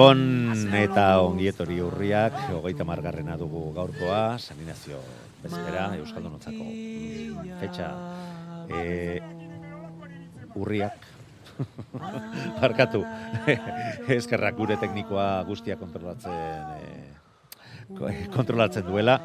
Gabon 0.00 0.70
eta 0.80 1.02
ongietori 1.20 1.74
urriak, 1.84 2.32
hogeita 2.56 2.86
margarrena 2.88 3.34
dugu 3.36 3.66
gaurkoa, 3.76 4.38
saninazio 4.40 4.96
bezpera, 5.42 5.82
Euskaldun 5.98 6.38
Otzako 6.38 6.68
fetxa. 7.60 7.88
E, 8.72 9.20
urriak, 10.56 11.04
Barkatu, 12.62 13.02
eskerrak 14.16 14.56
gure 14.56 14.78
teknikoa 14.80 15.26
guztia 15.50 15.76
kontrolatzen 15.76 16.72
e, 16.80 18.16
kontrolatzen 18.32 18.88
duela, 18.88 19.18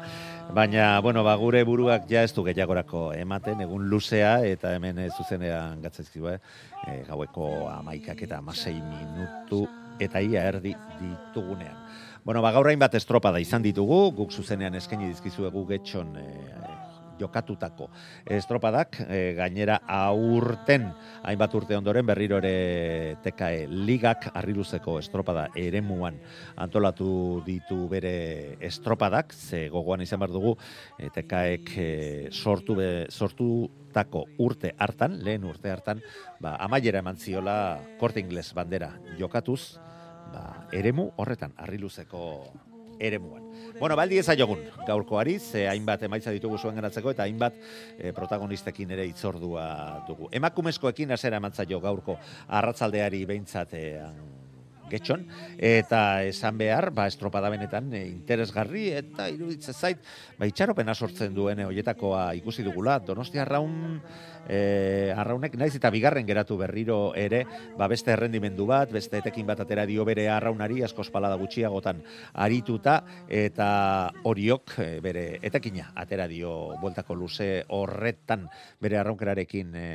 baina, 0.52 1.00
bueno, 1.00 1.24
ba, 1.24 1.38
gure 1.40 1.64
buruak 1.64 2.04
ja 2.12 2.20
ez 2.20 2.34
du 2.36 2.44
gehiagorako 2.50 3.14
ematen, 3.16 3.64
egun 3.64 3.88
luzea, 3.88 4.42
eta 4.44 4.76
hemen 4.76 5.00
e, 5.06 5.08
zuzenean 5.16 5.80
gatzezkiba, 5.88 6.36
e, 6.84 7.00
gaueko 7.08 7.70
amaikak 7.78 8.26
eta 8.28 8.44
amasei 8.44 8.76
minutu 8.76 9.64
eta 10.00 10.20
ia 10.20 10.44
erdi 10.48 10.74
ditugunean. 11.00 11.76
Bueno, 12.26 12.42
ba, 12.42 12.50
gaur 12.50 12.66
hainbat 12.66 12.96
estropada 12.98 13.38
izan 13.38 13.62
ditugu, 13.62 14.10
guk 14.16 14.32
zuzenean 14.34 14.74
eskaini 14.74 15.12
dizkizuegu 15.12 15.62
getxon 15.68 16.16
e, 16.18 16.26
jokatutako. 17.18 17.88
Estropadak, 18.24 19.00
e, 19.08 19.34
gainera 19.38 19.80
aurten, 19.86 20.88
hainbat 21.24 21.54
urte 21.54 21.76
ondoren 21.76 22.06
berriro 22.06 22.38
ere 22.42 23.16
tekae 23.24 23.66
ligak 23.70 24.30
arriluzeko 24.34 24.98
estropada 25.00 25.48
eremuan 25.56 26.18
antolatu 26.56 27.42
ditu 27.46 27.86
bere 27.88 28.56
estropadak, 28.60 29.32
ze 29.32 29.68
gogoan 29.72 30.04
izan 30.04 30.20
behar 30.20 30.34
dugu, 30.34 30.56
e, 30.98 31.10
tekaek 31.14 31.74
e, 31.76 31.90
sortu, 32.32 32.76
be, 32.78 32.90
sortu 33.10 33.68
tako 33.96 34.26
urte 34.44 34.74
hartan, 34.78 35.20
lehen 35.24 35.44
urte 35.48 35.72
hartan, 35.72 36.02
ba, 36.40 36.56
amaiera 36.60 37.00
eman 37.00 37.16
ziola 37.16 37.80
korte 38.00 38.20
ingles 38.20 38.52
bandera 38.54 38.92
jokatuz, 39.18 39.78
ba, 40.32 40.68
eremu 40.76 41.10
horretan, 41.16 41.54
arriluzeko 41.56 42.22
eremuan. 42.98 43.44
Bueno, 43.80 43.96
baldi 43.96 44.18
ez 44.18 44.28
aiogun, 44.32 44.62
gaurkoari, 44.86 45.38
ze 45.38 45.66
hainbat 45.68 46.02
emaitza 46.06 46.32
ditugu 46.32 46.58
zuen 46.58 46.78
ganatzeko, 46.78 47.12
eta 47.12 47.26
hainbat 47.26 47.58
e, 47.98 48.12
protagonistekin 48.16 48.96
ere 48.96 49.04
itzordua 49.10 49.66
dugu. 50.08 50.30
Emakumezkoekin 50.32 51.12
azera 51.12 51.40
emantzaio 51.42 51.80
gaurko 51.80 52.16
arratzaldeari 52.48 53.24
behintzatean 53.28 54.35
getxon, 54.90 55.26
eta 55.58 56.22
esan 56.26 56.58
behar, 56.58 56.90
ba, 56.94 57.06
estropada 57.10 57.50
benetan 57.52 57.92
e, 57.94 58.04
interesgarri, 58.08 58.88
eta 58.96 59.28
iruditzen 59.32 59.74
zait, 59.74 60.02
ba, 60.38 60.46
itxaropena 60.48 60.94
sortzen 60.94 61.34
duen 61.34 61.64
hoietakoa 61.66 62.28
ikusi 62.38 62.64
dugula, 62.66 62.98
donostia 63.04 63.44
raun, 63.48 64.00
e, 64.48 65.12
arraunek 65.16 65.56
naiz 65.58 65.74
eta 65.76 65.90
bigarren 65.90 66.26
geratu 66.28 66.58
berriro 66.60 67.12
ere, 67.18 67.42
ba, 67.78 67.88
beste 67.90 68.14
errendimendu 68.14 68.66
bat, 68.68 68.92
beste 68.94 69.20
etekin 69.22 69.46
bat 69.48 69.60
atera 69.64 69.86
dio 69.88 70.06
bere 70.08 70.28
arraunari, 70.32 70.82
asko 70.86 71.04
espalada 71.06 71.38
gutxiagotan 71.40 72.02
arituta, 72.46 73.00
eta 73.28 73.68
horiok 74.24 74.78
e, 74.78 74.88
bere 75.04 75.26
etekina 75.42 75.92
atera 75.96 76.28
dio 76.30 76.76
bueltako 76.80 77.18
luze 77.18 77.50
horretan 77.74 78.46
bere 78.80 79.00
arraunkerarekin 79.02 79.76
e, 79.76 79.86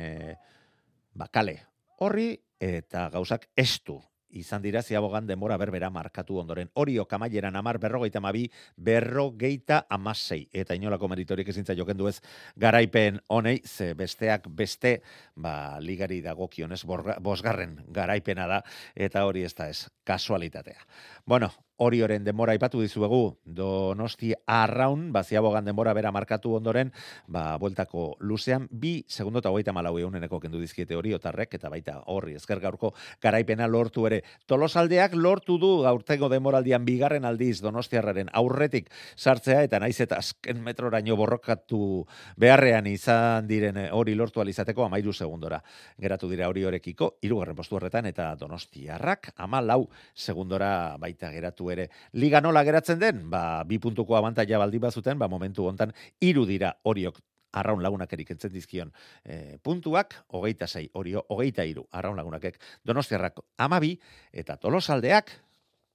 bakale 1.14 1.58
horri, 2.02 2.32
eta 2.62 3.08
gauzak 3.10 3.48
estu 3.58 3.98
izan 4.32 4.62
dira 4.62 4.82
ziabogan 4.82 5.26
denbora 5.26 5.56
berbera 5.60 5.90
markatu 5.90 6.38
ondoren. 6.40 6.70
Orio 6.74 7.06
kamaieran 7.08 7.56
amar 7.56 7.78
berrogeita 7.78 8.20
mabi, 8.20 8.48
berrogeita 8.76 9.84
amasei. 9.90 10.48
Eta 10.52 10.74
inolako 10.74 11.08
meritorik 11.12 11.48
ezintza 11.48 11.76
joken 11.78 11.98
duez 11.98 12.18
garaipen 12.56 13.20
honei, 13.28 13.60
ze 13.64 13.92
besteak 13.94 14.48
beste, 14.48 15.00
ba, 15.36 15.78
ligari 15.80 16.20
dagokionez, 16.22 16.82
bosgarren 17.20 17.78
garaipena 17.88 18.46
da, 18.48 18.62
eta 18.94 19.26
hori 19.26 19.44
ez 19.44 19.54
da 19.54 19.68
ez, 19.68 19.86
kasualitatea. 20.04 20.86
Bueno, 21.26 21.52
hori 21.76 22.02
oren 22.02 22.24
denbora 22.24 22.54
ipatu 22.54 22.80
dizuegu, 22.82 23.38
donosti 23.44 24.32
arraun, 24.46 25.08
baziabogan 25.12 25.64
denbora 25.64 25.94
bera 25.96 26.12
markatu 26.12 26.54
ondoren, 26.58 26.92
ba, 27.26 27.56
bueltako 27.58 28.16
luzean, 28.20 28.68
bi 28.70 29.04
segundo 29.08 29.40
eta 29.40 29.50
hogeita 29.50 29.72
malau 29.72 29.96
euneneko 29.98 30.38
kendu 30.40 30.60
dizkiete 30.60 30.96
hori 30.96 31.14
otarrek, 31.16 31.54
eta 31.58 31.70
baita 31.72 31.98
horri 32.12 32.36
ezker 32.38 32.60
gaurko 32.60 32.92
garaipena 33.22 33.66
lortu 33.66 34.06
ere. 34.06 34.22
Tolosaldeak 34.46 35.16
lortu 35.16 35.58
du 35.58 35.72
gaurtego 35.82 36.28
denboraldian 36.32 36.84
bigarren 36.84 37.24
aldiz 37.24 37.60
donostiarraren 37.64 38.30
aurretik 38.32 38.90
sartzea, 39.16 39.62
eta 39.62 39.80
naiz 39.82 39.98
eta 40.04 40.20
azken 40.22 40.62
metroraino 40.62 41.16
borrokatu 41.16 42.04
beharrean 42.36 42.86
izan 42.86 43.48
diren 43.48 43.80
hori 43.92 44.14
lortu 44.14 44.40
alizateko 44.40 44.86
amairu 44.86 45.12
segundora. 45.12 45.62
Geratu 45.98 46.30
dira 46.30 46.48
hori 46.48 46.64
horekiko, 46.68 47.16
irugarren 47.22 47.56
postu 47.56 47.80
horretan, 47.80 48.06
eta 48.06 48.32
donostiarrak 48.38 49.32
ama 49.36 49.62
lau 49.62 49.86
segundora 50.14 50.96
baita 51.00 51.30
geratu 51.32 51.61
ere. 51.70 51.88
Liga 52.12 52.40
nola 52.40 52.64
geratzen 52.64 52.98
den, 52.98 53.28
ba, 53.30 53.62
bi 53.64 53.78
puntuko 53.78 54.16
abantaia 54.16 54.58
baldi 54.58 54.78
bazuten, 54.78 55.18
ba, 55.18 55.28
momentu 55.28 55.68
hontan 55.68 55.92
hiru 56.20 56.46
dira 56.46 56.74
horiok 56.82 57.20
arraun 57.52 57.82
lagunak 57.84 58.12
erikentzen 58.16 58.52
dizkion 58.52 58.92
e, 59.24 59.58
puntuak, 59.62 60.16
hogeita 60.32 60.66
zei, 60.66 60.88
horio, 60.96 61.24
hogeita 61.28 61.66
iru, 61.68 61.84
arraun 61.92 62.16
lagunakek, 62.16 62.58
donostiarrak 62.84 63.42
amabi, 63.60 63.98
eta 64.32 64.56
tolosaldeak, 64.56 65.34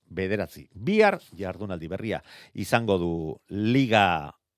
bederatzi. 0.08 0.68
Bihar, 0.72 1.20
jardunaldi 1.36 1.90
berria, 1.92 2.22
izango 2.54 2.98
du 3.02 3.12
liga 3.50 4.06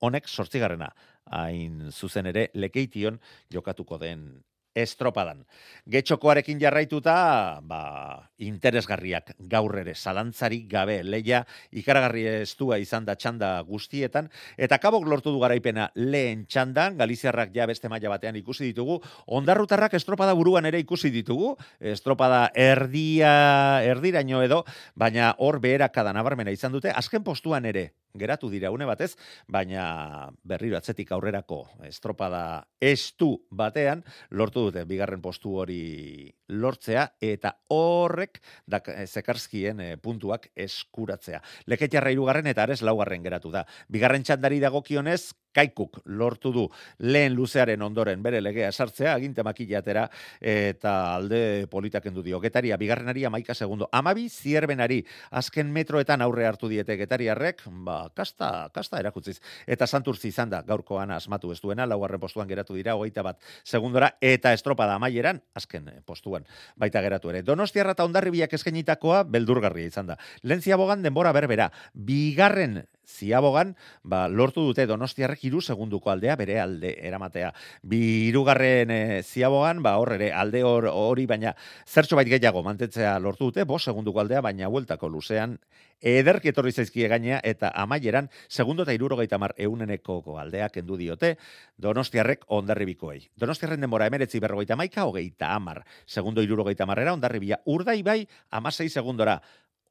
honek, 0.00 0.28
sortzigarrena, 0.28 0.92
hain 1.30 1.90
zuzen 1.90 2.30
ere, 2.30 2.48
lekeition 2.54 3.18
jokatuko 3.52 3.98
den 3.98 4.28
estropadan. 4.74 5.44
Getxokoarekin 5.90 6.60
jarraituta, 6.60 7.60
ba, 7.66 8.30
interesgarriak 8.38 9.34
gaur 9.50 9.74
ere, 9.80 9.94
zalantzari 9.94 10.62
gabe, 10.70 11.00
leia 11.02 11.42
ikaragarri 11.74 12.26
estua 12.44 12.78
izan 12.78 13.06
da 13.08 13.16
txanda 13.18 13.52
guztietan, 13.66 14.30
eta 14.56 14.78
kabok 14.78 15.08
lortu 15.10 15.32
du 15.34 15.40
garaipena 15.42 15.90
lehen 15.96 16.46
txandan, 16.46 16.98
Galiziarrak 17.00 17.54
ja 17.54 17.66
beste 17.66 17.88
maila 17.88 18.12
batean 18.14 18.38
ikusi 18.38 18.70
ditugu, 18.70 19.00
ondarrutarrak 19.26 19.94
estropada 19.98 20.34
buruan 20.38 20.68
ere 20.70 20.82
ikusi 20.82 21.10
ditugu, 21.10 21.56
estropada 21.80 22.50
erdia, 22.54 23.82
erdiraino 23.86 24.44
edo, 24.46 24.62
baina 24.94 25.34
hor 25.38 25.60
beherakadan 25.60 26.14
nabarmena 26.14 26.54
izan 26.54 26.72
dute, 26.76 26.92
azken 26.94 27.24
postuan 27.26 27.66
ere, 27.66 27.90
geratu 28.14 28.50
dira 28.50 28.70
une 28.70 28.86
batez, 28.88 29.14
baina 29.48 30.30
berriro 30.44 30.76
atzetik 30.78 31.12
aurrerako 31.12 31.62
estropada 31.86 32.66
estu 32.80 33.32
batean, 33.50 34.04
lortu 34.30 34.66
dute 34.68 34.84
bigarren 34.88 35.22
postu 35.22 35.56
hori 35.62 36.30
lortzea, 36.50 37.06
eta 37.20 37.54
horrek 37.70 38.40
da, 38.66 38.80
zekarskien 39.06 39.80
eh, 39.80 39.96
puntuak 40.02 40.50
eskuratzea. 40.56 41.40
Leketiarra 41.70 42.10
irugarren 42.10 42.50
eta 42.50 42.64
ares 42.66 42.80
laugarren 42.82 43.22
geratu 43.22 43.52
da. 43.54 43.64
Bigarren 43.88 44.24
txandari 44.26 44.60
dagokionez, 44.62 45.32
kaikuk 45.52 46.00
lortu 46.04 46.52
du 46.52 46.66
lehen 46.98 47.34
luzearen 47.34 47.82
ondoren 47.82 48.22
bere 48.22 48.40
legea 48.40 48.70
sartzea, 48.72 49.14
aginte 49.14 49.42
makillatera 49.46 50.06
eta 50.40 51.16
alde 51.16 51.66
politaken 51.70 52.14
du 52.14 52.22
dio. 52.22 52.40
Getaria, 52.40 52.76
bigarrenari 52.76 53.24
amaika 53.24 53.54
segundo. 53.54 53.88
Amabi, 53.92 54.28
zierbenari, 54.28 55.00
azken 55.30 55.72
metroetan 55.72 56.22
aurre 56.22 56.46
hartu 56.46 56.68
diete 56.68 56.96
getariarrek, 57.00 57.64
ba, 57.84 58.00
kasta, 58.14 58.70
kasta 58.74 59.00
erakutziz. 59.00 59.38
Eta 59.66 59.86
santurzi 59.86 60.30
izan 60.30 60.50
da, 60.50 60.62
gaurkoan 60.66 61.10
asmatu 61.14 61.52
ez 61.52 61.60
duena, 61.60 61.86
laugarren 61.86 62.20
postuan 62.20 62.48
geratu 62.48 62.76
dira, 62.78 62.94
hogeita 62.94 63.24
bat 63.26 63.40
segundora, 63.64 64.12
eta 64.20 64.52
estropada 64.56 64.94
amaieran, 64.98 65.42
azken 65.54 65.90
postuan, 66.06 66.46
baita 66.76 67.02
geratu 67.02 67.30
ere. 67.32 67.42
Donostiarra 67.46 67.96
eta 67.96 68.06
ondarribiak 68.06 68.54
eskenitakoa, 68.58 69.24
beldurgarria 69.24 69.90
izan 69.90 70.12
da. 70.12 70.18
Lentzia 70.42 70.78
bogan 70.80 71.02
denbora 71.02 71.32
berbera, 71.36 71.70
bigarren 71.94 72.84
ziabogan, 73.10 73.74
ba, 74.02 74.22
lortu 74.28 74.62
dute 74.68 74.86
donostiarrek 74.86 75.42
iru 75.50 75.60
segunduko 75.60 76.12
aldea 76.12 76.36
bere 76.40 76.60
alde 76.62 76.94
eramatea. 77.10 77.50
Bi 77.82 78.00
irugarren 78.30 78.90
e, 78.94 79.00
ziabogan, 79.26 79.82
ba, 79.82 79.96
hor 79.98 80.14
ere 80.16 80.30
alde 80.32 80.62
hor- 80.64 80.88
hori, 80.92 81.26
baina 81.26 81.54
zertxo 81.86 82.16
bait 82.16 82.30
gehiago 82.30 82.62
mantetzea 82.66 83.18
lortu 83.18 83.50
dute, 83.50 83.64
bos 83.64 83.82
segunduko 83.84 84.22
aldea, 84.22 84.40
baina 84.46 84.70
bueltako 84.70 85.10
luzean, 85.10 85.58
ederki 86.00 86.48
etorri 86.54 86.72
zaizkie 86.72 87.08
gainea, 87.12 87.40
eta 87.44 87.72
amaieran, 87.76 88.30
segundo 88.48 88.86
eta 88.86 88.94
irurogeita 88.96 89.38
mar 89.38 89.54
euneneko 89.58 90.20
aldea 90.40 90.70
kendu 90.72 90.96
diote, 90.96 91.34
donostiarrek 91.76 92.46
ondarribikoei. 92.48 93.26
Donostiarren 93.36 93.80
denbora 93.84 94.06
emeretzi 94.08 94.40
berrogeita 94.40 94.76
maika, 94.80 95.04
hogeita 95.04 95.54
amar. 95.54 95.82
Segundo 96.06 96.42
irurogeita 96.42 96.86
marrera, 96.86 97.12
ondarribia 97.12 97.60
urdai 97.66 98.02
bai, 98.02 98.20
amasei 98.50 98.88
segundora. 98.88 99.40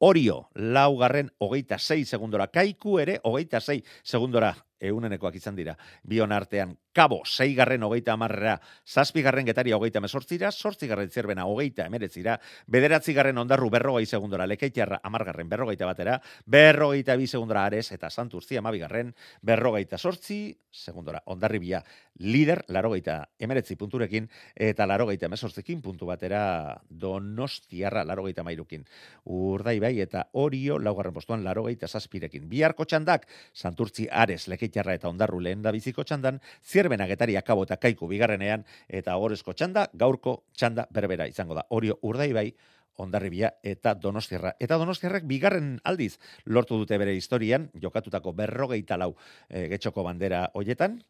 Orio, 0.02 0.48
laugarren, 0.54 1.28
hogeita 1.44 1.76
sei 1.78 2.06
segundora. 2.08 2.46
Kaiku 2.48 2.96
ere, 3.02 3.18
hogeita 3.22 3.60
sei 3.60 3.82
segundora. 4.02 4.54
Eunenekoak 4.80 5.36
izan 5.36 5.56
dira. 5.56 5.76
Bion 6.02 6.32
artean, 6.32 6.76
kabo, 6.92 7.20
seigarren 7.24 7.82
hogeita 7.86 8.14
amarrera, 8.16 8.56
zazpigarren 8.86 9.46
getaria 9.46 9.76
hogeita 9.76 10.00
mesortzira, 10.00 10.50
sortzigarren 10.50 11.10
zerbena 11.10 11.46
hogeita 11.46 11.86
emeretzira, 11.86 12.38
bederatzigarren 12.66 13.38
ondarru 13.38 13.70
berrogei 13.70 14.06
segundora, 14.06 14.46
lekeitiarra 14.50 15.00
amargarren 15.04 15.48
berrogeita 15.48 15.86
batera, 15.86 16.18
berrogeita 16.46 17.16
bi 17.16 17.26
segundora 17.26 17.64
ares, 17.68 17.90
eta 17.92 18.10
santurtzi 18.10 18.58
amabigarren, 18.58 19.14
berrogeita 19.42 19.98
sortzi 19.98 20.40
segundora. 20.70 21.22
Ondarribia, 21.30 21.82
lider, 22.20 22.64
larogeita 22.68 23.20
emeretzi 23.38 23.76
punturekin, 23.76 24.28
eta 24.54 24.86
larogeita 24.86 25.26
emesortzikin 25.30 25.80
puntu 25.82 26.06
batera 26.10 26.80
donostiarra 26.90 28.04
larogeita 28.04 28.42
mairukin. 28.46 28.84
Urdai 29.24 29.78
bai 29.80 29.94
eta 30.00 30.26
orio 30.32 30.78
laugarren 30.78 31.14
postuan 31.14 31.44
larogeita 31.44 31.88
zazpirekin. 31.88 32.48
Biharko 32.50 32.84
txandak, 32.84 33.26
santurtzi 33.54 34.08
ares 34.10 34.48
lekeitarra 34.70 34.94
eta 34.94 35.08
ondarru 35.08 35.40
lehen 35.40 35.62
da 35.62 35.72
biziko 35.72 36.04
txandan, 36.04 36.40
zierbena 36.64 37.06
getari 37.06 37.36
akabo 37.36 37.64
eta 37.64 37.76
kaiku 37.76 38.08
bigarrenean, 38.08 38.64
eta 38.88 39.16
horrezko 39.16 39.52
txanda, 39.52 39.88
gaurko 39.94 40.44
txanda 40.56 40.86
berbera 40.90 41.26
izango 41.26 41.54
da. 41.54 41.66
Orio 41.70 41.98
urdai 42.02 42.32
bai, 42.32 42.52
ondarribia 42.96 43.52
eta 43.62 43.94
donostiarra. 43.94 44.54
Eta 44.60 44.76
donostiarrak 44.78 45.24
bigarren 45.24 45.80
aldiz 45.84 46.18
lortu 46.44 46.76
dute 46.78 46.98
bere 46.98 47.14
historian, 47.14 47.70
jokatutako 47.74 48.32
berrogeita 48.32 48.96
lau 48.96 49.14
e, 49.48 49.68
getxoko 49.68 50.02
bandera 50.04 50.50
hoietan, 50.54 51.00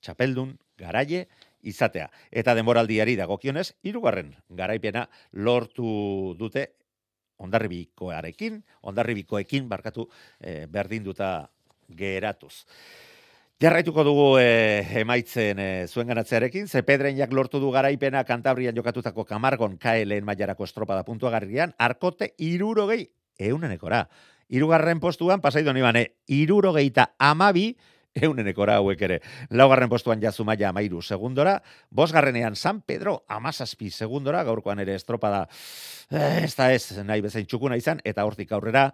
txapeldun, 0.00 0.56
garaie, 0.78 1.26
izatea. 1.62 2.10
Eta 2.30 2.54
denboraldiari 2.54 3.16
dagokionez, 3.16 3.74
hirugarren 3.82 4.34
garaipena 4.50 5.06
lortu 5.32 6.34
dute 6.38 6.72
ondarribikoarekin, 7.44 8.60
ondarribikoekin 8.88 9.68
barkatu 9.68 10.06
e, 10.40 10.66
berdinduta 10.70 11.50
geratuz. 11.88 12.64
Jarraituko 13.62 14.02
dugu 14.04 14.24
e, 14.42 14.82
emaitzen 15.00 15.60
e, 15.62 15.66
zuen 15.86 16.10
ganatzearekin, 16.10 16.66
ze 16.68 16.82
pedreinak 16.82 17.32
lortu 17.32 17.60
du 17.62 17.70
garaipena 17.72 18.24
kantabrian 18.26 18.74
jokatutako 18.76 19.24
kamargon 19.24 19.78
kaelen 19.78 20.26
mailarako 20.26 20.66
estropada 20.66 21.04
puntuagarrian, 21.06 21.72
arkote 21.78 22.34
irurogei 22.38 23.06
eunenekora. 23.38 24.08
Irugarren 24.50 25.00
postuan, 25.00 25.40
pasaido 25.40 25.72
nibane, 25.72 26.16
irurogeita 26.26 27.14
amabi 27.18 27.70
eunenekora 28.14 28.76
hauek 28.82 29.00
ere. 29.06 29.20
Laugarren 29.50 29.88
postuan 29.88 30.22
jazumaia 30.22 30.68
amairu 30.68 31.02
segundora, 31.02 31.60
bosgarrenean 31.90 32.56
San 32.56 32.82
Pedro 32.82 33.24
amazazpi 33.28 33.90
segundora, 33.90 34.44
gaurkoan 34.44 34.80
ere 34.82 34.94
estropada, 34.94 35.48
eh, 36.10 36.44
ez 36.44 36.54
da 36.56 36.72
ez, 36.72 36.98
nahi 37.04 37.22
bezain 37.22 37.46
txukuna 37.46 37.78
izan, 37.80 38.02
eta 38.04 38.24
hortik 38.24 38.52
aurrera, 38.52 38.90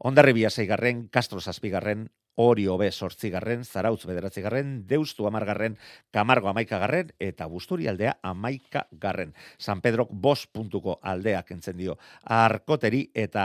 Ondarribia 0.00 0.48
zeigarren, 0.48 1.08
Castro 1.12 1.42
zazpigarren, 1.44 2.06
Orio 2.40 2.78
B 2.80 2.88
sortzigarren, 2.90 3.64
Zarautz 3.64 4.06
bederatzigarren, 4.08 4.86
Deustu 4.88 5.26
amargarren, 5.28 5.76
Kamargo 6.10 6.48
amaikagarren, 6.48 7.10
eta 7.20 7.44
Busturi 7.52 7.88
aldea 7.90 8.14
amaikagarren. 8.24 9.34
San 9.58 9.82
Pedrok 9.84 10.08
bos 10.10 10.46
puntuko 10.46 10.96
aldea 11.02 11.42
kentzen 11.44 11.76
dio. 11.76 11.98
Arkoteri 12.24 13.02
eta 13.12 13.44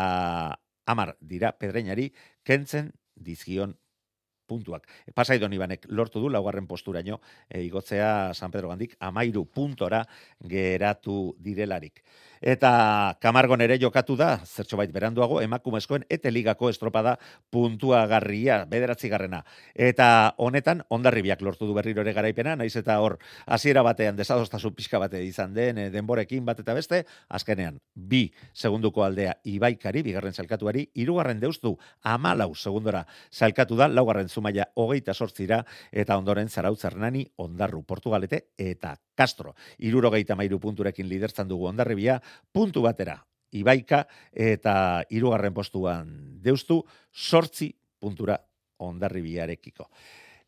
amar 0.87 1.17
dira 1.19 1.51
pedreinari 1.59 2.11
kentzen 2.47 2.93
dizkion 3.15 3.75
puntuak. 4.47 4.85
Pasaidon 5.15 5.53
ibanek 5.57 5.87
lortu 5.89 6.21
du 6.21 6.29
laugarren 6.29 6.67
posturaino 6.69 7.19
e, 7.49 7.63
igotzea 7.65 8.33
San 8.33 8.53
Pedro 8.53 8.69
gandik 8.69 8.95
amairu 8.99 9.45
puntora 9.45 10.03
geratu 10.39 11.35
direlarik. 11.41 12.03
Eta 12.41 13.17
Kamargon 13.21 13.61
ere 13.61 13.77
jokatu 13.79 14.15
da, 14.19 14.39
zertxo 14.45 14.77
bait 14.77 14.91
beranduago, 14.91 15.39
emakumezkoen 15.41 16.05
ete 16.09 16.31
ligako 16.31 16.69
estropada 16.69 17.15
puntuagarria, 17.51 18.63
bederatzigarrena. 18.69 19.43
Eta 19.73 20.35
honetan, 20.37 20.83
ondarribiak 20.89 21.41
lortu 21.41 21.67
du 21.67 21.73
berriro 21.77 22.03
ere 22.03 22.13
garaipena, 22.13 22.55
naiz 22.55 22.75
eta 22.75 22.99
hor, 22.99 23.17
hasiera 23.45 23.83
batean, 23.85 24.15
desadostasun 24.15 24.75
pixka 24.75 24.99
bate 24.99 25.23
izan 25.23 25.53
den, 25.53 25.77
e, 25.77 25.89
denborekin 25.93 26.45
bat 26.45 26.59
eta 26.59 26.75
beste, 26.77 27.03
azkenean, 27.29 27.79
bi 27.95 28.27
segunduko 28.53 29.03
aldea 29.05 29.37
ibaikari, 29.43 30.03
bigarren 30.03 30.33
salkatuari, 30.33 30.89
irugarren 30.95 31.39
deustu 31.39 31.75
amalau 32.03 32.53
segundora 32.55 33.05
salkatu 33.31 33.75
da, 33.79 33.87
laugarren 33.87 34.29
zumaia 34.29 34.67
hogeita 34.75 35.13
sortzira, 35.13 35.63
eta 35.91 36.17
ondoren 36.17 36.49
zarautz 36.49 36.85
ondarru 37.37 37.83
Portugalete, 37.83 38.49
eta 38.57 38.95
Castro. 39.15 39.55
Irurogeita 39.79 40.35
mairu 40.35 40.59
punturekin 40.59 41.07
liderzan 41.07 41.47
dugu 41.47 41.69
ondarribia, 41.69 42.19
puntu 42.51 42.83
batera 42.85 43.19
Ibaika 43.55 44.03
eta 44.31 45.03
hirugarren 45.09 45.53
postuan 45.55 46.09
deustu 46.43 46.81
sortzi 47.11 47.69
puntura 47.99 48.37
ondarribiarekiko. 48.83 49.87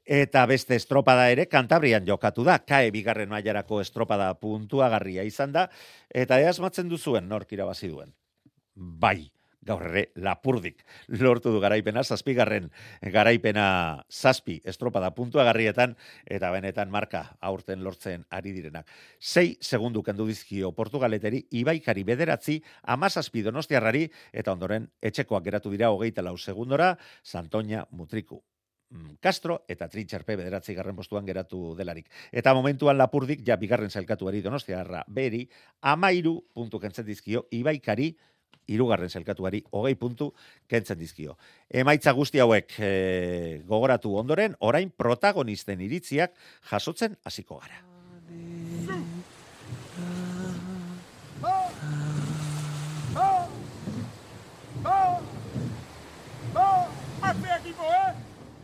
Eta 0.08 0.46
beste 0.48 0.76
estropada 0.80 1.28
ere 1.32 1.48
Kantabrian 1.52 2.06
jokatu 2.08 2.46
da, 2.48 2.60
kae 2.64 2.92
bigarren 2.96 3.30
mailarako 3.32 3.82
estropada 3.84 4.30
puntuagarria 4.40 5.26
izan 5.28 5.52
da, 5.52 5.66
eta 6.08 6.40
easmatzen 6.40 6.88
duzuen 6.88 7.28
nork 7.28 7.52
irabazi 7.52 7.90
duen. 7.92 8.14
Bai, 8.76 9.28
gaur 9.68 9.84
ere 9.90 10.08
lapurdik 10.16 10.84
lortu 11.20 11.52
du 11.54 11.62
garaipena, 11.64 12.04
zazpigarren 12.04 12.72
garaipena 13.14 13.68
zazpi 14.10 14.62
estropada 14.66 15.12
puntuagarrietan, 15.16 15.96
eta 16.26 16.52
benetan 16.56 16.92
marka 16.94 17.24
aurten 17.42 17.84
lortzen 17.84 18.26
ari 18.30 18.54
direnak. 18.56 18.88
Sei 19.20 19.58
segundu 19.62 20.04
kendu 20.04 20.28
dizkio 20.28 20.72
Portugaleteri, 20.76 21.44
Ibaikari 21.60 22.04
bederatzi, 22.08 22.62
amazazpi 22.84 23.44
donostiarrari, 23.46 24.08
eta 24.32 24.54
ondoren 24.54 24.90
etxekoak 25.02 25.44
geratu 25.44 25.74
dira 25.74 25.92
hogeita 25.92 26.24
lau 26.26 26.38
segundora, 26.38 26.96
Santoña 27.24 27.86
Mutriku. 27.92 28.44
Mm, 28.90 29.18
Castro 29.20 29.66
eta 29.68 29.90
Tritxerpe 29.92 30.38
bederatzi 30.40 30.72
garren 30.76 30.96
postuan 30.96 31.26
geratu 31.28 31.74
delarik. 31.76 32.08
Eta 32.32 32.54
momentuan 32.56 32.96
lapurdik, 32.98 33.44
ja 33.44 33.58
bigarren 33.60 33.92
zailkatuari 33.92 34.40
donostiarra 34.42 35.04
beri, 35.12 35.44
amairu 35.82 36.38
puntu 36.56 36.80
kentzen 36.80 37.06
dizkio, 37.06 37.48
Ibaikari 37.52 38.14
hirugarren 38.68 39.10
zelkatuari 39.10 39.64
hogei 39.72 39.96
puntu 39.96 40.34
kentzen 40.68 41.00
dizkio. 41.00 41.38
Emaitza 41.70 42.12
guzti 42.12 42.40
hauek 42.44 42.80
e, 42.80 43.62
gogoratu 43.68 44.16
ondoren, 44.20 44.56
orain 44.60 44.92
protagonisten 44.92 45.82
iritziak 45.82 46.36
jasotzen 46.72 47.18
hasiko 47.24 47.62
gara. 47.64 47.84
¡Va! 51.44 51.70
¡Va! 54.86 55.20
¡Va! 56.56 56.88
¡Hazte 57.22 57.48
equipo, 57.60 57.84
eh! 57.84 58.14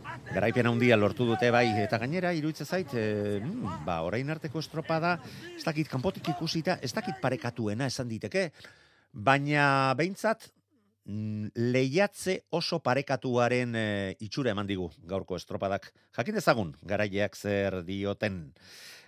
¡Hazte 0.04 0.34
Garaipen 0.34 0.66
handia 0.66 0.96
lortu 0.96 1.26
dute 1.28 1.50
bai 1.54 1.68
eta 1.82 1.98
gainera 2.02 2.32
iruditzen 2.34 2.66
zait, 2.66 2.94
e, 2.94 3.40
ba 3.86 4.00
orain 4.02 4.30
arteko 4.30 4.58
estropada, 4.58 5.18
ez 5.54 5.62
dakit 5.64 5.88
kanpotik 5.88 6.32
ikusita, 6.34 6.78
ez 6.82 6.92
dakit 6.92 7.20
parekatuena 7.22 7.86
esan 7.86 8.08
diteke, 8.10 8.50
baina 9.14 9.94
behintzat 9.94 10.48
mm, 11.06 11.54
lehiatze 11.54 12.40
oso 12.50 12.80
parekatuaren 12.82 13.74
e, 13.78 13.86
itxura 14.26 14.50
eman 14.50 14.66
digu 14.66 14.90
gaurko 15.06 15.38
estropadak. 15.38 15.92
Jakin 16.16 16.34
dezagun 16.40 16.74
garaileak 16.82 17.36
zer 17.36 17.82
dioten. 17.86 18.52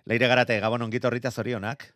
Leire 0.06 0.30
garate, 0.30 0.60
gabon 0.62 0.86
ongito 0.86 1.10
horrita 1.10 1.30
zorionak. 1.34 1.90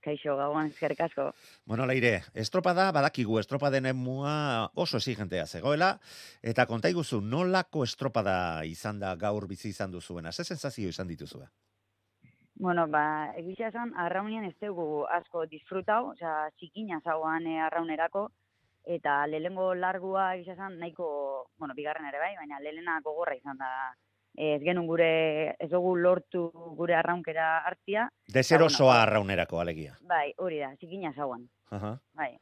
Kaixo, 0.00 0.32
gauan, 0.32 0.70
eskerrik 0.72 1.02
asko. 1.04 1.26
Bueno, 1.68 1.84
leire, 1.84 2.22
estropada 2.32 2.86
badakigu 2.96 3.36
estropaden 3.38 3.90
emua 3.90 4.70
oso 4.74 4.96
exigentea 4.96 5.44
zegoela, 5.46 5.90
eta 6.40 6.64
kontaiguzu 6.70 7.20
nolako 7.20 7.84
estropada 7.84 8.64
izan 8.64 9.02
da 9.02 9.12
gaur 9.20 9.44
bizi 9.50 9.74
izan 9.74 9.92
duzuena, 9.92 10.32
ze 10.32 10.44
sensazio 10.44 10.88
izan 10.88 11.12
dituzue? 11.12 11.44
Bueno, 12.60 12.84
ba, 12.92 13.32
egitza 13.40 13.70
esan, 13.70 13.94
arraunien 13.96 14.44
ez 14.44 14.54
dugu 14.60 15.06
asko 15.08 15.46
disfrutau, 15.48 16.10
osea, 16.12 16.50
txikina 16.60 16.98
zauan 17.00 17.46
e, 17.48 17.54
arraunerako, 17.64 18.26
eta 18.84 19.14
lehengo 19.32 19.70
largua 19.74 20.34
egitza 20.36 20.52
esan, 20.58 20.76
nahiko, 20.82 21.06
bueno, 21.56 21.72
bigarren 21.78 22.04
ere 22.10 22.20
bai, 22.20 22.34
baina 22.36 22.60
lehena 22.60 22.98
gogorra 23.04 23.34
izan 23.38 23.56
da, 23.56 23.70
ez 24.36 24.60
genuen 24.62 24.86
gure, 24.90 25.08
ez 25.58 25.70
dugu 25.72 25.94
lortu 25.96 26.50
gure 26.76 26.94
arraunkera 27.00 27.48
hartzia, 27.64 28.10
Dezer 28.28 28.60
bueno, 28.60 28.86
ba- 28.92 29.02
arraunerako 29.06 29.60
alegia. 29.64 29.96
bai, 30.02 30.34
hori 30.36 30.60
da, 30.60 30.74
txikina 30.76 31.14
zauan, 31.16 31.48
Aha. 31.70 31.96
bai. 32.12 32.34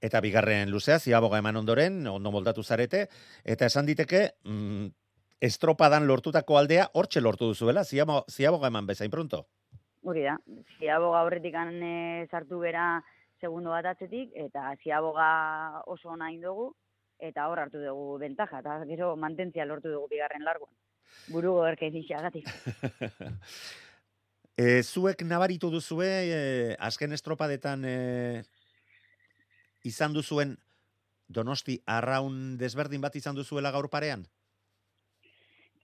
Eta 0.00 0.20
bigarren 0.20 0.68
luzea, 0.70 0.98
ziaboga 1.00 1.38
eman 1.40 1.56
ondoren, 1.56 2.02
ondo 2.06 2.30
moldatu 2.30 2.62
zarete, 2.62 3.06
eta 3.44 3.66
esan 3.66 3.86
diteke, 3.86 4.26
mm, 4.44 4.86
estropadan 5.40 6.06
lortutako 6.06 6.58
aldea, 6.58 6.88
hortxe 6.94 7.20
lortu 7.20 7.46
duzuela, 7.52 7.84
ziabo- 7.84 8.24
ziaboga 8.28 8.68
eman 8.68 8.86
bezain 8.86 9.10
pronto. 9.10 9.46
Hori 10.02 10.22
da, 10.22 10.38
ziaboga 10.78 11.22
horretik 11.22 11.54
e, 11.54 12.26
sartu 12.30 12.58
bera 12.58 13.04
segundo 13.40 13.70
bat 13.70 13.86
atzetik, 13.86 14.30
eta 14.34 14.74
ziaboga 14.82 15.82
oso 15.86 16.10
ona 16.10 16.30
dugu, 16.42 16.74
eta 17.18 17.48
hor 17.48 17.58
hartu 17.58 17.78
dugu 17.78 18.18
bentaja, 18.18 18.60
eta 18.60 18.84
gero 18.86 19.16
mantentzia 19.16 19.64
lortu 19.64 19.88
dugu 19.88 20.08
bigarren 20.08 20.44
larguan. 20.44 20.72
Buru 21.28 21.52
goberke 21.52 21.90
zixagatik. 21.90 22.48
E, 24.58 24.82
zuek 24.82 25.20
nabaritu 25.22 25.68
duzue, 25.70 26.06
e, 26.34 26.38
azken 26.82 27.12
estropadetan 27.14 27.84
e, 27.86 28.42
izan 29.86 30.10
duzuen 30.16 30.56
donosti 31.28 31.76
arraun 31.86 32.56
desberdin 32.58 33.04
bat 33.04 33.14
izan 33.14 33.38
duzuela 33.38 33.70
gaur 33.70 33.86
parean? 33.92 34.26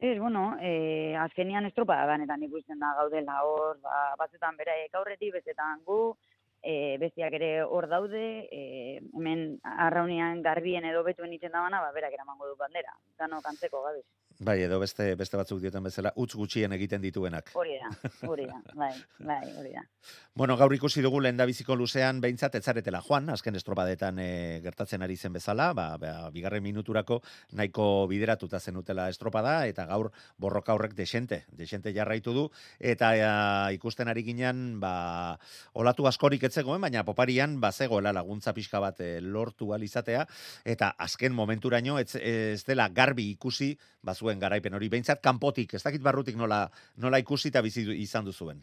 Ez, 0.01 0.19
bueno, 0.19 0.57
eh, 0.61 1.15
azkenian 1.17 1.67
estropa 1.67 1.97
benetan 2.07 2.43
ikusten 2.43 2.79
da 2.83 2.93
gaudela 2.99 3.41
hor, 3.47 3.79
ba, 3.83 4.15
batzutan 4.19 4.57
beraek 4.57 4.95
aurretik, 4.99 5.33
bestetan 5.33 5.81
gu, 5.87 6.17
eh, 6.65 6.97
bestiak 7.01 7.37
ere 7.39 7.51
hor 7.63 7.89
daude, 7.93 8.25
eh, 8.51 9.01
hemen 9.15 9.47
arraunian 9.63 10.43
garbien 10.43 10.85
edo 10.91 11.05
betuen 11.07 11.33
itzen 11.37 11.53
da 11.53 11.65
bana, 11.67 11.81
ba, 11.85 11.93
berak 11.93 12.17
eramango 12.17 12.49
du 12.49 12.57
bandera. 12.57 12.97
Dano 13.19 13.41
kantzeko 13.45 13.83
gabiz. 13.85 14.05
Bai, 14.43 14.57
edo 14.67 14.81
beste 14.83 15.13
beste 15.15 15.39
batzuk 15.39 15.61
dioten 15.63 15.85
bezala, 15.87 16.11
utz 16.19 16.33
gutxien 16.35 16.73
egiten 16.75 17.03
dituenak. 17.05 17.53
Hori 17.55 17.77
da, 17.79 17.91
hori 18.27 18.49
da, 18.49 18.57
bai, 18.75 18.91
bai, 19.21 19.43
hori 19.61 19.75
da. 19.77 19.85
Bueno, 20.35 20.57
gaur 20.59 20.73
ikusi 20.75 20.99
dugu 21.05 21.21
lehen 21.23 21.37
da 21.39 21.45
biziko 21.47 21.77
luzean 21.79 22.19
behintzat 22.21 22.57
etzaretela 22.59 22.99
joan, 23.07 23.29
azken 23.31 23.55
estropadetan 23.55 24.19
e, 24.19 24.27
gertatzen 24.65 25.05
ari 25.07 25.15
zen 25.17 25.33
bezala, 25.37 25.69
ba, 25.79 25.85
ba, 26.03 26.11
bigarren 26.35 26.65
minuturako 26.65 27.21
nahiko 27.55 28.09
bideratuta 28.11 28.59
zenutela 28.59 29.07
estropada, 29.13 29.55
eta 29.71 29.87
gaur 29.87 30.11
borroka 30.37 30.75
horrek 30.75 30.97
desente, 30.99 31.45
desente 31.55 31.95
jarraitu 31.95 32.35
du, 32.35 32.49
eta 32.81 33.13
e, 33.15 33.31
ikusten 33.79 34.11
ari 34.11 34.27
ginen, 34.27 34.81
ba, 34.83 35.39
olatu 35.79 36.11
askorik 36.11 36.43
etzegoen, 36.55 36.85
baina 36.87 37.03
poparian, 37.03 37.59
ba, 37.61 37.73
zegoela 37.73 38.13
laguntza 38.15 38.55
pixka 38.55 38.79
bat 38.83 39.01
e, 39.03 39.19
lortu 39.21 39.73
alizatea, 39.75 40.23
eta 40.65 40.93
azken 41.03 41.35
momenturaino, 41.35 41.99
ez, 41.99 42.15
ez 42.15 42.63
dela 42.69 42.87
garbi 42.95 43.27
ikusi, 43.33 43.73
bazuen 44.07 44.39
garaipen 44.39 44.79
hori, 44.79 44.89
behintzat 44.93 45.23
kanpotik, 45.25 45.75
ez 45.75 45.83
dakit 45.83 46.05
barrutik 46.05 46.39
nola, 46.39 46.69
nola 47.03 47.19
ikusi 47.19 47.51
eta 47.51 47.63
bizi 47.65 47.89
izan 47.99 48.31
duzuen. 48.31 48.63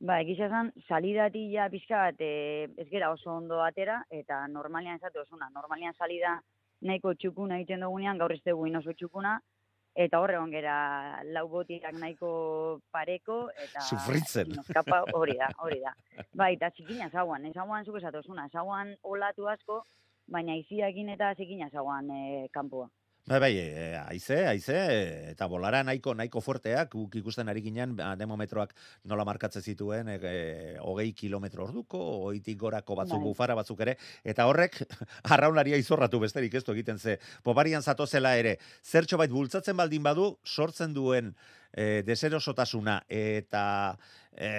Ba, 0.00 0.22
egisa 0.24 0.48
esan, 0.48 0.72
salidati 0.88 1.44
ja 1.52 1.68
pixka 1.70 2.08
bat 2.08 2.24
e, 2.24 2.32
ez 2.80 2.88
gera 2.88 3.12
oso 3.12 3.36
ondo 3.36 3.60
atera, 3.62 4.00
eta 4.10 4.46
normalian 4.48 4.96
esate 4.96 5.20
osuna. 5.20 5.50
Normalian 5.52 5.94
salida 5.94 6.38
nahiko 6.80 7.12
txukuna 7.14 7.60
egiten 7.60 7.84
dugunean, 7.84 8.18
gaur 8.18 8.32
ez 8.32 8.40
dugu 8.46 8.70
oso 8.80 8.96
txukuna, 8.96 9.36
eta 9.94 10.20
horre 10.20 10.38
gera 10.50 11.22
lau 11.24 11.48
botiak 11.48 11.94
nahiko 11.94 12.80
pareko, 12.90 13.50
eta... 13.64 13.80
Sufritzen. 13.80 14.54
Kapa, 14.72 15.04
hori 15.12 15.36
da, 15.36 15.50
hori 15.58 15.80
da. 15.80 15.92
Bai, 16.38 16.54
eta 16.54 16.70
txikina 16.70 17.10
zauan, 17.10 17.50
zauan 17.52 17.84
zuk 17.84 17.96
esatu 18.00 18.18
osuna, 18.18 18.48
zauan 18.48 18.94
olatu 19.02 19.48
asko, 19.48 19.82
baina 20.26 20.56
iziakin 20.56 21.12
eta 21.12 21.34
txikina 21.34 21.68
zauan 21.70 22.10
e, 22.10 22.48
kanpoa. 22.52 22.88
Bai, 23.24 23.38
bai, 23.38 23.56
e, 23.56 23.96
aize, 24.10 24.36
aize, 24.50 24.76
eta 25.30 25.46
bolara 25.46 25.84
nahiko 25.86 26.10
nahiko 26.18 26.40
fuerteak, 26.42 26.88
guk 26.90 27.14
ikusten 27.20 27.46
ari 27.48 27.60
ginen, 27.62 27.92
anemometroak 28.02 28.72
nola 29.06 29.22
markatzen 29.24 29.62
zituen, 29.62 30.08
e, 30.10 30.16
e, 30.18 30.72
hogei 30.82 31.12
kilometro 31.14 31.62
orduko, 31.68 32.00
hoitik 32.26 32.58
gorako 32.58 32.96
batzuk 32.98 33.20
Bai. 33.20 33.28
bufara 33.28 33.54
batzuk 33.54 33.84
ere, 33.86 33.94
eta 34.26 34.48
horrek 34.50 34.80
arraunaria 35.36 35.78
izorratu 35.78 36.18
besterik 36.18 36.56
ez 36.58 36.64
du 36.66 36.74
egiten 36.74 36.98
ze, 36.98 37.14
poparian 37.46 37.86
zatozela 37.86 38.34
ere, 38.40 38.56
zertxo 38.82 39.20
bait 39.22 39.30
bultzatzen 39.30 39.78
baldin 39.78 40.02
badu, 40.02 40.26
sortzen 40.42 40.90
duen 40.92 41.30
e, 41.70 42.02
deserosotasuna, 42.02 43.04
eta 43.06 43.64
e, 44.34 44.50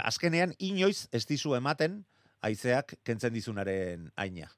azkenean 0.00 0.56
inoiz 0.56 1.04
ez 1.12 1.26
dizu 1.28 1.52
ematen, 1.60 2.00
aizeak 2.40 2.96
kentzen 3.04 3.36
dizunaren 3.36 4.08
aina. 4.16 4.48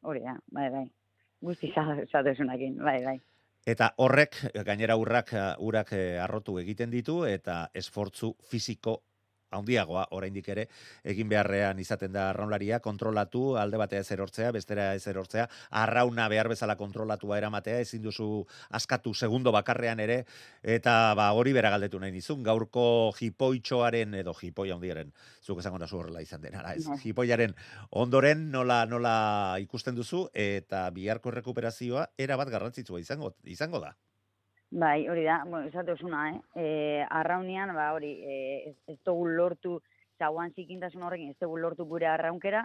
Hori 0.00 0.24
da, 0.24 0.40
bai, 0.48 0.70
bai. 0.72 0.88
Guzti 1.42 1.72
zatezunakin, 1.74 2.76
bai, 2.78 2.98
bai. 3.04 3.16
Eta 3.66 3.92
horrek, 4.02 4.36
gainera 4.66 4.96
urrak, 4.98 5.32
urak 5.62 5.92
eh, 5.94 6.18
arrotu 6.22 6.56
egiten 6.58 6.90
ditu, 6.90 7.22
eta 7.26 7.68
esfortzu 7.78 8.32
fisiko 8.50 9.00
handiagoa 9.52 10.06
oraindik 10.10 10.48
ere 10.48 10.68
egin 11.04 11.28
beharrean 11.28 11.78
izaten 11.78 12.12
da 12.12 12.28
arraunlaria 12.30 12.80
kontrolatu 12.80 13.56
alde 13.56 13.80
batea 13.80 14.02
erortzea 14.12 14.50
bestera 14.52 14.92
ez 14.94 15.06
erortzea 15.06 15.48
arrauna 15.70 16.28
behar 16.28 16.48
bezala 16.48 16.76
kontrolatua 16.76 17.38
eramatea 17.38 17.80
ezin 17.80 18.02
duzu 18.02 18.44
askatu 18.70 19.14
segundo 19.14 19.52
bakarrean 19.52 20.00
ere 20.00 20.24
eta 20.62 21.14
ba 21.14 21.30
hori 21.32 21.52
bera 21.52 21.70
galdetu 21.70 22.00
nahi 22.00 22.12
nizun 22.12 22.42
gaurko 22.42 23.12
jipoitxoaren 23.18 24.14
edo 24.22 24.34
jipoi 24.34 24.70
handiaren 24.70 25.12
zuk 25.42 25.58
esango 25.60 25.78
nazu 25.78 25.98
horrela 25.98 26.22
izan 26.22 26.40
dena 26.42 26.62
ez 26.74 26.86
Bai. 26.86 26.98
jipoiaren 27.02 27.54
ondoren 27.90 28.50
nola 28.52 28.84
nola 28.86 29.56
ikusten 29.62 29.94
duzu 29.94 30.28
eta 30.34 30.88
biharko 30.90 31.32
errekuperazioa 31.32 32.08
era 32.18 32.36
bat 32.36 32.48
garrantzitsua 32.48 33.00
izango 33.00 33.34
izango 33.44 33.80
da 33.80 33.94
Bai, 34.74 35.06
hori 35.06 35.22
da, 35.24 35.42
bueno, 35.44 35.66
esate 35.68 35.92
osuna, 35.92 36.30
eh? 36.30 36.38
E, 36.56 37.06
arraunean, 37.10 37.74
ba, 37.76 37.90
hori, 37.92 38.12
e, 38.24 38.36
ez, 38.70 38.76
ez 38.88 38.96
dugu 39.04 39.26
lortu, 39.28 39.74
zauan 40.16 40.54
zikintasun 40.56 41.02
horrekin, 41.04 41.34
ez 41.34 41.36
dugu 41.44 41.58
lortu 41.60 41.84
gure 41.90 42.08
arraunkera, 42.08 42.62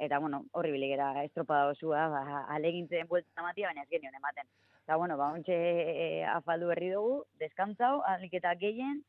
eta, 0.00 0.18
bueno, 0.18 0.46
horri 0.56 0.72
bilegera 0.72 1.10
estropada 1.26 1.74
osua, 1.74 2.06
ba, 2.08 2.22
alegintzen 2.56 3.10
buelta 3.10 3.44
matia, 3.44 3.68
baina 3.68 3.84
ez 3.84 3.90
genion 3.90 4.16
ematen. 4.16 4.48
Eta, 4.86 4.96
bueno, 4.96 5.18
ba, 5.20 5.28
ontxe 5.36 5.58
e, 5.92 6.06
afaldu 6.32 6.72
berri 6.72 6.88
dugu, 6.94 7.18
deskantzau, 7.44 7.98
aliketa 8.14 8.54
gehien, 8.56 9.02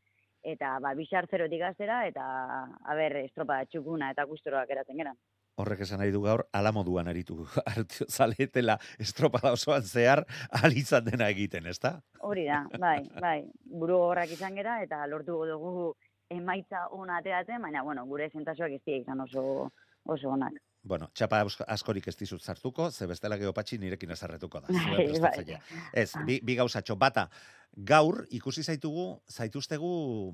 eta, 0.43 0.75
ba, 0.83 0.91
bixar 0.99 1.31
zerotik 1.31 1.63
aztera, 1.63 2.01
eta, 2.11 2.27
a 2.75 2.99
ber, 2.99 3.21
estropada 3.23 3.71
txukuna 3.71 4.11
eta 4.11 4.27
gustoroak 4.27 4.75
eratzen 4.75 4.99
geran. 4.99 5.15
Horrek 5.61 5.83
esan 5.85 5.99
nahi 6.01 6.09
du 6.11 6.21
gaur, 6.23 6.47
ala 6.51 6.71
moduan 6.73 7.07
aritu 7.07 7.43
zaletela 8.17 8.79
estropada 8.99 9.51
osoan 9.53 9.83
zehar, 9.85 10.23
alizan 10.63 11.05
dena 11.05 11.27
egiten, 11.29 11.67
ezta? 11.69 11.99
Hori 12.25 12.47
da, 12.47 12.63
bai, 12.81 13.03
bai, 13.21 13.37
buru 13.69 13.99
gogorrak 13.99 14.33
izan 14.33 14.57
gera, 14.57 14.79
eta 14.81 15.05
lortu 15.07 15.37
dugu 15.51 15.91
emaitza 16.33 16.87
ona 16.97 17.19
ateratzen, 17.21 17.61
baina, 17.61 17.83
bueno, 17.85 18.05
gure 18.09 18.31
sentazioak 18.33 18.79
ez 18.79 18.81
dira 18.85 19.03
izan 19.03 19.21
oso, 19.27 19.69
oso 20.09 20.33
onak. 20.33 20.57
Bueno, 20.83 21.11
txapa 21.15 21.43
asko- 21.45 21.69
askorik 21.71 22.09
ez 22.09 22.15
dizut 22.19 22.41
zartuko, 22.43 22.89
ze 22.91 23.05
bestela 23.07 23.37
geopatxi 23.37 23.77
nirekin 23.79 24.11
ezarretuko 24.11 24.59
da. 24.65 24.67
Bai, 24.89 25.05
bai. 25.21 25.59
Ez, 25.93 26.09
bi, 26.25 26.41
bi 26.43 26.57
gauzatxo, 26.59 26.97
bata, 26.99 27.29
gaur 27.77 28.23
ikusi 28.31 28.65
zaitugu, 28.65 29.21
zaituztegu 29.31 29.93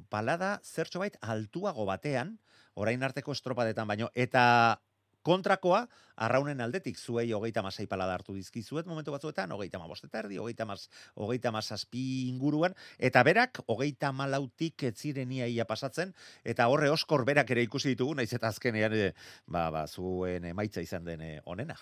palada 0.10 0.56
zertxo 0.64 1.04
bait 1.04 1.20
altuago 1.22 1.86
batean, 1.86 2.38
orain 2.80 3.04
arteko 3.04 3.36
estropadetan 3.36 3.88
baino, 3.88 4.08
eta 4.16 4.80
kontrakoa, 5.22 5.84
arraunen 6.20 6.62
aldetik, 6.62 6.98
zuei 6.98 7.32
hogeita 7.34 7.64
masai 7.64 7.86
palada 7.88 8.16
hartu 8.18 8.34
dizkizuet 8.36 8.88
momentu 8.88 9.12
batzuetan, 9.12 9.52
hogeita 9.56 9.80
ma 9.80 9.88
bosteta 9.88 10.24
erdi, 10.24 10.38
hogeita 10.38 10.66
mas, 10.66 10.90
hogeita 11.16 11.52
zazpi 11.62 12.30
inguruan, 12.30 12.76
eta 12.98 13.24
berak, 13.24 13.62
hogeita 13.68 14.12
malautik 14.12 14.84
etzirenia 14.84 15.48
ia 15.48 15.66
pasatzen, 15.66 16.14
eta 16.44 16.68
horre 16.68 16.90
oskor 16.90 17.26
berak 17.26 17.52
ere 17.52 17.64
ikusi 17.64 17.96
ditugu, 17.96 18.16
naiz 18.16 18.34
eta 18.34 18.48
azkenean, 18.48 18.94
e, 18.94 19.14
ba, 19.48 19.70
ba, 19.72 19.88
zuen 19.88 20.46
emaitza 20.46 20.82
izan 20.82 21.06
den 21.06 21.22
eh, 21.22 21.42
onena. 21.46 21.76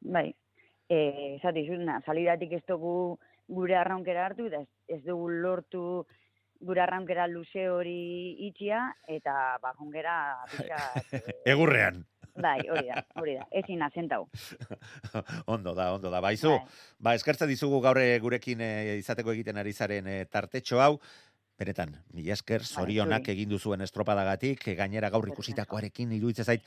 Bai, 0.00 0.34
e, 0.88 1.36
esati 1.36 1.66
zuzena, 1.66 2.00
salidatik 2.06 2.52
ez 2.52 2.64
dugu 2.68 3.18
gure 3.48 3.76
arraunkera 3.76 4.26
hartu, 4.26 4.46
eta 4.46 4.62
ez, 4.62 4.68
ez 4.88 5.02
dugu 5.04 5.28
lortu 5.28 6.04
gure 6.64 6.80
arraunkera 6.80 7.26
luze 7.28 7.68
hori 7.68 8.36
itxia, 8.48 8.80
eta 9.08 9.58
ba, 9.62 9.74
jongera 9.78 10.16
pixkat, 10.50 11.12
e, 11.12 11.38
Egurrean. 11.54 12.04
Bai, 12.34 12.58
hori 12.68 12.88
da, 12.88 13.04
hori 13.20 13.34
da, 13.38 13.46
ezin 13.52 13.82
azentau. 13.82 14.24
ondo 15.54 15.74
da, 15.74 15.92
ondo 15.94 16.10
da. 16.10 16.20
Baizu, 16.20 16.50
Bai. 16.56 16.80
ba, 16.98 17.14
eskertza 17.14 17.46
dizugu 17.46 17.80
gaur 17.84 17.98
eh, 18.02 18.18
gurekin 18.20 18.60
eh, 18.60 18.96
izateko 18.98 19.32
egiten 19.36 19.56
ari 19.60 19.72
zaren 19.72 20.06
eh, 20.06 20.24
tartetxo 20.30 20.80
hau. 20.82 20.98
Benetan, 21.54 21.92
mila 22.10 22.32
esker, 22.34 22.64
zorionak 22.66 23.22
zuri. 23.28 23.32
egin 23.36 23.52
duzuen 23.52 23.80
estropadagatik, 23.84 24.64
gainera 24.74 25.06
gaur 25.14 25.28
ikusitakoarekin 25.30 26.10
iruditzen 26.16 26.48
zait, 26.50 26.64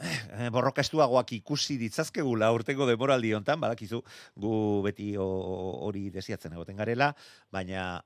eh, 0.00 0.48
borroka 0.54 0.80
estuagoak 0.80 1.34
ikusi 1.36 1.76
ditzazkegula 1.76 2.48
urtengo 2.56 2.86
demoraldi 2.88 3.34
hontan, 3.36 3.60
badakizu, 3.60 4.00
gu 4.40 4.54
beti 4.86 5.10
ho- 5.20 5.76
hori 5.84 6.06
desiatzen 6.14 6.56
egoten 6.56 6.80
garela, 6.80 7.10
baina 7.52 8.00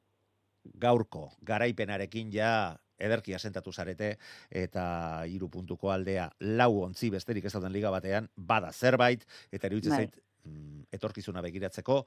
gaurko 0.82 1.28
garaipenarekin 1.46 2.32
ja 2.34 2.50
ederki 2.98 3.34
asentatu 3.34 3.72
zarete 3.72 4.16
eta 4.50 5.24
hiru 5.28 5.48
puntuko 5.52 5.90
aldea 5.92 6.30
lau 6.40 6.82
ontzi 6.84 7.10
besterik 7.10 7.44
ez 7.44 7.52
dauden 7.52 7.72
liga 7.72 7.90
batean 7.90 8.28
bada 8.36 8.72
zerbait 8.72 9.26
eta 9.52 9.66
iruditzen 9.66 9.92
Bai. 9.92 10.04
zait 10.04 10.18
mm, 10.44 10.88
etorkizuna 10.96 11.42
begiratzeko 11.44 12.04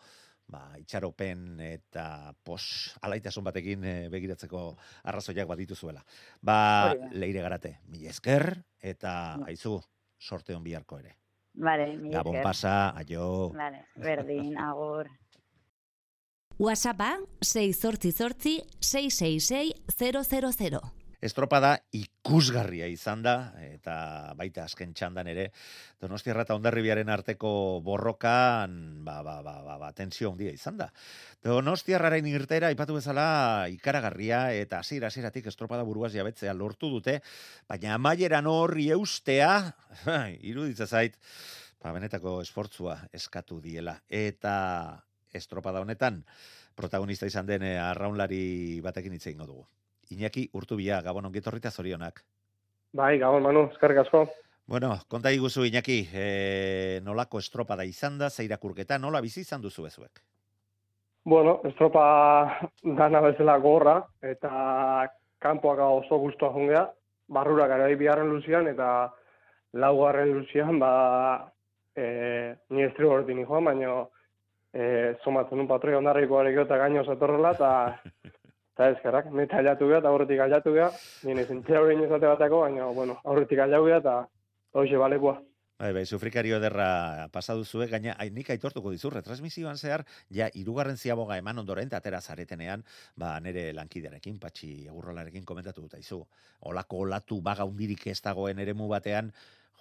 ba, 0.50 0.64
itxaropen 0.82 1.60
eta 1.64 2.34
pos 2.44 2.64
alaitasun 3.06 3.46
batekin 3.46 3.86
eh, 3.86 4.10
begiratzeko 4.12 4.64
arrazoiak 5.12 5.48
bat 5.50 5.62
dituzuela. 5.62 6.04
Ba, 6.42 6.96
leire 7.14 7.44
garate, 7.46 7.76
mila 7.94 8.10
esker, 8.14 8.52
eta 8.82 9.14
Bai. 9.44 9.54
aizu, 9.54 9.78
sorte 10.18 10.58
hon 10.58 10.66
biharko 10.66 11.00
ere. 11.04 11.16
Vale, 11.60 11.92
mi 11.98 12.12
Gabon 12.14 12.38
esker. 12.40 12.46
pasa, 12.46 12.76
aio. 12.98 13.50
Vale, 13.54 13.86
berdin, 14.00 14.58
agur. 14.58 15.10
WhatsAppa 16.60 17.16
688 17.40 18.68
666 18.82 20.60
000. 20.60 20.92
Estropada 21.24 21.70
ikusgarria 21.96 22.90
izan 22.92 23.22
da, 23.24 23.54
eta 23.64 24.34
baita 24.36 24.66
azken 24.68 24.92
txandan 24.92 25.30
ere, 25.32 25.46
Donostiarra 26.04 26.44
eta 26.44 26.58
Ondarribiaren 26.60 27.08
arteko 27.16 27.80
borrokan, 27.84 28.76
ba, 29.08 29.22
ba, 29.24 29.38
ba, 29.44 29.56
ba, 29.64 29.80
ba 29.80 29.94
tensio 29.96 30.34
handia 30.34 30.52
izan 30.52 30.84
da. 30.84 30.90
Donostiarraren 31.48 32.28
irtera, 32.28 32.74
ipatu 32.76 33.00
bezala, 33.00 33.30
ikaragarria, 33.72 34.50
eta 34.60 34.84
hasiera 34.84 35.08
hasieratik 35.08 35.48
estropada 35.48 35.88
buruaz 35.88 36.12
jabetzea 36.12 36.54
lortu 36.54 36.92
dute, 36.92 37.22
baina 37.72 37.96
amaieran 37.96 38.52
horri 38.52 38.92
eustea, 39.00 39.54
iruditza 40.52 40.92
zait, 40.92 41.16
ba, 41.80 41.96
benetako 41.96 42.42
esfortzua 42.44 43.06
eskatu 43.16 43.64
diela. 43.64 44.02
Eta 44.12 44.58
estropada 45.34 45.82
honetan, 45.82 46.24
protagonista 46.76 47.26
izan 47.26 47.46
den 47.46 47.64
eh, 47.64 47.78
arraunlari 47.80 48.82
batekin 48.82 49.14
hitz 49.14 49.28
egingo 49.28 49.46
dugu. 49.46 49.66
Iñaki 50.10 50.50
Urtubia, 50.54 51.02
Gabon 51.06 51.26
ongitorrita 51.30 51.72
zorionak. 51.72 52.24
Bai, 52.94 53.18
gabon, 53.22 53.44
Manu, 53.44 53.68
eskerrik 53.70 54.02
asko. 54.02 54.26
Bueno, 54.70 54.96
konta 55.08 55.32
iguzu 55.34 55.66
Iñaki, 55.66 56.00
e, 56.14 57.00
nolako 57.06 57.40
estropada 57.40 57.86
izan 57.86 58.18
da, 58.18 58.30
zeirakurketa, 58.30 58.98
nola 58.98 59.22
bizi 59.22 59.42
izan 59.42 59.62
duzu 59.62 59.86
ezuek? 59.86 60.22
Bueno, 61.26 61.60
estropa 61.66 62.04
dana 62.84 63.22
bezala 63.22 63.58
gorra, 63.62 63.96
eta 64.22 65.08
kanpoak 65.42 65.82
oso 65.86 66.20
guztua 66.22 66.52
jungea, 66.54 66.86
barrura 67.28 67.68
gara 67.68 67.88
biharren 67.98 68.30
luzian, 68.30 68.68
eta 68.70 69.10
laugarren 69.74 70.34
luzian, 70.34 70.80
ba, 70.82 70.92
e, 71.96 72.56
ni 72.70 72.86
estri 72.86 73.06
horretin 73.06 73.44
joan, 73.46 73.66
baina 73.70 74.06
e, 74.74 75.16
somatzen 75.24 75.60
un 75.60 75.68
patroi 75.68 75.98
ondarriko 75.98 76.40
arekio 76.40 76.66
eta 76.68 76.78
gaino 76.78 77.04
zatorrela, 77.06 77.54
eta 77.58 77.72
eta 78.80 78.90
eskerrak, 78.96 79.30
neta 79.36 79.60
aldatu 79.60 79.90
geha, 79.92 80.00
eta 80.00 80.12
aurretik 80.14 80.40
aldatu 80.46 80.74
geha, 80.78 80.90
nire 81.28 81.46
zentzea 81.46 81.82
horrein 81.82 82.06
ezate 82.06 82.32
batako, 82.32 82.64
baina, 82.66 82.90
bueno, 82.96 83.20
aurretik 83.26 83.60
aldatu 83.66 83.90
geha, 83.90 84.02
eta 84.04 84.18
hoxe 84.80 85.02
balekua. 85.02 85.40
Bai, 85.80 85.94
bai, 85.96 86.02
sufrikario 86.06 86.58
ederra 86.58 87.30
pasa 87.32 87.54
duzue, 87.56 87.86
gaina 87.88 88.12
ai, 88.20 88.26
nik 88.36 88.50
aitortuko 88.52 88.92
dizu, 88.92 89.14
retransmisioan 89.14 89.78
zehar, 89.80 90.02
ja, 90.28 90.50
irugarren 90.60 90.98
ziaboga 91.00 91.38
eman 91.40 91.62
ondoren, 91.62 91.88
atera 91.96 92.20
zaretenean, 92.20 92.84
ba, 93.16 93.38
nere 93.40 93.70
lankidearekin, 93.78 94.42
patxi 94.44 94.74
egurrolarekin 94.92 95.46
komentatu 95.48 95.86
dut 95.86 95.96
aizu. 95.96 96.20
Olako 96.68 97.06
olatu 97.06 97.40
baga 97.40 97.64
undirik 97.64 98.04
ez 98.12 98.20
dagoen 98.26 98.60
eremu 98.60 98.90
batean, 98.92 99.32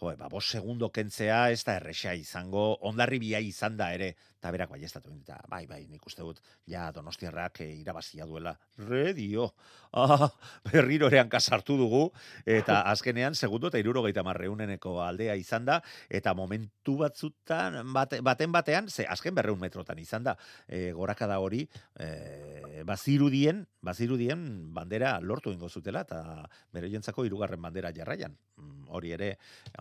jo, 0.00 0.14
ba, 0.16 0.28
bos 0.28 0.46
segundo 0.46 0.90
kentzea 0.94 1.50
ez 1.50 1.62
da 1.66 1.74
erresa 1.78 2.14
izango, 2.14 2.78
ondarri 2.86 3.18
bia 3.18 3.40
izan 3.42 3.76
da 3.76 3.90
ere, 3.94 4.14
eta 4.38 4.52
berak 4.54 4.70
bai 4.70 4.84
eta 4.84 5.00
bai, 5.48 5.66
bai, 5.66 5.86
nik 5.90 6.06
uste 6.06 6.22
dut, 6.22 6.40
ja, 6.66 6.90
donostiarrak 6.92 7.60
e, 7.60 7.72
irabazia 7.80 8.24
duela. 8.26 8.56
Redio, 8.78 9.52
ah, 9.92 10.30
berriro 10.70 11.08
ere 11.08 11.24
kasartu 11.28 11.76
dugu, 11.76 12.12
eta 12.46 12.82
azkenean, 12.92 13.34
segundo 13.34 13.68
eta 13.68 13.78
iruro 13.78 14.02
gehieta 14.02 14.22
marreuneneko 14.22 15.02
aldea 15.02 15.34
izan 15.34 15.64
da, 15.64 15.80
eta 16.08 16.34
momentu 16.34 16.98
batzutan, 17.02 17.80
bate, 17.92 18.20
baten 18.20 18.52
batean, 18.52 18.88
ze 18.88 19.06
azken 19.06 19.34
berreun 19.34 19.58
metrotan 19.58 19.98
izan 19.98 20.22
da, 20.22 20.36
e, 20.68 20.92
gorakada 20.92 21.40
hori, 21.40 21.66
e, 21.98 22.82
bazirudien, 22.86 23.66
bazirudien 23.82 24.46
bandera 24.74 25.18
lortu 25.20 25.52
ingo 25.52 25.68
zutela, 25.68 26.06
eta 26.06 26.46
bere 26.72 26.90
jentzako 26.90 27.26
irugarren 27.26 27.62
bandera 27.62 27.92
jarraian. 27.94 28.36
Mm, 28.56 28.76
Hori 28.88 29.12
ere, 29.12 29.34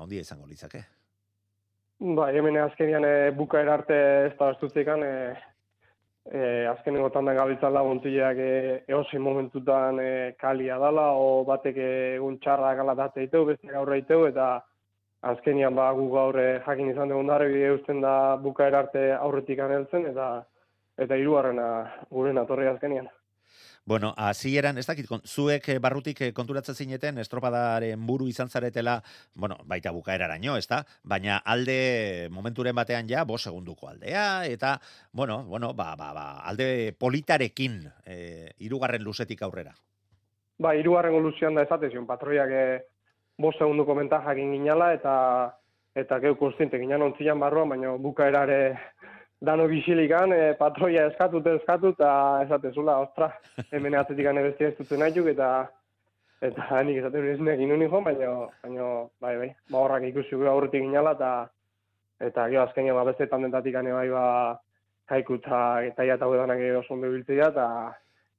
handia 0.07 0.23
izango 0.23 0.47
litzake. 0.47 0.83
Ba, 1.99 2.31
hemen 2.31 2.57
azkenian 2.61 3.03
e, 3.03 3.31
bukaera 3.35 3.73
arte 3.79 3.97
ez 4.27 4.33
da 4.39 4.51
astutzekan, 4.53 5.03
e, 5.03 5.35
e, 6.31 6.41
azkenengo 6.69 7.09
tandan 7.09 7.35
gabiltzan 7.35 7.73
laguntileak 7.73 8.37
e, 8.37 8.51
eosin 8.87 9.21
momentutan 9.25 9.99
e, 9.99 10.09
kalia 10.39 10.77
dala, 10.79 11.09
o 11.17 11.43
batek 11.43 11.81
egun 11.83 12.37
txarra 12.39 12.75
gala 12.79 12.95
date 12.95 13.25
iteu, 13.25 13.43
beste 13.49 13.73
gaur 13.73 13.91
iteu, 13.97 14.27
eta 14.29 14.61
azkenian 15.27 15.75
ba, 15.75 15.89
gu 15.97 16.07
gaur 16.13 16.37
jakin 16.39 16.93
izan 16.93 17.09
dugun 17.09 17.33
darbi 17.33 17.65
eusten 17.71 17.99
da 18.05 18.37
bukaera 18.37 18.85
arte 18.85 19.09
aurretik 19.17 19.59
aneltzen, 19.59 20.05
eta 20.13 20.45
eta 20.97 21.17
hirugarrena 21.17 21.65
gure 22.09 22.31
natorri 22.33 22.69
azkenian. 22.69 23.09
Bueno, 23.87 24.13
hasieran 24.17 24.77
ez 24.77 24.83
dakit, 24.83 25.07
zuek 25.23 25.69
eh, 25.71 25.77
barrutik 25.79 26.19
eh, 26.19 26.33
konturatzen 26.35 26.75
zineten 26.75 27.21
estropadaren 27.23 28.01
buru 28.05 28.25
izan 28.27 28.49
zaretela, 28.49 28.97
bueno, 29.33 29.55
baita 29.63 29.93
bukaeraraino, 29.95 30.57
ez 30.59 30.67
da? 30.67 30.81
Baina 31.07 31.37
alde 31.45 32.27
momenturen 32.29 32.75
batean 32.75 33.07
ja, 33.07 33.23
bo 33.23 33.37
segunduko 33.37 33.87
aldea, 33.87 34.43
eta, 34.45 34.73
bueno, 35.13 35.45
bueno, 35.45 35.71
ba, 35.73 35.93
ba, 35.95 36.11
ba, 36.11 36.25
alde 36.43 36.91
politarekin, 36.99 37.79
eh, 38.03 38.51
irugarren 38.59 39.07
luzetik 39.07 39.45
aurrera. 39.47 39.71
Ba, 40.59 40.75
hirugarrengo 40.75 41.23
luzian 41.23 41.55
da 41.55 41.63
esatezion, 41.63 42.03
patroiak 42.11 42.51
e, 42.51 42.65
bost 43.39 43.63
segunduko 43.63 43.95
mentajak 43.95 44.35
ginala, 44.35 44.91
eta 44.99 45.15
eta 45.95 46.19
geu 46.19 46.35
konstiente 46.35 46.77
ginen 46.77 47.07
ontzian 47.07 47.39
barruan, 47.39 47.71
baina 47.71 47.95
bukaerare 47.95 48.59
dano 49.41 49.67
bisilikan, 49.67 50.33
e, 50.33 50.53
patroia 50.59 51.07
eskatu 51.11 51.41
eta 51.43 51.55
eskatu, 51.59 51.93
eta 51.95 52.11
esatezula, 52.45 52.97
ostra, 53.05 53.31
hemen 53.71 53.95
atzetik 53.95 54.25
gane 54.25 54.43
bestia 54.43 54.71
ez 54.71 54.77
duten 54.79 55.03
nahiuk, 55.03 55.29
eta 55.33 55.49
eta 56.41 56.81
nik 56.85 56.99
esaten 57.01 57.27
ez 57.31 57.39
nekin 57.41 57.69
nuen 57.69 57.89
joan, 57.89 58.03
baina, 58.05 58.31
baina, 58.63 58.87
bai, 59.21 59.35
bai, 59.41 59.51
ba 59.71 59.79
horrak 59.83 60.03
ikusi 60.09 60.35
gure 60.35 60.49
aurretik 60.49 60.83
ginala, 60.85 61.13
eta 61.17 61.31
eta 62.27 62.47
gero 62.49 62.63
azkenean 62.63 62.97
ba 62.97 63.05
beste 63.05 63.27
tandentatik 63.29 63.73
gane 63.73 63.91
bai 63.93 64.09
ba 64.09 64.57
kaiku 65.05 65.35
eta 65.37 66.03
ja 66.03 66.15
eta 66.15 66.25
danak 66.25 66.59
oso 66.79 66.93
ondo 66.93 67.09
biltzea, 67.09 67.49
eta 67.49 67.67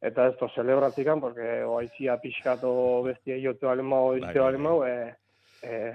eta 0.00 0.28
esto 0.28 0.48
celebratzikan, 0.54 1.20
porque 1.20 1.64
oaizia 1.64 2.16
pixkato 2.18 3.02
bestia 3.02 3.38
jote 3.42 3.66
balen 3.66 3.86
mau, 3.86 4.10
Bai, 4.10 4.20
bai, 4.20 4.34
balen 4.34 4.60
mau, 4.60 4.84
e, 4.84 5.14
e, 5.62 5.92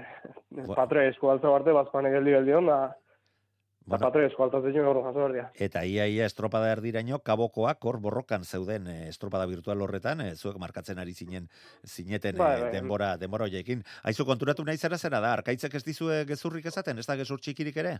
Ba- 0.50 0.74
patre 0.74 1.08
eskualtza 1.08 1.48
barte, 1.48 1.72
bazpane 1.72 2.10
geldi 2.10 2.30
geldi 2.36 2.52
da, 2.66 2.94
patre 3.88 4.26
eskualtatzen 4.26 4.72
gaur 4.86 5.00
jaso 5.04 5.20
berdia. 5.26 5.50
eta 5.66 5.84
ia 5.84 6.06
ia 6.08 6.26
estropada 6.26 6.72
erdiraino 6.72 7.18
kabokoak 7.18 7.84
hor 7.84 8.00
borrokan 8.00 8.44
zeuden 8.44 8.86
eh, 8.86 9.08
estropada 9.08 9.46
virtual 9.46 9.82
horretan, 9.82 10.20
eh, 10.20 10.34
zuek 10.34 10.58
markatzen 10.58 10.98
ari 10.98 11.14
zinen 11.14 11.48
zineten 11.86 12.36
eh, 12.36 12.38
bai. 12.38 12.72
denbora 12.72 13.16
denbora 13.16 13.44
hoiekin. 13.44 13.84
Aizu 14.02 14.24
konturatu 14.24 14.64
nahi 14.64 14.78
zera 14.78 14.98
zera 14.98 15.20
da, 15.20 15.32
arkaitzek 15.32 15.74
ez 15.74 15.84
dizue 15.84 16.24
gezurrik 16.24 16.66
esaten, 16.66 16.98
ez 16.98 17.06
da 17.06 17.16
gezur 17.16 17.40
txikirik 17.40 17.76
ere? 17.76 17.98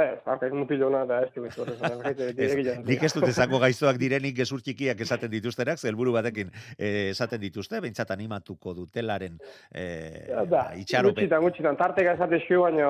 Ez, 0.00 0.22
arkaik 0.24 0.54
mutilona, 0.56 1.02
eta 1.04 1.18
ez 1.20 2.38
egilean. 2.40 2.78
nik 2.88 3.02
ez 3.04 3.10
dut 3.12 3.26
ezango 3.28 3.58
gaiztoak 3.60 3.98
direnik 4.00 4.38
gezur 4.38 4.62
txikiak 4.64 5.00
esaten 5.04 5.28
dituztenak, 5.28 5.76
ze 5.78 5.90
helburu 5.90 6.14
batekin 6.14 6.48
eh, 6.78 7.10
esaten 7.10 7.40
dituzte, 7.42 7.76
behintzat 7.84 8.10
animatuko 8.14 8.72
dutelaren 8.72 9.36
eh, 9.74 10.32
Da, 10.48 10.62
gutxitan, 11.04 11.42
gutxitan, 11.44 11.76
tarteka 11.76 12.14
esate 12.16 12.40
xio, 12.46 12.62
baina 12.64 12.88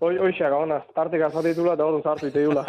hoi, 0.00 0.16
hoixak, 0.18 0.56
ona, 0.58 0.80
tarteka 0.96 1.28
esate 1.30 1.52
ditula, 1.54 1.76
eta 1.78 1.86
hori 1.86 2.02
zartu 2.02 2.32
ditula. 2.34 2.66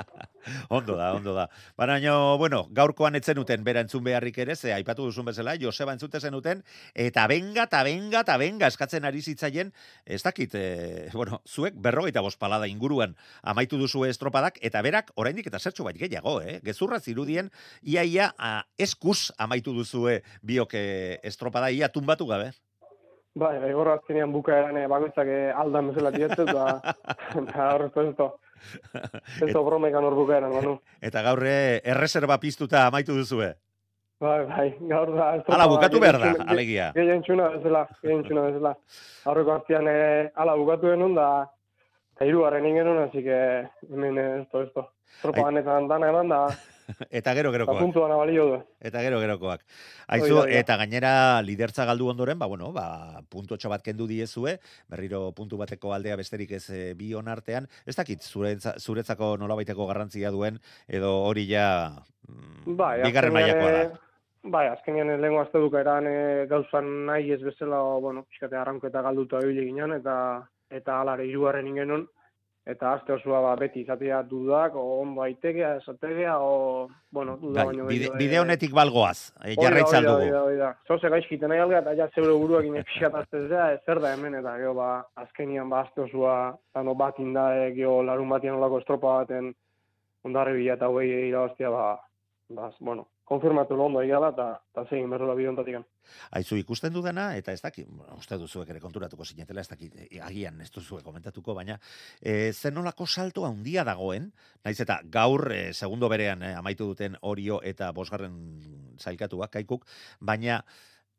ondo 0.78 0.96
da, 0.98 1.12
ondo 1.14 1.36
da. 1.38 1.46
Baina, 1.78 2.00
bueno, 2.40 2.64
gaurkoan 2.74 3.14
etzen 3.14 3.38
uten 3.38 3.62
bera 3.62 3.86
entzun 3.86 4.02
beharrik 4.02 4.42
ere, 4.42 4.56
ze 4.56 4.74
aipatu 4.74 5.06
duzun 5.06 5.30
bezala, 5.30 5.54
Joseba 5.60 5.94
entzute 5.94 6.18
zenuten, 6.18 6.64
eta 6.94 7.28
benga, 7.30 7.68
eta 7.70 7.84
benga, 7.86 8.26
eta 8.26 8.36
benga 8.42 8.74
eskatzen 8.74 9.06
ari 9.06 9.22
zitzaien, 9.22 9.70
ez 10.04 10.22
dakit, 10.26 10.58
e, 10.58 11.08
bueno, 11.14 11.42
zuek 11.46 11.78
berrogeita 11.78 12.26
bost 12.26 12.42
palada 12.42 12.66
inguruan 12.88 13.14
amaitu 13.42 13.76
duzu 13.78 14.06
estropadak, 14.08 14.58
eta 14.64 14.80
berak 14.82 15.12
oraindik 15.16 15.46
eta 15.46 15.60
zertxo 15.60 15.84
bat 15.84 15.96
gehiago, 15.96 16.40
eh? 16.40 16.60
Gezurra 16.64 17.00
zirudien, 17.00 17.50
ia, 17.82 18.04
ia, 18.04 18.32
a, 18.38 18.64
eskuz 18.78 19.30
amaitu 19.38 19.74
duzue 19.76 20.22
biok 20.42 20.74
eh, 20.74 21.20
estropada, 21.22 21.70
ia 21.70 21.88
tumbatu 21.88 22.26
gabe. 22.26 22.52
Bai, 23.38 23.58
bai, 23.60 23.72
horra 23.76 23.98
azkenean 23.98 24.32
bukaeran 24.32 24.76
eh, 24.80 24.88
bakoitzak 24.88 25.28
eh, 25.28 25.52
aldan 25.54 25.92
bezala 25.92 26.10
tietzu, 26.10 26.48
eta 26.48 26.94
eta 27.38 27.68
horretu 27.74 28.08
ez 28.08 28.16
to. 28.16 28.32
Ez 29.44 29.52
to 29.52 29.62
bromekan 29.62 30.02
hor 30.02 30.16
bukaeran, 30.16 30.50
manu. 30.50 30.78
Eta 31.00 31.22
gaurre 31.22 31.80
erreserba 31.84 32.40
piztuta 32.42 32.86
amaitu 32.88 33.14
duzue. 33.14 33.52
Bai, 34.18 34.40
bai, 34.48 34.66
gaur 34.90 35.12
da. 35.14 35.28
topa, 35.46 35.66
bukatu 35.70 36.00
behar 36.02 36.16
da, 36.18 36.32
alegia. 36.50 36.88
Gehien 36.96 37.20
txuna 37.22 37.52
bezala, 37.52 37.84
gehien 38.02 38.24
txuna 38.26 38.48
bezala. 38.48 38.72
Aurreko 39.30 39.52
artean 39.54 39.86
eh, 39.92 40.32
ala 40.34 40.56
bukatu 40.58 40.90
genuen 40.90 41.14
da, 41.14 41.28
eta 42.18 42.26
hirugarren 42.26 42.66
ingenuen, 42.66 43.04
así 43.04 43.22
que 43.22 43.68
hemen 43.86 44.18
eh, 44.18 44.40
ez 44.42 44.48
to, 44.50 44.62
ez 44.66 44.72
to. 44.74 44.88
Tropa 45.22 45.50
dana 45.54 46.08
eman 46.10 46.28
da, 46.28 46.48
Eta 47.10 47.34
gero 47.36 47.50
eta 47.52 47.58
gerokoak. 47.58 47.78
puntuan 47.78 48.12
abalio 48.12 48.44
du. 48.48 48.56
Eta 48.80 49.02
gero 49.04 49.20
gerokoak. 49.20 49.62
Aizu, 50.08 50.24
Hoi 50.24 50.30
da, 50.32 50.40
hoi 50.40 50.52
da. 50.54 50.58
eta 50.62 50.76
gainera 50.80 51.12
lidertza 51.44 51.84
galdu 51.84 52.08
ondoren, 52.08 52.38
ba, 52.40 52.48
bueno, 52.50 52.72
ba, 52.72 53.20
puntotxo 53.30 53.68
bat 53.70 53.84
kendu 53.84 54.08
diezue, 54.08 54.58
berriro 54.88 55.30
puntu 55.36 55.60
bateko 55.60 55.92
aldea 55.94 56.16
besterik 56.16 56.56
ez 56.58 56.64
e, 56.70 56.94
bi 56.98 57.12
artean. 57.14 57.68
Ez 57.86 57.94
dakit, 57.94 58.22
zuretza, 58.22 58.74
zuretzako 58.78 59.36
nolabaiteko 59.36 59.86
garrantzia 59.86 60.30
duen, 60.30 60.58
edo 60.88 61.12
hori 61.28 61.46
ja 61.46 61.92
mm, 62.26 62.74
Bai, 62.76 63.02
bigarren 63.02 63.32
mailakoa 63.32 63.70
eh, 63.70 63.88
da. 63.92 63.98
bai, 64.42 64.66
azkenean 64.68 65.20
lehenko 65.20 65.42
azte 65.42 65.58
dukaeran 65.58 66.06
e, 66.06 66.46
gauzan 66.48 67.06
nahi 67.06 67.32
ez 67.32 67.42
bezala, 67.42 67.82
bueno, 68.00 68.24
pixkate 68.24 68.56
arranketa 68.56 69.02
galduta 69.02 69.44
ibili 69.44 69.68
ginen, 69.70 69.92
eta 70.00 70.48
eta 70.70 71.00
alare 71.00 71.26
hirugarren 71.26 71.66
ingenon, 71.66 72.06
eta 72.68 72.90
aste 72.92 73.14
osoa 73.14 73.40
ba, 73.40 73.54
beti 73.56 73.80
izatea 73.80 74.20
dudak, 74.28 74.74
o 74.76 74.98
on 75.00 75.14
baitegea, 75.16 75.70
esategea, 75.80 76.34
o, 76.44 76.88
bueno, 77.10 77.38
duda 77.40 77.62
Bai, 77.62 77.66
baino 77.70 77.86
bide, 77.88 78.10
bide 78.20 78.36
eh, 78.36 78.42
honetik 78.42 78.74
balgoaz, 78.76 79.32
e, 79.40 79.54
da, 79.54 79.62
jarraitza 79.62 80.02
dugu. 80.04 80.26
da, 80.34 80.42
hori 80.44 80.58
da. 80.60 80.72
Zoze 80.86 81.08
gaizkiten 81.14 81.48
nahi 81.48 81.62
alga, 81.64 81.80
eta 81.80 81.94
ja 81.96 82.10
zeure 82.12 82.34
buruak 82.36 82.68
inepixataztezea, 82.68 83.68
zer 83.86 84.02
da 84.04 84.12
hemen, 84.12 84.36
eta 84.42 84.56
gero, 84.60 84.74
ba, 84.76 84.90
azkenian, 85.24 85.70
ba, 85.72 85.86
aste 85.86 86.04
osoa, 86.04 86.34
ano 86.76 86.96
bat 86.98 87.20
inda, 87.24 87.48
e, 87.56 87.70
gero, 87.78 88.02
larun 88.04 88.36
batian 88.36 88.60
olako 88.60 88.82
estropa 88.84 89.16
baten, 89.22 89.54
ondarri 90.28 90.58
bila 90.60 90.76
eta 90.76 90.92
hogei 90.92 91.28
irabaztia, 91.30 91.72
ba, 91.72 91.86
ba, 92.52 92.68
bueno, 92.80 93.08
konfirmatu 93.28 93.76
londo 93.76 94.00
egala, 94.00 94.30
eta, 94.32 94.48
eta 94.72 94.84
zegin 94.88 95.10
berrola 95.12 95.34
bide 95.36 95.50
ontatik. 95.52 95.78
Aizu 96.38 96.56
ikusten 96.56 96.94
dudana, 96.94 97.28
eta 97.36 97.52
ez 97.52 97.60
dakit, 97.60 97.88
uste 98.16 98.38
duzuek 98.40 98.70
ere 98.72 98.80
konturatuko 98.80 99.26
zinetela, 99.28 99.60
ez 99.60 99.68
dakit, 99.68 99.96
e, 100.06 100.20
agian 100.24 100.60
ez 100.64 100.70
duzuek 100.72 101.04
komentatuko, 101.04 101.54
baina 101.58 101.76
e, 102.22 102.52
zen 102.52 102.78
nolako 102.78 103.06
salto 103.06 103.44
handia 103.48 103.84
dagoen, 103.84 104.30
naiz 104.64 104.78
eta 104.80 105.00
gaur 105.18 105.50
e, 105.52 105.62
segundo 105.74 106.08
berean 106.08 106.42
e, 106.42 106.54
amaitu 106.56 106.88
duten 106.92 107.18
Orio 107.20 107.60
eta 107.62 107.92
bosgarren 107.92 108.38
zailkatuak, 108.98 109.52
kaikuk, 109.58 109.84
baina 110.20 110.62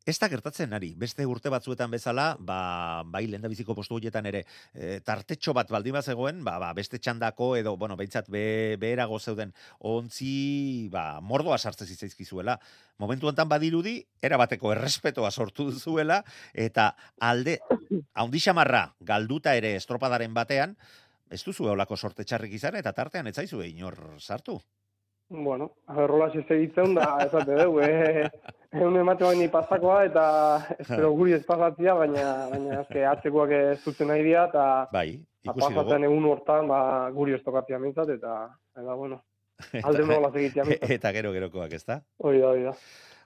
Ez 0.07 0.15
da 0.17 0.29
gertatzen 0.31 0.71
ari, 0.73 0.93
beste 0.97 1.25
urte 1.27 1.51
batzuetan 1.51 1.91
bezala, 1.91 2.31
ba, 2.39 3.03
bai 3.05 3.25
lehen 3.27 3.43
biziko 3.51 3.75
postu 3.75 3.97
horietan 3.97 4.25
ere, 4.29 4.45
e, 4.73 4.99
tartetxo 5.05 5.53
bat 5.53 5.69
baldin 5.69 5.97
bat 5.97 6.07
zegoen, 6.07 6.39
ba, 6.45 6.55
ba, 6.62 6.71
beste 6.73 6.97
txandako 7.03 7.51
edo, 7.59 7.75
bueno, 7.77 7.97
behintzat 7.99 8.29
be, 8.31 8.77
beherago 8.79 9.19
zeuden, 9.19 9.51
ontzi, 9.91 10.88
ba, 10.91 11.19
mordoa 11.21 11.59
sartze 11.59 11.85
zitzaizkizuela. 11.85 12.57
Momentu 12.97 13.27
honetan 13.27 13.51
badirudi, 13.51 13.99
erabateko 14.23 14.71
errespetoa 14.73 15.31
sortu 15.31 15.67
duzuela, 15.69 16.23
eta 16.53 16.93
alde, 17.19 17.59
haundi 18.15 18.39
xamarra, 18.39 18.88
galduta 19.01 19.53
ere 19.59 19.75
estropadaren 19.75 20.33
batean, 20.33 20.77
ez 21.29 21.43
duzu 21.45 21.67
eolako 21.69 21.99
sorte 21.99 22.23
txarrik 22.25 22.55
izan, 22.57 22.79
eta 22.79 22.95
tartean 22.95 23.27
ez 23.27 23.38
inor 23.53 24.15
sartu. 24.17 24.59
Bueno, 25.29 25.75
aberrola 25.85 26.31
segitzen 26.31 26.95
da, 26.95 27.17
esate 27.27 27.55
dugu, 27.63 27.81
eh, 27.81 28.29
egun 28.75 28.99
emate 29.01 29.25
baini 29.25 29.47
pasakoa, 29.51 30.03
eta 30.10 30.25
espero 30.77 31.12
guri 31.17 31.34
ez 31.38 31.43
pasatzia, 31.47 31.95
baina, 31.97 32.25
baina 32.51 32.79
azke 32.84 33.05
atzekoak 33.10 33.55
ez 33.58 33.79
zutzen 33.82 34.12
nahi 34.12 34.23
dira, 34.27 34.45
eta 34.51 34.65
Bai, 34.93 35.19
pasatzen 35.49 36.05
egun 36.10 36.29
hortan, 36.29 36.69
ba, 36.69 37.10
guri 37.15 37.34
ez 37.34 37.41
mintzat, 37.79 38.10
eta, 38.10 38.39
eta, 38.77 38.95
bueno, 38.95 39.21
alde 39.84 40.05
nola 40.05 40.32
segitzia 40.32 40.65
mintzat. 40.65 40.89
eta 40.99 41.12
gero 41.12 41.34
gerokoak, 41.34 41.73
ez 41.73 41.86
da? 41.86 42.01
Hori 42.17 42.41
da, 42.41 42.49
hori 42.49 42.63
da. 42.69 42.75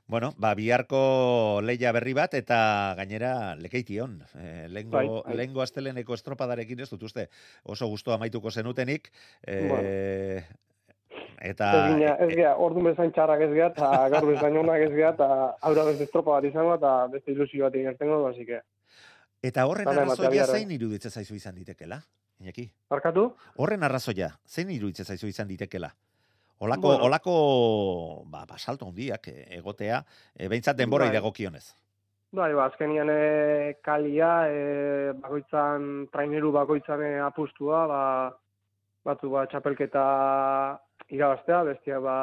Bueno, 0.06 0.34
ba, 0.38 0.51
biharko 0.53 1.62
leia 1.63 1.93
berri 1.95 2.12
bat 2.13 2.34
eta 2.36 2.93
gainera 2.97 3.56
lekeition. 3.56 4.17
E, 4.36 4.67
lengo, 4.67 4.91
Bai, 4.91 5.08
bai. 5.08 5.36
lengo 5.39 5.63
asteleneko 5.63 6.13
estropadarekin 6.17 6.84
ez 6.84 6.89
dut 6.91 7.06
uste 7.08 7.29
oso 7.63 7.88
gusto 7.88 8.12
amaituko 8.12 8.51
zenutenik. 8.51 9.08
E, 9.47 10.43
Eta 11.43 11.69
Ez 11.73 11.95
gina, 11.95 12.13
ez 12.23 12.30
gea, 12.38 12.54
orduan 12.56 12.86
bezain 12.91 13.12
txarrak 13.12 13.41
ez 13.41 13.52
gea, 13.52 13.67
eta 13.73 13.89
gaur 14.13 14.28
bezain 14.30 14.58
onak 14.58 14.86
ez 14.86 14.91
gea, 14.95 15.10
eta 15.12 15.28
aurra 15.62 15.84
beste 15.89 16.08
estropa 16.08 16.38
bat 16.38 16.47
izango, 16.47 16.78
eta 16.80 16.93
beste 17.12 17.32
ilusio 17.36 17.65
bat 17.65 17.76
ingertengo, 17.76 18.21
así 18.30 18.45
que, 18.47 18.62
eta 19.43 19.65
horren 19.67 19.89
ematea 19.89 20.06
arrazoia 20.06 20.45
zein 20.47 20.71
iruditzen 20.71 21.12
zaizu 21.12 21.36
izan 21.36 21.56
ditekela? 21.56 21.99
Iñaki? 22.39 22.69
barkatu? 22.89 23.28
Horren 23.60 23.84
arrazoia, 23.84 24.32
zein 24.47 24.71
iruditzen 24.71 25.06
zaizu 25.06 25.28
izan 25.28 25.47
ditekela? 25.47 25.91
Olako, 26.63 26.88
Bueno. 26.88 27.04
olako 27.10 28.23
ba, 28.32 28.45
ba, 28.47 28.58
salto 28.58 28.88
handiak 28.88 29.28
eh, 29.28 29.58
egotea, 29.58 30.04
e, 30.36 30.47
behintzat 30.47 30.78
denbora 30.78 31.06
Bai. 31.10 31.12
idagokionez. 31.12 31.65
Bai, 32.32 32.54
ba, 32.56 32.69
azkenian 32.71 33.10
e, 33.12 33.76
kalia, 33.84 34.47
e, 34.47 35.12
bakoitzan, 35.19 36.08
traineru 36.13 36.52
bakoitzan 36.56 37.04
e, 37.04 37.12
apustua, 37.19 37.84
ba, 37.91 38.02
batzu 39.04 39.30
ba, 39.30 39.43
txapelketa 39.52 40.06
irabaztea, 41.13 41.63
bestia 41.69 41.99
ba, 42.04 42.17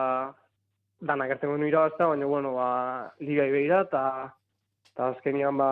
dana 1.01 1.27
gertzen 1.31 1.55
genu 1.55 1.69
irabaztea, 1.71 2.11
baina, 2.13 2.27
bueno, 2.27 2.55
ba, 2.59 2.69
ligai 3.25 3.51
behira, 3.55 3.85
eta 3.89 4.05
eta 4.91 5.13
azkenian, 5.15 5.57
ba, 5.61 5.71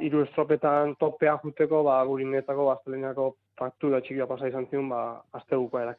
hiru 0.00 0.22
estropetan 0.26 0.94
topean 1.00 1.40
juteko, 1.42 1.82
ba, 1.88 1.98
gurinetako, 2.08 2.68
baztelenako 2.70 3.32
faktura 3.58 4.00
txikia 4.00 4.28
pasa 4.30 4.48
izan 4.48 4.68
zion, 4.70 4.88
ba, 4.92 5.02
azte 5.38 5.58
bukaerak. 5.58 5.98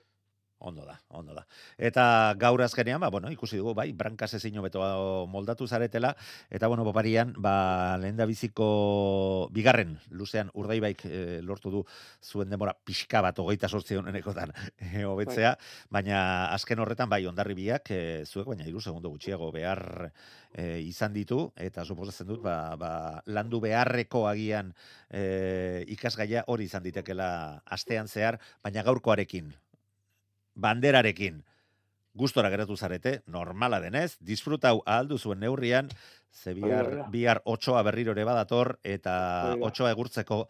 Ondo 0.64 0.86
da, 0.88 0.96
ondo 1.12 1.34
da. 1.36 1.42
Eta 1.76 2.04
gaur 2.40 2.62
azkenean, 2.64 3.02
ba, 3.04 3.10
bueno, 3.12 3.28
ikusi 3.34 3.58
dugu, 3.60 3.74
bai, 3.76 3.90
brankas 3.92 4.30
ezin 4.38 4.56
hobeto 4.62 4.80
moldatu 5.28 5.68
zaretela, 5.68 6.14
eta, 6.48 6.70
bueno, 6.72 6.86
boparian, 6.88 7.34
ba, 7.36 7.98
lehen 8.00 8.16
da 8.16 8.24
biziko 8.30 9.50
bigarren, 9.52 9.98
luzean 10.16 10.54
urdaibaik 10.56 11.04
e, 11.10 11.42
lortu 11.44 11.74
du 11.74 11.82
zuen 12.24 12.48
demora 12.48 12.72
pixka 12.88 13.20
bat, 13.26 13.42
hogeita 13.44 13.68
sortzi 13.68 14.00
honenekotan, 14.00 14.54
e, 14.88 15.04
hobetzea, 15.04 15.52
baina 15.92 16.22
azken 16.56 16.80
horretan, 16.80 17.12
bai, 17.12 17.26
ondarri 17.28 17.58
biak, 17.60 17.92
e, 17.92 18.24
zuek, 18.24 18.48
baina 18.54 18.64
iru 18.72 18.80
segundo 18.80 19.12
gutxiago 19.12 19.52
behar 19.52 19.84
e, 20.54 20.80
izan 20.88 21.12
ditu, 21.12 21.50
eta 21.60 21.84
suposatzen 21.84 22.32
dut, 22.32 22.40
ba, 22.48 22.78
ba, 22.80 22.94
landu 23.28 23.60
beharreko 23.68 24.24
agian 24.32 24.72
e, 25.12 25.84
ikasgaia 25.92 26.48
hori 26.48 26.72
izan 26.72 26.88
ditekela 26.88 27.30
astean 27.68 28.08
zehar, 28.08 28.40
baina 28.64 28.88
gaurkoarekin, 28.88 29.52
banderarekin 30.56 31.44
gustora 32.14 32.50
geratu 32.54 32.78
zarete, 32.78 33.22
normala 33.26 33.80
denez, 33.82 34.18
disfrutau 34.22 34.82
ahaldu 34.86 35.18
zuen 35.18 35.40
neurrian, 35.42 35.90
ze 36.32 36.54
bihar, 36.54 37.10
bihar 37.12 37.42
otsoa 37.46 37.82
berriro 37.84 38.14
ere 38.14 38.26
badator, 38.26 38.78
eta 38.84 39.56
otsoa 39.62 39.92
egurtzeko 39.96 40.44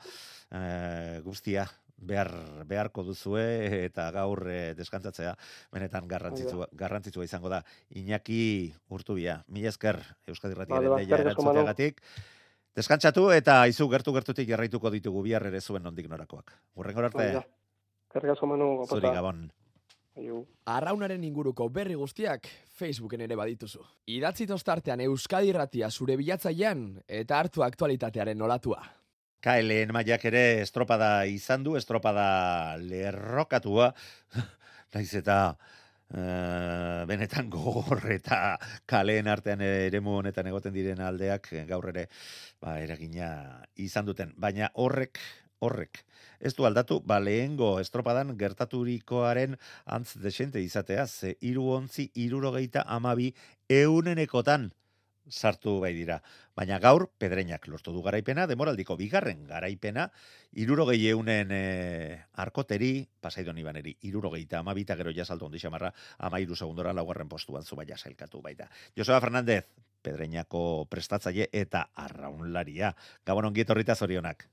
eh, 0.51 1.21
guztia 1.23 1.65
behar, 2.03 2.33
beharko 2.67 3.05
duzue, 3.07 3.45
eta 3.85 4.09
gaur 4.11 4.43
eh, 4.51 4.73
deskantzatzea, 4.75 5.33
benetan 5.71 6.07
garrantzitsua, 6.11 6.67
garrantzitsua 6.75 7.23
izango 7.23 7.51
da. 7.53 7.63
Iñaki 7.95 8.73
urtubia, 8.91 9.39
mila 9.47 9.71
esker 9.71 10.01
Euskadi 10.27 10.59
Ratiaren 10.59 10.97
deia 10.99 11.23
erantzuteagatik. 11.23 12.03
Deskantzatu 12.75 13.27
eta 13.31 13.61
izu 13.69 13.87
gertu-gertutik 13.87 14.49
jarraituko 14.49 14.89
ditugu 14.91 15.21
bihar 15.23 15.45
ere 15.47 15.61
zuen 15.61 15.83
nondik 15.85 16.09
norakoak. 16.11 16.55
Urrengor 16.75 17.11
arte, 17.11 17.27
zuri 18.89 19.11
gabon. 19.13 19.45
Arraunaren 20.13 21.23
inguruko 21.25 21.67
berri 21.73 21.95
guztiak 21.97 22.47
Facebooken 22.77 23.23
ere 23.25 23.35
badituzu. 23.35 23.81
Idatzi 24.13 24.45
tostartean 24.45 25.01
Euskadi 25.01 25.49
Irratia 25.49 25.89
zure 25.89 26.15
bilatzailean 26.19 26.83
eta 27.07 27.39
hartu 27.39 27.63
aktualitatearen 27.65 28.41
olatua. 28.41 28.83
KLN 29.43 29.91
mailak 29.91 30.23
ere 30.29 30.61
estropada 30.61 31.25
izan 31.27 31.65
du, 31.65 31.75
estropada 31.75 32.77
lerrokatua, 32.79 33.89
naiz 34.95 35.09
eta 35.19 35.37
eh, 36.13 37.03
benetan 37.09 37.49
gogor 37.51 38.05
eta 38.13 38.55
kaleen 38.85 39.27
artean 39.27 39.65
eremu 39.65 40.19
honetan 40.21 40.47
egoten 40.47 40.77
diren 40.77 41.01
aldeak 41.03 41.49
gaur 41.67 41.89
ere 41.91 42.07
ba, 42.61 42.77
eragina 42.79 43.33
izan 43.75 44.05
duten. 44.07 44.31
Baina 44.37 44.69
horrek, 44.79 45.19
horrek, 45.59 46.05
ez 46.43 46.53
du 46.57 46.67
aldatu, 46.67 46.99
ba 46.99 47.21
lehengo 47.23 47.77
estropadan 47.79 48.35
gertaturikoaren 48.37 49.57
antz 49.85 50.17
desente 50.19 50.61
izatea, 50.61 51.07
ze 51.07 51.37
hiru 51.41 51.69
ontzi 51.71 52.09
irurogeita 52.27 52.83
amabi 52.85 53.33
eunenekotan 53.71 54.71
sartu 55.29 55.79
bai 55.79 55.93
dira. 55.95 56.19
Baina 56.55 56.77
gaur, 56.79 57.07
pedreinak 57.17 57.67
lortu 57.67 57.93
du 57.93 58.03
garaipena, 58.03 58.45
demoraldiko 58.47 58.97
bigarren 58.99 59.45
garaipena, 59.47 60.09
irurogei 60.59 60.99
eunen 61.09 61.51
e, 61.51 61.63
arkoteri, 62.43 63.07
pasaidon 63.21 63.57
ibaneri, 63.57 63.95
irurogeita 64.01 64.59
amabita 64.59 64.97
gero 64.99 65.13
jasalto 65.15 65.47
ondi 65.47 65.61
xamarra, 65.63 65.93
amairu 66.19 66.55
segundora 66.55 66.93
laugarren 66.93 67.29
postuan 67.29 67.63
zubaia 67.63 67.97
sailkatu 67.97 68.41
baita. 68.41 68.69
Joseba 68.97 69.21
Fernandez, 69.21 69.63
pedreinako 70.03 70.85
prestatzaile 70.91 71.47
eta 71.51 71.87
arraunlaria. 71.95 72.93
Gabon 73.25 73.49
ongiet 73.49 73.69
horrita 73.69 73.95
zorionak. 73.95 74.49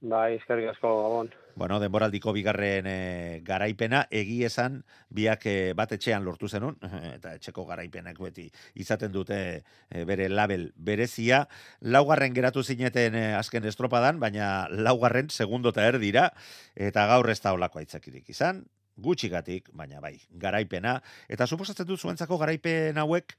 Bai, 0.00 0.36
eskerrik 0.38 0.70
asko, 0.70 0.88
Gabon. 1.02 1.28
Bueno, 1.60 1.76
denboraldiko 1.78 2.32
bigarren 2.32 2.86
e, 2.88 3.40
garaipena, 3.44 4.06
egi 4.10 4.38
esan, 4.48 4.78
biak 5.12 5.42
e, 5.44 5.54
bat 5.76 5.90
etxean 5.92 6.24
lortu 6.24 6.48
zenun, 6.48 6.78
eta 7.16 7.34
etxeko 7.36 7.66
garaipenak 7.68 8.16
beti 8.24 8.46
izaten 8.80 9.12
dute 9.12 9.40
e, 9.60 10.04
bere 10.08 10.30
label 10.32 10.70
berezia. 10.76 11.42
Laugarren 11.84 12.32
geratu 12.32 12.64
zineten 12.64 13.14
e, 13.14 13.24
azken 13.36 13.68
estropadan, 13.68 14.16
baina 14.22 14.68
laugarren 14.70 15.28
segundo 15.28 15.74
eta 15.74 15.84
erdira, 15.90 16.30
eta 16.74 17.04
gaur 17.10 17.28
ez 17.28 17.40
da 17.44 17.52
olako 17.52 17.82
aitzakirik 17.82 18.32
izan, 18.32 18.62
gutxigatik, 18.96 19.68
baina 19.76 20.00
bai, 20.00 20.14
garaipena, 20.30 21.02
eta 21.28 21.44
suposatzen 21.44 21.88
dut 21.88 22.00
zuentzako 22.00 22.40
garaipen 22.40 22.96
hauek, 23.04 23.36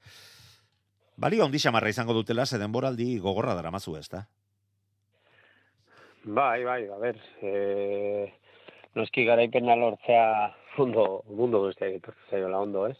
balio 1.18 1.42
handi 1.42 1.58
xamarra 1.58 1.90
izango 1.90 2.14
dutela, 2.14 2.46
ze 2.46 2.62
denboraldi 2.62 3.16
gogorra 3.18 3.58
daramazu 3.58 3.96
ez 3.98 4.06
da? 4.14 4.28
Bai, 6.24 6.62
bai, 6.62 6.86
a 6.86 6.96
ber, 6.98 7.16
e, 7.42 8.32
noski 8.94 9.24
garaipena 9.26 9.74
lortzea 9.74 10.54
mundo, 10.78 11.24
mundo 11.26 11.64
guztiak 11.64 11.96
etortzen 11.96 12.28
zaiola 12.30 12.60
ondo, 12.62 12.84
ez? 12.86 12.96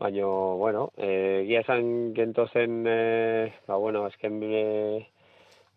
Baina, 0.00 0.24
bueno, 0.56 0.86
e, 0.96 1.42
egia 1.42 1.60
esan 1.60 2.14
gento 2.16 2.46
zen, 2.48 2.80
e, 2.88 3.52
ba, 3.68 3.76
bueno, 3.76 4.06
azken 4.08 4.40
e, 4.42 5.06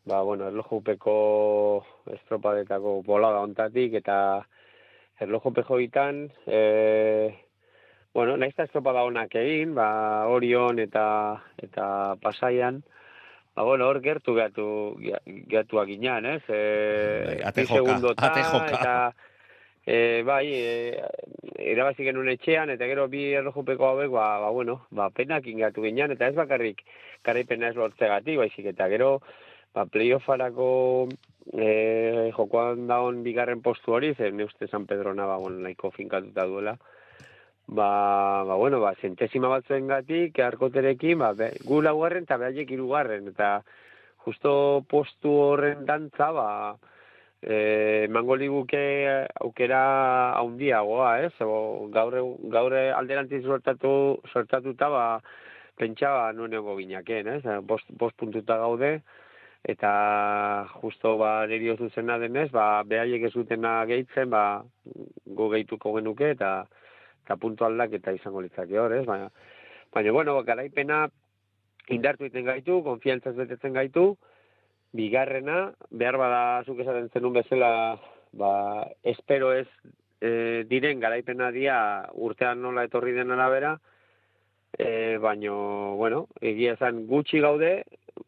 ba, 0.05 0.21
bueno, 0.21 0.47
erlojupeko 0.47 1.17
estropadetako 2.15 3.01
bolada 3.03 3.43
ontatik, 3.43 3.99
eta 3.99 4.47
erlojupeko 5.19 5.81
itan, 5.83 6.29
e, 6.47 7.36
bueno, 8.13 8.38
nahiz 8.38 8.55
da 8.55 8.69
estropada 8.71 9.03
honak 9.03 9.36
egin, 9.36 9.75
ba, 9.75 9.89
Orion 10.31 10.79
eta, 10.79 11.43
eta 11.60 12.15
Pasaian, 12.23 12.86
Ba, 13.58 13.63
bueno, 13.63 13.88
hor 13.89 13.98
gertu 14.06 14.36
gatu, 14.38 14.63
gatuak 15.50 15.89
inan, 15.89 16.28
ez? 16.30 16.43
E, 16.46 17.39
ate 17.41 17.63
joka, 17.65 17.96
ate 18.13 18.43
joka. 18.46 18.67
Eta, 18.70 18.91
e, 19.82 20.22
bai, 20.22 20.43
e, 20.54 21.00
erabazi 21.74 22.06
genuen 22.06 22.30
etxean, 22.36 22.70
eta 22.70 22.86
gero 22.86 23.08
bi 23.10 23.24
erlojupeko 23.39 23.88
hauek, 23.88 24.12
ba, 24.13 24.28
ba, 24.43 24.52
bueno, 24.54 24.76
ba, 24.93 25.10
penak 25.10 25.50
ingatu 25.50 25.88
ginean, 25.88 26.13
eta 26.13 26.30
ez 26.30 26.36
bakarrik 26.38 26.84
garaipena 27.26 27.72
ez 27.72 27.80
lortzegatik, 27.80 28.38
baizik, 28.43 28.67
eta 28.76 28.91
gero, 28.93 29.10
ba, 29.74 29.88
playoffarako 29.89 30.70
e, 31.50 32.30
jokoan 32.38 32.86
daun 32.86 33.24
bigarren 33.26 33.65
postu 33.65 33.98
hori, 33.98 34.13
zer 34.13 34.38
ne 34.38 34.46
uste 34.46 34.70
San 34.70 34.86
Pedro 34.86 35.15
ba, 35.17 35.41
bueno, 35.41 35.65
nahiko 35.65 35.89
finkatuta 35.98 36.46
duela, 36.46 36.78
ba, 37.67 38.43
ba, 38.47 38.56
bueno, 38.56 38.80
ba, 38.80 38.93
zentesima 39.01 39.49
batzuen 39.51 39.88
gatik, 39.88 40.39
arkoterekin, 40.39 41.19
ba, 41.19 41.34
be, 41.36 41.51
gu 41.67 41.82
laugarren 41.84 42.23
eta 42.23 42.38
behaiek 42.39 42.71
irugarren, 42.71 43.27
eta 43.34 43.62
justo 44.25 44.84
postu 44.89 45.34
horren 45.51 45.86
dantza, 45.86 46.32
ba, 46.32 46.47
e, 47.41 48.08
mango 48.10 48.36
liguke 48.39 48.82
aukera 49.43 49.82
haundiagoa, 50.39 51.12
ez? 51.27 51.34
O, 51.43 51.89
gaur, 51.93 52.15
gaur 52.56 52.73
alderantziz 52.73 53.43
sortatu, 53.43 53.91
sortatuta, 54.32 54.89
ba, 54.89 55.06
pentsa, 55.77 56.15
ba, 56.15 56.34
nuen 56.34 56.56
ego 56.56 56.77
ginaken, 56.80 57.36
ez? 57.36 57.62
Bost, 57.67 57.91
bost 57.99 58.17
puntuta 58.17 58.58
gaude, 58.63 58.97
eta 59.67 60.67
justo 60.80 61.17
ba 61.17 61.45
niri 61.47 61.75
zena 61.93 62.17
denez, 62.17 62.49
ba 62.51 62.84
behaiek 62.84 63.23
ez 63.27 63.34
zutena 63.34 63.84
gehitzen, 63.86 64.30
ba 64.30 64.63
go 65.25 65.49
gehituko 65.49 65.93
genuke 65.97 66.30
eta 66.32 66.67
eta 67.28 67.36
puntu 67.36 67.68
aldaketa 67.68 68.16
izango 68.16 68.42
litzake 68.42 68.80
hor, 68.80 68.96
ez? 68.96 69.04
Baina, 69.06 69.28
baina 69.92 70.16
bueno, 70.16 70.40
garaipena 70.48 71.04
indartu 71.92 72.28
egiten 72.28 72.48
gaitu, 72.48 72.80
konfiantzaz 72.86 73.36
betetzen 73.36 73.76
gaitu, 73.76 74.13
bigarrena, 74.96 75.74
behar 75.92 76.18
bada 76.20 76.42
zuk 76.63 76.80
esaten 76.80 77.12
zenun 77.12 77.36
bezala, 77.36 77.70
ba, 78.40 78.52
espero 79.04 79.52
ez 79.56 79.68
e, 80.22 80.63
diren 80.72 81.04
garaipena 81.04 81.52
dia 81.52 81.78
urtean 82.16 82.63
nola 82.63 82.88
etorri 82.88 83.12
den 83.16 83.36
arabera, 83.36 83.76
e, 84.80 85.18
baino, 85.20 85.58
bueno, 86.00 86.26
egia 86.40 86.78
zen 86.80 87.06
gutxi 87.12 87.44
gaude, 87.44 87.74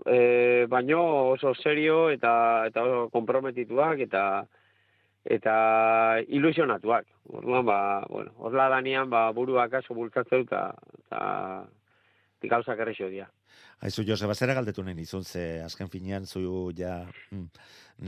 e, 0.05 0.19
baino 0.67 1.01
oso 1.37 1.55
serio 1.55 2.09
eta, 2.11 2.67
eta 2.67 2.83
oso 2.83 3.09
komprometituak 3.15 4.03
eta 4.07 4.23
eta 5.29 5.55
ilusionatuak. 6.27 7.05
Orduan, 7.29 7.65
ba, 7.65 7.79
bueno, 8.09 8.33
orla 8.37 8.67
danian, 8.73 9.09
ba, 9.09 9.29
buruak 9.31 9.75
aso 9.79 9.93
bultzatzeu, 9.93 10.41
eta, 10.47 10.63
eta 11.05 12.49
gauzak 12.49 12.81
errexo 12.81 13.09
dia. 13.11 13.29
Aizu, 13.85 14.03
Joseba, 14.07 14.35
zera 14.35 14.55
galdetu 14.57 14.83
nahi 14.83 15.05
izun, 15.05 15.23
ze 15.23 15.61
azken 15.63 15.87
finean 15.87 16.25
zu 16.25 16.73
ja 16.75 17.05
mm, 17.31 17.45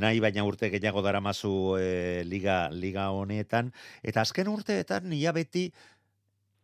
nahi 0.02 0.20
baina 0.20 0.44
urte 0.44 0.70
gehiago 0.70 1.02
dara 1.02 1.22
mazu 1.22 1.78
eh, 1.80 2.24
liga, 2.26 2.70
liga 2.72 3.10
honetan, 3.12 3.72
eta 4.04 4.22
azken 4.22 4.50
urteetan 4.52 5.08
nia 5.10 5.32
beti 5.32 5.70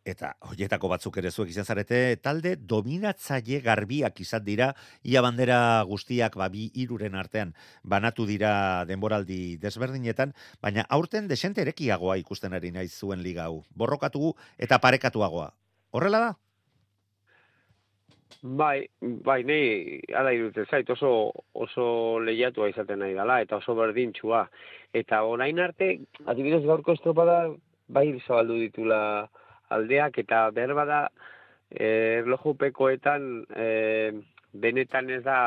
eta 0.08 0.32
hoietako 0.50 0.90
batzuk 0.94 1.20
ere 1.22 1.32
zuek 1.32 1.52
izan 1.52 1.68
zarete, 1.68 2.00
talde 2.24 2.56
dominatzaile 2.56 3.60
garbiak 3.66 4.22
izan 4.24 4.46
dira, 4.46 4.72
ia 5.04 5.22
bandera 5.26 5.60
guztiak 5.90 6.38
ba, 6.40 6.50
bi 6.54 6.70
iruren 6.76 7.16
artean 7.20 7.54
banatu 7.84 8.26
dira 8.30 8.86
denboraldi 8.90 9.58
desberdinetan, 9.62 10.34
baina 10.64 10.88
aurten 10.90 11.28
desente 11.28 11.62
erekiagoa 11.66 12.18
ikusten 12.24 12.54
ari 12.54 12.72
naiz 12.72 12.92
zuen 12.94 13.24
liga 13.24 13.48
hau. 13.48 13.64
Borrokatu 13.76 14.34
eta 14.58 14.80
parekatuagoa. 14.80 15.52
Horrela 15.92 16.20
da? 16.20 16.36
Bai, 18.42 18.88
bai, 19.02 19.42
nei, 19.44 20.00
ala 20.16 20.32
irute 20.36 20.66
zait, 20.70 20.90
oso, 20.94 21.32
oso 21.58 22.20
lehiatua 22.22 22.68
izaten 22.70 23.00
nahi 23.02 23.16
dela, 23.18 23.40
eta 23.42 23.58
oso 23.58 23.74
berdintxua. 23.76 24.44
Eta 24.96 25.24
orain 25.26 25.60
arte, 25.60 25.90
adibidez 26.26 26.62
gaurko 26.68 26.94
estropada, 26.94 27.40
bai 27.90 28.06
zabaldu 28.28 28.60
ditula, 28.62 29.00
aldeak 29.70 30.18
eta 30.24 30.50
behar 30.56 30.74
bada 30.78 31.02
eh, 31.72 32.22
erlojupekoetan 32.22 33.28
eh, 33.56 34.12
benetan 34.54 35.10
ez 35.10 35.24
da 35.24 35.40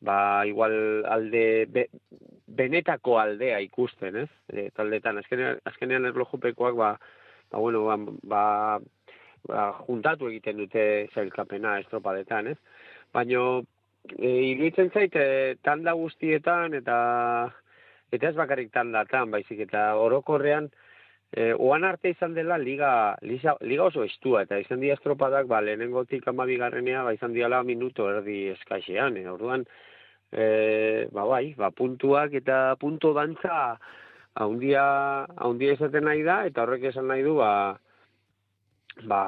ba 0.00 0.44
igual 0.46 1.04
alde 1.08 1.66
benetako 2.46 3.18
aldea 3.18 3.60
ikusten, 3.64 4.16
ez? 4.24 4.28
E, 4.52 4.68
taldetan 4.76 5.18
azkenean 5.18 5.60
azkenean 5.64 6.06
erlojupekoak 6.10 6.76
ba 6.76 6.90
ba 7.50 7.58
bueno, 7.58 7.84
ba, 7.84 7.96
ba, 8.22 8.44
ba 9.48 9.64
juntatu 9.86 10.28
egiten 10.28 10.58
dute 10.58 10.84
zailkapena 11.14 11.78
estropadetan, 11.80 12.52
ez? 12.52 12.58
Baino 13.12 13.64
e, 14.18 14.30
iruditzen 14.52 14.90
zait 14.92 15.16
e, 15.16 15.56
tanda 15.62 15.92
guztietan 15.92 16.74
eta 16.74 16.98
eta 18.12 18.28
ez 18.28 18.36
bakarrik 18.36 18.72
tandatan, 18.72 19.30
baizik 19.30 19.64
eta 19.66 19.94
orokorrean 19.98 20.70
E, 21.34 21.52
oan 21.58 21.84
arte 21.84 22.12
izan 22.14 22.34
dela 22.34 22.56
liga, 22.58 23.16
liga, 23.26 23.56
liga 23.66 23.88
oso 23.90 24.04
estua, 24.06 24.44
eta 24.46 24.60
izan 24.62 24.80
dia 24.80 24.94
estropadak, 24.94 25.48
ba, 25.50 25.60
lehenengotik 25.60 26.28
amabigarrenea, 26.30 27.02
ba, 27.02 27.14
izan 27.16 27.34
diala 27.34 27.62
minuto 27.66 28.06
erdi 28.12 28.46
eskaxean, 28.54 29.18
e, 29.18 29.26
orduan, 29.28 29.66
e, 30.30 30.46
ba, 31.12 31.26
bai, 31.26 31.50
ba, 31.58 31.72
puntuak 31.74 32.36
eta 32.38 32.76
punto 32.80 33.12
dantza 33.16 33.76
haundia, 34.36 34.86
haundia 35.36 35.74
izaten 35.74 36.06
nahi 36.06 36.22
da, 36.22 36.44
eta 36.46 36.62
horrek 36.62 36.88
esan 36.92 37.10
nahi 37.10 37.26
du, 37.26 37.36
ba, 37.40 37.52
ba, 39.10 39.20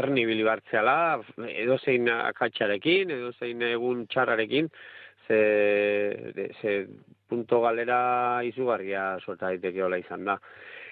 erni 0.00 0.24
bilibartzeala, 0.26 0.98
edo 1.52 1.78
zein 1.78 2.08
akatxarekin, 2.08 3.12
edo 3.14 3.32
zein 3.38 3.62
egun 3.68 4.06
txarrarekin, 4.10 4.70
ze, 5.26 6.52
ze 6.60 6.86
punto 7.28 7.60
galera 7.60 8.42
izugarria 8.44 9.18
suelta 9.24 9.46
daiteke 9.52 9.82
hola 9.82 9.98
izan 9.98 10.24
da. 10.24 10.38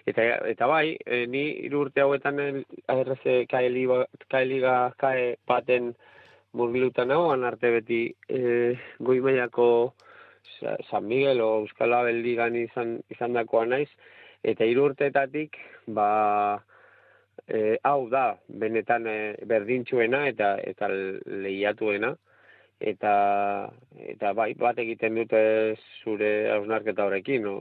Eta, 0.06 0.24
eta 0.50 0.66
bai, 0.66 0.96
e, 1.06 1.26
ni 1.30 1.44
hiru 1.62 1.84
urte 1.86 2.02
hauetan 2.02 2.40
ARC 2.90 3.26
kaeliga 3.50 4.76
kae 4.98 5.36
baten 5.46 5.92
murgilutan 6.58 7.12
hau, 7.14 7.30
arte 7.32 7.70
beti 7.76 8.00
e, 8.28 8.40
goi 8.98 9.20
mailako 9.20 9.68
San 10.90 11.06
Miguel 11.06 11.40
o 11.40 11.62
Euskal 11.62 11.94
Abeldigan 11.94 12.56
izan, 12.56 12.98
izan 13.10 13.38
dakoa 13.38 13.64
naiz, 13.66 13.88
eta 14.42 14.66
hiru 14.66 14.88
urteetatik, 14.90 15.56
ba, 15.86 16.58
e, 17.46 17.78
hau 17.84 18.08
da, 18.10 18.26
benetan 18.48 19.06
e, 19.06 19.16
berdintxuena 19.46 20.26
eta, 20.34 20.56
eta 20.66 20.90
lehiatuena 20.90 22.14
eta 22.82 23.70
eta 24.12 24.32
bai 24.34 24.52
bat 24.58 24.78
egiten 24.82 25.14
dute 25.20 25.42
zure 26.02 26.30
ausnarketa 26.56 27.06
horrekin 27.06 27.44
no? 27.46 27.54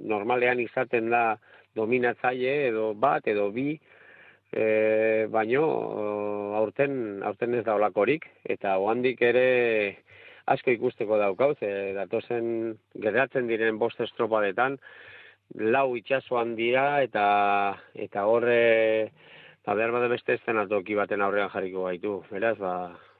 normalean 0.00 0.60
izaten 0.64 1.10
da 1.12 1.36
dominatzaile 1.76 2.54
edo 2.70 2.92
bat 2.94 3.28
edo 3.28 3.50
bi 3.52 3.74
e, 4.52 4.64
baino 5.30 5.64
aurten 6.60 7.22
aurten 7.28 7.58
ez 7.60 7.64
da 7.68 7.76
holakorik 7.76 8.26
eta 8.56 8.78
ohandik 8.80 9.22
ere 9.22 9.48
asko 10.46 10.72
ikusteko 10.72 11.18
daukau 11.20 11.54
ze 11.60 11.92
datozen 11.96 12.78
geratzen 13.06 13.48
diren 13.48 13.78
bost 13.78 14.00
estropadetan 14.00 14.78
lau 15.76 15.88
itsasoan 15.96 16.54
dira 16.56 17.02
eta 17.02 17.26
eta 17.94 18.26
horre 18.26 19.10
ba 19.66 19.74
behar 19.74 19.92
bada 19.92 20.08
beste 20.08 20.38
eszenatoki 20.38 20.94
baten 20.94 21.20
aurrean 21.20 21.52
jarriko 21.52 21.84
gaitu 21.84 22.22
beraz 22.30 22.56
ba 22.58 22.74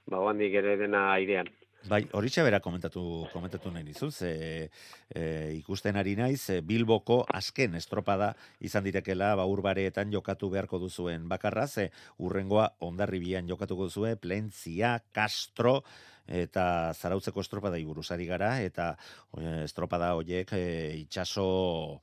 ba, 0.07 0.21
oandik 0.21 0.55
ere 0.63 0.77
dena 0.81 1.11
airean. 1.13 1.51
Bai, 1.85 2.01
hori 2.17 2.31
bera 2.33 2.61
komentatu, 2.65 3.27
komentatu 3.31 3.71
nahi 3.71 3.85
nizu, 3.85 4.11
ze 4.11 4.71
e, 5.15 5.53
ikusten 5.59 5.97
ari 5.97 6.15
naiz, 6.17 6.49
e, 6.49 6.63
Bilboko 6.63 7.27
azken 7.29 7.75
estropada 7.75 8.35
izan 8.61 8.85
direkela, 8.85 9.35
ba, 9.37 9.45
urbareetan 9.45 10.11
jokatu 10.11 10.49
beharko 10.49 10.79
duzuen 10.79 11.29
bakarra, 11.29 11.67
ze 11.67 11.91
urrengoa 12.19 12.71
ondarribian 12.81 13.47
jokatuko 13.47 13.91
duzue, 13.91 14.17
Plentzia, 14.17 15.03
Castro, 15.13 15.83
eta 16.27 16.95
zarautzeko 16.95 17.45
estropada 17.45 17.77
iburuzari 17.77 18.25
gara, 18.25 18.63
eta 18.65 18.95
e, 19.37 19.65
estropada 19.65 20.15
horiek 20.17 20.57
e, 20.57 20.65
itxaso 21.03 22.01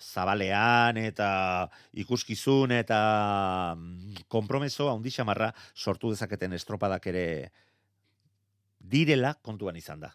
zabalean 0.00 0.96
eta 0.96 1.68
ikuskizun 1.92 2.72
eta 2.72 3.00
mm, 3.76 4.26
konpromeso 4.28 4.88
handi 4.90 5.10
xamarra 5.10 5.52
sortu 5.74 6.10
dezaketen 6.10 6.56
estropadak 6.56 7.06
ere 7.12 7.26
direla 8.80 9.34
kontuan 9.42 9.76
izan 9.76 10.00
da. 10.00 10.12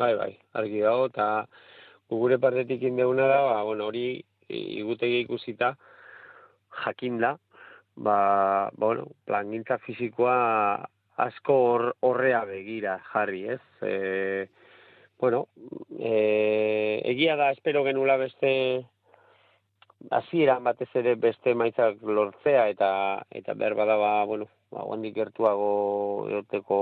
Bai, 0.00 0.14
bai, 0.16 0.32
argi 0.56 0.80
dago, 0.80 1.06
eta 1.10 1.46
gure 2.10 2.38
partetik 2.40 2.82
indeuna 2.88 3.26
da, 3.28 3.40
ba, 3.44 3.62
bueno, 3.68 3.90
hori 3.90 4.24
igutegi 4.48 5.20
ikusita, 5.26 5.74
jakinda, 6.84 7.36
ba, 7.96 8.70
bueno, 8.80 9.06
plangintza 9.28 9.78
fisikoa 9.84 10.86
asko 11.20 11.56
hor, 11.66 11.84
horrea 12.00 12.44
begira 12.48 12.96
jarri, 13.12 13.44
ez? 13.56 13.60
E, 13.84 14.48
bueno, 15.20 15.48
e, 15.98 17.02
egia 17.04 17.36
da, 17.36 17.50
espero 17.52 17.84
genula 17.84 18.16
beste 18.16 18.86
hasieran 20.10 20.64
batez 20.64 20.88
ere 20.96 21.14
beste 21.20 21.52
maitzak 21.54 22.00
lortzea 22.00 22.68
eta 22.72 22.90
eta 23.28 23.54
behar 23.54 23.76
bada 23.76 23.98
ba, 24.00 24.12
bueno, 24.24 24.48
ba, 24.72 24.86
guandik 24.88 25.14
gertuago 25.14 26.26
eroteko 26.30 26.80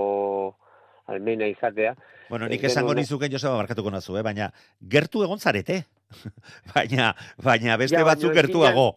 almena 1.08 1.48
izatea. 1.50 1.96
Bueno, 2.28 2.46
nik 2.48 2.62
esango 2.68 2.94
nizuken 2.94 3.32
Joseba 3.32 3.56
barkatuko 3.56 3.90
nazu, 3.90 4.16
eh? 4.20 4.22
baina 4.22 4.52
gertu 4.80 5.24
egon 5.24 5.40
zarete. 5.40 5.82
baina, 6.74 7.14
baina 7.42 7.76
beste 7.80 7.98
Ja, 7.98 8.06
batzuk 8.06 8.36
gertuago. 8.36 8.90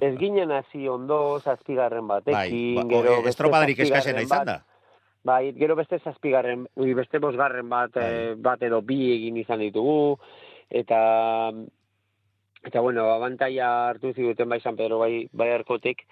Ez 0.00 0.14
ginen 0.16 0.54
hasi 0.56 0.88
ondo 0.88 1.38
zazpigarren 1.44 2.06
Bai, 2.08 2.22
batekin, 2.24 2.80
ba, 2.80 2.86
gero 2.94 3.18
beste 3.18 3.34
estropadarik 3.34 3.82
eskaxena 3.84 4.22
zazpigarren 4.22 4.30
izan 4.30 4.46
bat, 4.46 4.54
da. 4.54 4.75
Bai, 5.26 5.52
gero 5.58 5.74
beste 5.74 5.98
zazpigarren, 5.98 6.66
beste 6.94 7.18
bosgarren 7.18 7.68
bat, 7.68 7.96
eh, 7.98 8.34
bat 8.38 8.60
edo 8.62 8.78
bi 8.86 8.98
egin 9.14 9.40
izan 9.40 9.58
ditugu, 9.64 10.18
eta, 10.70 10.98
eta 12.68 12.82
bueno, 12.84 13.08
abantaia 13.10 13.70
hartu 13.88 14.12
ziguten 14.14 14.48
bai 14.52 14.60
San 14.60 14.78
Pedro 14.78 15.00
bai, 15.00 15.26
bai 15.32 15.48
arkotek, 15.54 16.04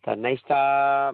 eta 0.00 0.14
naizta, 0.16 0.60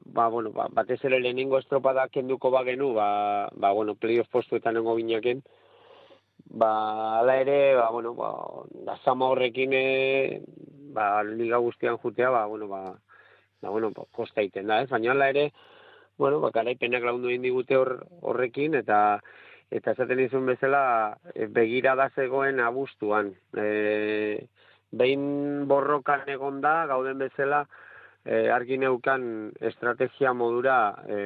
ba, 0.05 0.29
bueno, 0.29 0.53
ba, 0.55 0.69
batez 0.71 1.01
ere 1.09 1.19
lehenengo 1.19 1.59
estropada 1.59 2.07
kenduko 2.15 2.53
bagenu, 2.55 2.93
ba, 2.95 3.09
ba, 3.57 3.73
bueno, 3.73 3.97
playoff 3.97 4.31
postuetan 4.31 4.79
nengo 4.79 4.95
binaken, 5.01 5.43
ba, 6.63 6.73
ala 7.25 7.39
ere, 7.43 7.59
ba, 7.81 7.91
bueno, 7.91 8.15
ba, 8.15 8.31
da 8.87 8.99
zama 9.03 9.33
horrekin, 9.35 9.75
e, 9.75 10.43
ba, 10.95 11.11
liga 11.25 11.59
guztian 11.59 11.99
jutea, 11.99 12.31
ba, 12.31 12.47
bueno, 12.47 12.69
ba, 12.69 12.85
ba, 13.63 13.69
bueno, 13.69 13.91
ba, 13.91 14.07
kosta 14.13 14.47
egiten 14.47 14.71
da, 14.71 14.83
ez? 14.85 14.91
Baina 14.95 15.17
ala 15.17 15.33
ere, 15.35 15.51
bueno, 16.19 16.41
ba, 16.41 16.51
garaipenak 16.55 17.05
lagundu 17.05 17.31
egin 17.31 17.47
digute 17.47 17.77
hor, 17.77 17.95
horrekin, 18.21 18.75
eta 18.81 19.21
eta 19.73 19.95
esaten 19.97 20.21
izun 20.21 20.47
bezala, 20.47 20.83
e, 21.35 21.47
begira 21.49 21.95
da 21.97 22.11
zegoen 22.15 22.61
abuztuan. 22.61 23.33
E, 23.57 24.45
behin 24.93 25.65
borrokan 25.69 26.29
egon 26.29 26.61
da, 26.61 26.75
gauden 26.91 27.23
bezala, 27.23 27.63
e, 28.25 28.49
argi 28.53 28.79
neukan 28.79 29.25
estrategia 29.61 30.33
modura 30.37 30.77
e, 31.09 31.19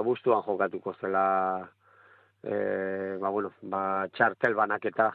abuztuan 0.00 0.42
jokatuko 0.46 0.96
zela 1.00 1.26
e, 2.42 2.56
ba, 3.20 3.28
bueno, 3.28 3.52
ba, 3.62 3.82
txartel 4.14 4.54
banaketa 4.54 5.12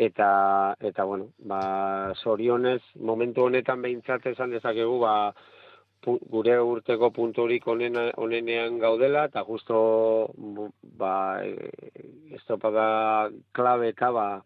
eta 0.00 0.76
eta 0.80 1.04
bueno, 1.04 1.30
ba 1.38 2.14
sorionez 2.22 2.80
momentu 2.96 3.44
honetan 3.44 3.82
behintzat 3.82 4.26
esan 4.32 4.50
dezakegu 4.54 4.98
ba 5.00 5.32
gure 6.04 6.56
urteko 6.58 7.10
punturik 7.10 7.66
onena, 7.68 8.06
onenean 8.16 8.78
gaudela 8.78 9.26
eta 9.28 9.44
justo 9.44 10.32
ba 10.98 11.42
e, 11.44 11.70
estropada 12.36 13.28
klabe 13.52 13.88
eta 13.88 14.10
ba 14.10 14.42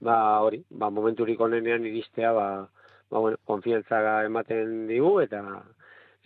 ba 0.00 0.16
hori, 0.40 0.64
ba 0.70 0.90
momenturik 0.90 1.40
onenean 1.40 1.86
iristea 1.86 2.32
ba 2.32 2.68
ba 3.10 3.18
bueno, 3.18 3.36
konfiantza 3.44 4.24
ematen 4.24 4.86
digu 4.88 5.20
eta 5.20 5.42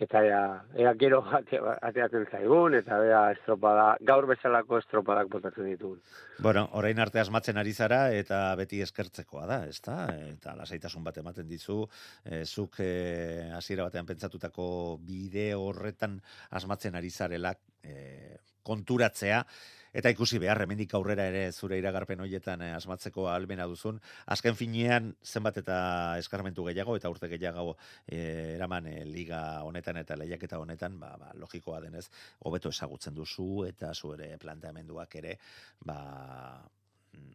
eta 0.03 0.21
ea, 0.25 0.41
ea 0.83 0.93
gero 0.99 1.21
ate, 1.37 1.59
ateatzen 1.59 2.25
zaigun, 2.31 2.75
eta 2.77 2.99
ea 3.07 3.21
estropada, 3.35 3.85
gaur 4.05 4.27
bezalako 4.29 4.79
estropadak 4.81 5.29
botatzen 5.31 5.69
ditugun. 5.71 5.99
Bueno, 6.43 6.65
orain 6.79 6.99
arte 6.99 7.21
asmatzen 7.23 7.59
ari 7.61 7.73
zara 7.73 8.01
eta 8.13 8.41
beti 8.59 8.81
eskertzekoa 8.85 9.45
da, 9.49 9.59
ezta? 9.69 9.97
Eta 10.29 10.55
lasaitasun 10.59 11.05
bat 11.05 11.19
ematen 11.23 11.47
dizu, 11.49 11.83
e, 12.25 12.43
zuk 12.45 12.79
e, 12.83 13.49
hasiera 13.55 13.87
batean 13.87 14.09
pentsatutako 14.09 14.65
bide 15.03 15.51
horretan 15.57 16.19
asmatzen 16.51 16.99
ari 16.99 17.13
zarela 17.13 17.55
e, 17.83 18.37
konturatzea 18.63 19.43
eta 19.93 20.11
ikusi 20.13 20.39
behar 20.41 20.63
hemendik 20.65 20.93
aurrera 20.97 21.27
ere 21.29 21.45
zure 21.51 21.77
iragarpen 21.77 22.23
hoietan 22.25 22.61
eh, 22.65 22.71
asmatzeko 22.73 23.27
ahalmena 23.29 23.67
duzun. 23.69 23.99
Azken 24.35 24.57
finean 24.59 25.13
zenbat 25.23 25.61
eta 25.61 25.77
eskarmentu 26.21 26.65
gehiago 26.69 26.97
eta 26.97 27.11
urte 27.13 27.29
gehiago 27.31 27.77
eh, 28.07 28.55
eraman 28.57 28.89
eh, 28.89 29.01
liga 29.05 29.61
honetan 29.63 30.01
eta 30.01 30.17
lehiaketa 30.19 30.59
honetan, 30.59 30.99
ba, 30.99 31.15
ba, 31.21 31.33
logikoa 31.37 31.81
denez, 31.85 32.07
hobeto 32.43 32.73
ezagutzen 32.73 33.13
duzu 33.15 33.65
eta 33.69 33.93
zure 33.93 34.33
planteamenduak 34.41 35.19
ere 35.21 35.37
ba, 35.85 35.99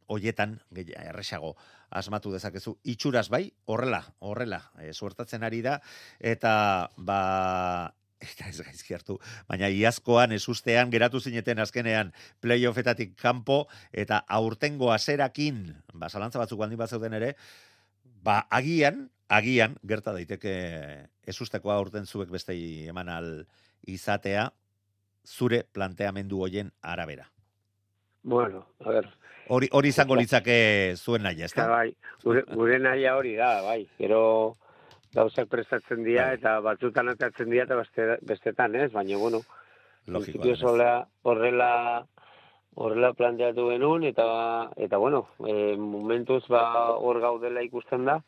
hoietan 0.08 0.56
gehi- 0.74 0.96
erresago 0.98 1.54
asmatu 2.00 2.32
dezakezu 2.32 2.74
itxuraz 2.92 3.28
bai 3.32 3.44
horrela 3.66 4.02
horrela 4.18 4.60
e, 4.80 4.92
suertatzen 4.92 5.44
ari 5.44 5.60
da 5.62 5.78
eta 6.18 6.90
ba 6.96 7.92
eta 8.20 8.48
ez 8.50 8.61
gaizki 8.61 8.94
hartu, 8.96 9.18
baina 9.48 9.68
iazkoan 9.70 10.33
ezustean 10.35 10.90
geratu 10.90 11.20
zineten 11.20 11.59
azkenean 11.62 12.12
playoffetatik 12.42 13.14
kanpo 13.20 13.66
eta 13.92 14.24
aurtengo 14.28 14.92
azerakin, 14.92 15.62
ba, 15.94 16.09
zalantza 16.11 16.40
batzuk 16.42 16.59
baldin 16.59 16.81
bat 16.81 16.90
zeuden 16.90 17.14
ere, 17.18 17.35
ba, 18.24 18.40
agian, 18.50 19.07
agian, 19.28 19.76
gerta 19.87 20.12
daiteke 20.16 20.54
ezustekoa 21.28 21.76
aurten 21.78 22.07
zuek 22.07 22.31
bestei 22.33 22.88
eman 22.88 23.09
al 23.12 23.31
izatea, 23.87 24.48
zure 25.28 25.62
planteamendu 25.72 26.40
hoien 26.42 26.72
arabera. 26.83 27.28
Bueno, 28.22 28.66
a 28.85 28.90
ver, 28.90 29.09
Hori 29.48 29.68
hori 29.72 29.88
izango 29.88 30.16
litzake 30.18 30.94
zuen 30.96 31.22
nahi, 31.24 31.40
ezta? 31.46 31.64
bai, 31.70 31.94
gure, 32.20 32.42
gure 32.52 32.78
nahia 32.85 33.14
hori 33.16 33.35
da, 33.38 33.62
bai. 33.64 33.87
Gero 33.96 34.18
gauzak 35.14 35.48
prestatzen 35.48 36.04
dira 36.04 36.26
Bai. 36.26 36.38
eta 36.38 36.58
batzutan 36.60 37.08
atatzen 37.14 37.50
dira 37.50 37.64
eta 37.64 37.76
beste, 37.80 38.06
bestetan, 38.22 38.74
ez? 38.76 38.90
Baina, 38.92 39.16
bueno, 39.16 39.42
Logikoa 40.08 40.54
horrela, 40.62 41.08
horrela, 41.22 42.06
horrela 42.74 43.12
planteatu 43.12 43.68
genuen 43.70 44.04
eta, 44.08 44.26
eta 44.76 44.96
bueno, 44.96 45.26
e, 45.44 45.76
momentuz 45.76 46.44
ba 46.48 46.64
hor 46.96 47.20
gaudela 47.20 47.62
ikusten 47.62 48.06
da 48.08 48.20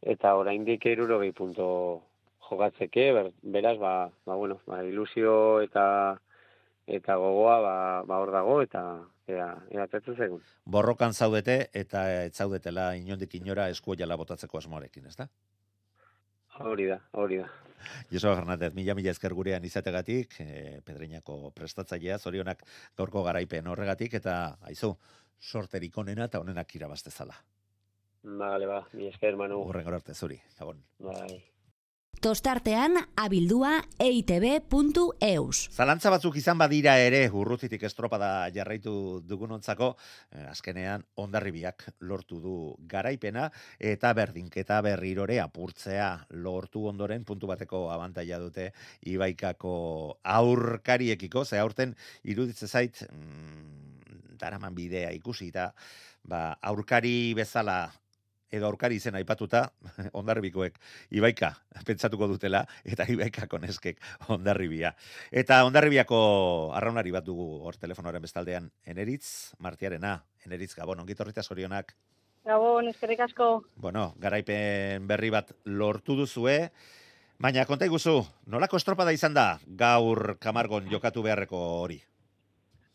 eta 0.00 0.34
oraindik 0.36 0.84
irurogei 0.86 1.32
punto 1.32 1.66
jokatzeke, 2.48 3.10
ber, 3.16 3.32
beraz, 3.42 3.78
ba, 3.78 4.10
ba, 4.26 4.34
bueno, 4.34 4.60
ba, 4.66 4.82
ilusio 4.84 5.60
eta 5.64 5.84
eta 6.86 7.16
gogoa 7.16 7.60
ba, 7.64 7.76
ba 8.04 8.20
hor 8.20 8.32
dago 8.32 8.60
eta 8.62 8.84
ea, 9.28 9.48
atetzen 9.82 10.16
zaigun. 10.16 10.42
Borrokan 10.68 11.12
zaudete 11.12 11.70
eta 11.72 12.04
ez 12.24 12.34
zaudetela 12.34 12.94
inondik 12.96 13.34
inora 13.40 13.70
eskuoiala 13.72 14.16
botatzeko 14.20 14.60
asmoarekin, 14.60 15.06
ezta? 15.08 15.28
Hori 16.60 16.86
da, 16.86 17.00
hori 17.12 17.40
da. 17.42 17.48
Joseba 18.10 18.36
Fernández, 18.36 18.72
mila 18.74 18.94
mila 18.94 19.10
esker 19.10 19.34
gurean 19.34 19.64
izategatik, 19.64 20.36
e, 20.40 20.80
Pedreñako 20.86 21.50
prestatzailea, 21.56 22.18
zorionak 22.18 22.62
gaurko 22.96 23.24
garaipen 23.26 23.66
horregatik, 23.66 24.14
eta 24.20 24.56
aizu, 24.62 24.94
sorterik 25.40 25.98
onena 25.98 26.30
eta 26.30 26.40
onenak 26.40 26.74
irabaztezala. 26.76 27.36
Vale, 28.24 28.66
ba, 28.66 28.80
mi 28.94 29.10
esker, 29.10 29.36
Manu. 29.36 29.60
Urren 29.68 29.92
arte 29.92 30.14
zuri, 30.14 30.38
gabon. 30.58 30.80
Bai. 30.98 31.42
Tostartean 32.20 32.96
abildua 33.16 33.78
eitb.eus. 34.02 35.56
Zalantza 35.72 36.12
batzuk 36.12 36.36
izan 36.40 36.58
badira 36.60 36.94
ere, 37.00 37.22
urrutitik 37.30 37.82
estropada 37.88 38.48
jarraitu 38.54 39.22
dugunontzako, 39.26 39.90
eh, 40.32 40.44
azkenean 40.50 41.04
ondarribiak 41.16 41.86
lortu 42.00 42.40
du 42.40 42.54
garaipena, 42.90 43.50
eta 43.78 44.12
berdinketa 44.14 44.80
berrirore 44.84 45.40
apurtzea 45.40 46.10
lortu 46.30 46.86
ondoren 46.88 47.24
puntu 47.24 47.50
bateko 47.50 47.90
abantaila 47.90 48.38
dute 48.38 48.70
ibaikako 49.02 49.74
aurkariekiko, 50.22 51.44
ze 51.44 51.58
aurten 51.58 51.96
iruditze 52.22 52.68
zait, 52.68 53.04
mm, 53.10 54.38
daraman 54.38 54.74
bidea 54.74 55.12
ikusi, 55.12 55.48
eta 55.48 55.72
ba, 56.24 56.58
aurkari 56.62 57.34
bezala 57.34 57.92
edo 58.52 58.66
aurkari 58.68 58.98
izen 59.00 59.16
aipatuta, 59.18 59.64
ondarribikoek 60.20 60.78
Ibaika 61.16 61.52
pentsatuko 61.86 62.28
dutela, 62.30 62.64
eta 62.84 63.06
Ibaikako 63.10 63.60
neskek 63.64 64.00
ondarribia. 64.34 64.94
Eta 65.32 65.62
ondarribiako 65.66 66.18
arraunari 66.76 67.14
bat 67.14 67.26
dugu 67.26 67.60
hor 67.66 67.78
telefonoaren 67.80 68.22
bestaldean, 68.22 68.70
Eneritz, 68.86 69.54
Martiarena, 69.58 70.18
Eneritz 70.46 70.74
Gabon, 70.78 71.00
ongitorrita 71.00 71.42
zorionak. 71.42 71.94
Gabon, 72.44 72.88
eskerrik 72.92 73.24
asko. 73.24 73.64
Bueno, 73.80 74.12
garaipen 74.20 75.06
berri 75.08 75.30
bat 75.32 75.54
lortu 75.64 76.16
duzue, 76.18 76.58
baina 77.40 77.64
konta 77.64 77.88
iguzu, 77.88 78.18
nolako 78.52 78.76
estropada 78.76 79.14
izan 79.16 79.34
da 79.34 79.46
gaur 79.66 80.36
kamargon 80.38 80.90
jokatu 80.92 81.24
beharreko 81.24 81.60
hori? 81.80 82.02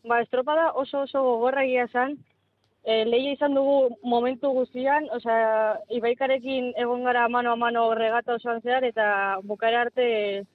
Ba, 0.06 0.22
estropada 0.22 0.70
oso 0.80 1.02
oso 1.04 1.20
gogorra 1.22 1.64
egia. 1.66 2.06
E, 2.80 3.04
lehia 3.04 3.34
izan 3.36 3.54
dugu 3.54 3.96
momentu 4.08 4.50
guztian, 4.56 5.08
osea, 5.12 5.76
Ibaikarekin 5.92 6.70
egon 6.80 7.04
gara 7.04 7.26
mano 7.28 7.52
a 7.52 7.56
mano 7.56 7.82
regata 7.94 8.38
osoan 8.38 8.62
zehar, 8.64 8.86
eta 8.88 9.38
bukaera 9.44 9.82
arte 9.86 10.06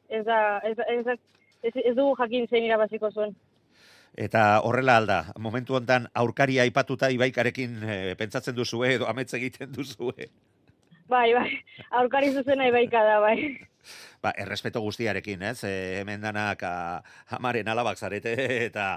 ez 0.09 0.23
da, 0.25 0.59
ez, 0.65 0.77
ez, 0.89 1.17
ez, 1.61 1.73
ez 1.75 1.93
dugu 1.95 2.15
jakin 2.17 2.47
zein 2.49 2.65
irabaziko 2.65 3.11
zuen. 3.11 3.35
Eta 4.15 4.61
horrela 4.63 4.95
alda, 4.97 5.19
momentu 5.37 5.75
hontan 5.75 6.07
aurkaria 6.15 6.63
aipatuta 6.63 7.11
Ibaikarekin 7.11 7.79
eh, 7.83 8.15
pentsatzen 8.17 8.55
duzue 8.55 8.93
edo 8.95 9.09
ametz 9.11 9.33
egiten 9.35 9.73
duzue. 9.75 10.29
Bai, 11.05 11.33
bai, 11.37 11.49
aurkari 11.99 12.31
zuzena 12.33 12.65
ibaika 12.65 13.01
da, 13.05 13.19
bai. 13.21 13.37
Ba, 14.23 14.31
errespeto 14.41 14.81
guztiarekin, 14.81 15.43
ez? 15.45 15.59
E, 15.67 15.73
hemen 15.99 16.23
danak 16.25 16.63
a, 16.65 16.73
amaren 17.37 17.67
alabak 17.69 17.99
zarete 18.01 18.33
eta 18.67 18.87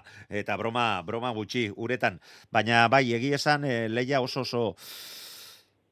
eta 0.41 0.57
broma, 0.57 1.03
broma 1.05 1.35
gutxi 1.37 1.67
uretan. 1.77 2.17
Baina 2.51 2.87
bai, 2.89 3.05
egia 3.19 3.37
esan, 3.37 3.67
e, 3.69 3.89
leia 3.93 4.23
oso 4.25 4.47
oso 4.47 4.63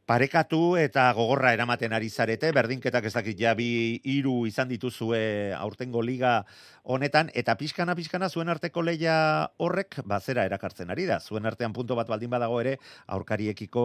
parekatu 0.07 0.77
eta 0.79 1.09
gogorra 1.19 1.51
eramaten 1.53 1.93
ari 1.97 2.09
zarete, 2.09 2.53
berdinketak 2.55 3.09
ez 3.09 3.13
dakit 3.17 3.41
ja 3.41 3.55
bi 3.59 3.99
hiru 4.07 4.47
izan 4.47 4.69
dituzue 4.71 5.51
aurtengo 5.59 6.01
liga 6.03 6.45
honetan, 6.85 7.33
eta 7.35 7.57
pixkana 7.59 7.97
pixkana 7.99 8.29
zuen 8.31 8.49
arteko 8.49 8.85
leia 8.87 9.17
horrek 9.59 9.99
bazera 10.07 10.47
erakartzen 10.47 10.95
ari 10.95 11.09
da. 11.11 11.19
Zuen 11.19 11.51
artean 11.51 11.75
punto 11.75 11.99
bat 11.99 12.07
baldin 12.07 12.31
badago 12.31 12.61
ere, 12.63 12.77
aurkariekiko 13.19 13.85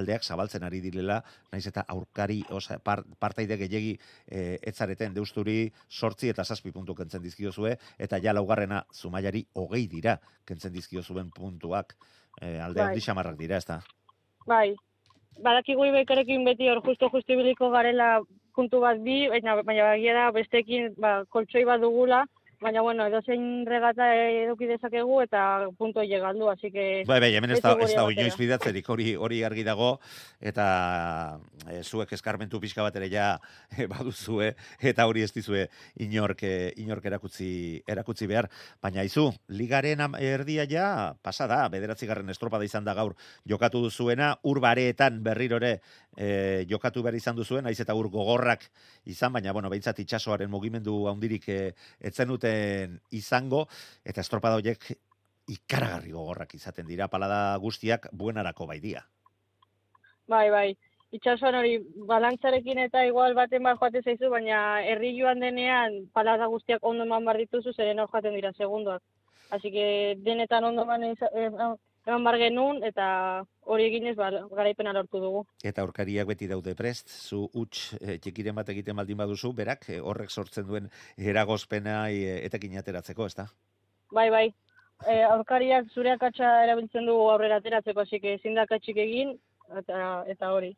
aldeak 0.00 0.24
zabaltzen 0.24 0.64
ari 0.64 0.80
direla, 0.80 1.20
naiz 1.52 1.66
eta 1.68 1.84
aurkari, 1.92 2.40
oza, 2.48 2.80
par, 2.80 3.04
partaide 3.20 3.60
gehiagi 3.60 3.94
e, 4.26 4.58
etzareten 4.72 5.12
deusturi 5.14 5.66
sortzi 5.90 6.32
eta 6.32 6.44
zazpi 6.44 6.72
puntu 6.72 6.96
kentzen 6.96 7.20
dizkiozue, 7.22 7.76
eta 7.98 8.16
ja 8.16 8.32
laugarrena 8.32 8.86
zumaiari 8.94 9.44
hogei 9.52 9.86
dira 9.92 10.16
kentzen 10.48 10.72
dizkiozuen 10.72 11.28
puntuak. 11.36 11.98
E, 12.40 12.56
alde 12.56 12.80
Bai. 12.80 12.86
handi 12.88 13.04
xamarrak 13.04 13.36
dira, 13.36 13.58
ez? 13.60 13.66
Bai, 14.48 14.72
badakigu 15.38 15.84
ibaikarekin 15.88 16.44
beti 16.44 16.68
hor 16.70 16.80
justo 16.86 17.08
justibiliko 17.12 17.70
garela 17.70 18.08
puntu 18.54 18.80
bat 18.80 18.98
bi, 19.06 19.28
baina, 19.32 19.56
baina 19.62 19.88
bagia 19.92 20.14
da 20.14 20.30
bestekin 20.36 20.94
ba, 20.98 21.12
koltsoi 21.30 21.64
bat 21.64 21.80
dugula, 21.80 22.24
baina 22.60 22.82
bueno, 22.82 23.06
edozein 23.08 23.64
regata 23.64 24.10
eduki 24.14 24.66
dezakegu 24.68 25.22
eta 25.22 25.66
punto 25.78 26.02
galdu, 26.04 26.50
así 26.50 26.70
que... 26.70 27.04
Bai, 27.06 27.18
bai, 27.20 27.34
hemen 27.34 27.52
ez 27.52 27.60
da, 27.62 27.72
ez 27.80 27.94
da 27.94 28.04
inoiz 28.12 28.36
bidatzerik, 28.36 28.88
hori 28.88 29.14
hori 29.16 29.42
argi 29.42 29.64
dago, 29.64 29.98
eta 30.40 31.38
e, 31.66 31.82
zuek 31.82 32.12
eskarmentu 32.12 32.60
pixka 32.60 32.82
bat 32.82 32.96
ere 32.96 33.08
ja 33.08 33.38
e, 33.76 33.86
baduzue, 33.86 34.54
eta 34.80 35.06
hori 35.06 35.22
ez 35.22 35.32
dizue 35.32 35.68
inork, 36.04 36.42
eh, 36.44 36.72
inork 36.76 37.06
erakutzi, 37.06 37.82
erakutzi 37.88 38.28
behar. 38.28 38.50
Baina 38.82 39.04
izu, 39.08 39.30
ligaren 39.48 40.04
erdia 40.20 40.66
ja, 40.68 41.14
pasa 41.22 41.48
da, 41.48 41.66
bederatzi 41.72 42.06
garren 42.06 42.28
estropada 42.28 42.64
izan 42.64 42.84
da 42.84 42.94
gaur 42.94 43.16
jokatu 43.48 43.80
duzuena, 43.86 44.34
ur 44.44 44.60
bareetan 44.60 45.22
berrirore 45.24 45.78
e, 46.16 46.66
jokatu 46.68 47.02
behar 47.02 47.16
izan 47.16 47.36
duzuen, 47.36 47.64
naiz 47.64 47.78
eta 47.80 47.96
ur 47.96 48.10
gogorrak 48.12 48.68
izan, 49.08 49.32
baina, 49.32 49.52
bueno, 49.56 49.70
behintzat 49.72 50.04
itxasoaren 50.04 50.50
mugimendu 50.50 51.06
handirik 51.08 51.48
e, 51.48 51.60
etzen 52.04 52.28
duten 52.50 53.00
izango, 53.10 53.66
eta 54.04 54.20
estropada 54.20 54.56
horiek 54.56 54.92
ikaragarri 55.50 56.12
gogorrak 56.12 56.54
izaten 56.54 56.86
dira, 56.86 57.08
palada 57.08 57.56
guztiak 57.58 58.08
buenarako 58.12 58.66
baidia. 58.66 59.04
Bai, 60.28 60.50
bai. 60.50 60.76
Itxasuan 61.10 61.56
hori 61.58 61.78
balantzarekin 62.06 62.78
eta 62.78 63.02
igual 63.04 63.34
baten 63.34 63.64
bat 63.64 63.78
joate 63.80 64.02
zaizu, 64.04 64.30
baina 64.30 64.80
herri 64.86 65.16
joan 65.18 65.40
denean 65.40 66.06
palada 66.14 66.46
guztiak 66.46 66.84
ondo 66.86 67.02
eman 67.02 67.24
behar 67.24 67.38
dituzu, 67.38 67.72
zeren 67.74 67.98
hor 67.98 68.08
joaten 68.12 68.34
dira 68.34 68.52
segundoak. 68.52 69.02
Así 69.50 69.72
que 69.72 70.14
denetan 70.18 70.64
ondo 70.64 70.82
eman, 70.82 71.02
iza- 71.10 71.30
eh, 71.34 71.50
eman 72.06 72.24
behar 72.24 72.38
genuen, 72.40 72.80
eta 72.86 73.06
hori 73.68 73.86
eginez 73.90 74.14
ba, 74.18 74.30
garaipena 74.56 74.94
lortu 74.96 75.20
dugu. 75.22 75.44
Eta 75.66 75.84
aurkariak 75.84 76.28
beti 76.30 76.48
daude 76.50 76.74
prest, 76.78 77.10
zu 77.10 77.44
huts 77.52 77.96
e, 78.00 78.16
txikiren 78.18 78.56
bat 78.56 78.68
egiten 78.72 78.96
baldin 78.96 79.20
baduzu, 79.20 79.52
berak 79.56 79.88
e, 79.90 80.00
horrek 80.00 80.30
sortzen 80.30 80.66
duen 80.68 80.90
eragozpena 81.16 82.02
e, 82.10 82.40
etekin 82.48 82.78
ateratzeko, 82.80 83.26
ezta? 83.26 83.50
Bai, 84.12 84.28
bai. 84.32 84.46
E, 85.06 85.22
aurkariak 85.24 85.92
zure 85.94 86.12
akatsa 86.12 86.60
erabiltzen 86.64 87.06
dugu 87.08 87.30
aurrera 87.30 87.60
ateratzeko, 87.60 88.04
que 88.20 88.34
ezin 88.34 88.54
da 88.54 88.66
akatsik 88.68 88.96
egin, 88.96 89.36
eta, 89.78 90.24
eta 90.28 90.52
hori. 90.52 90.74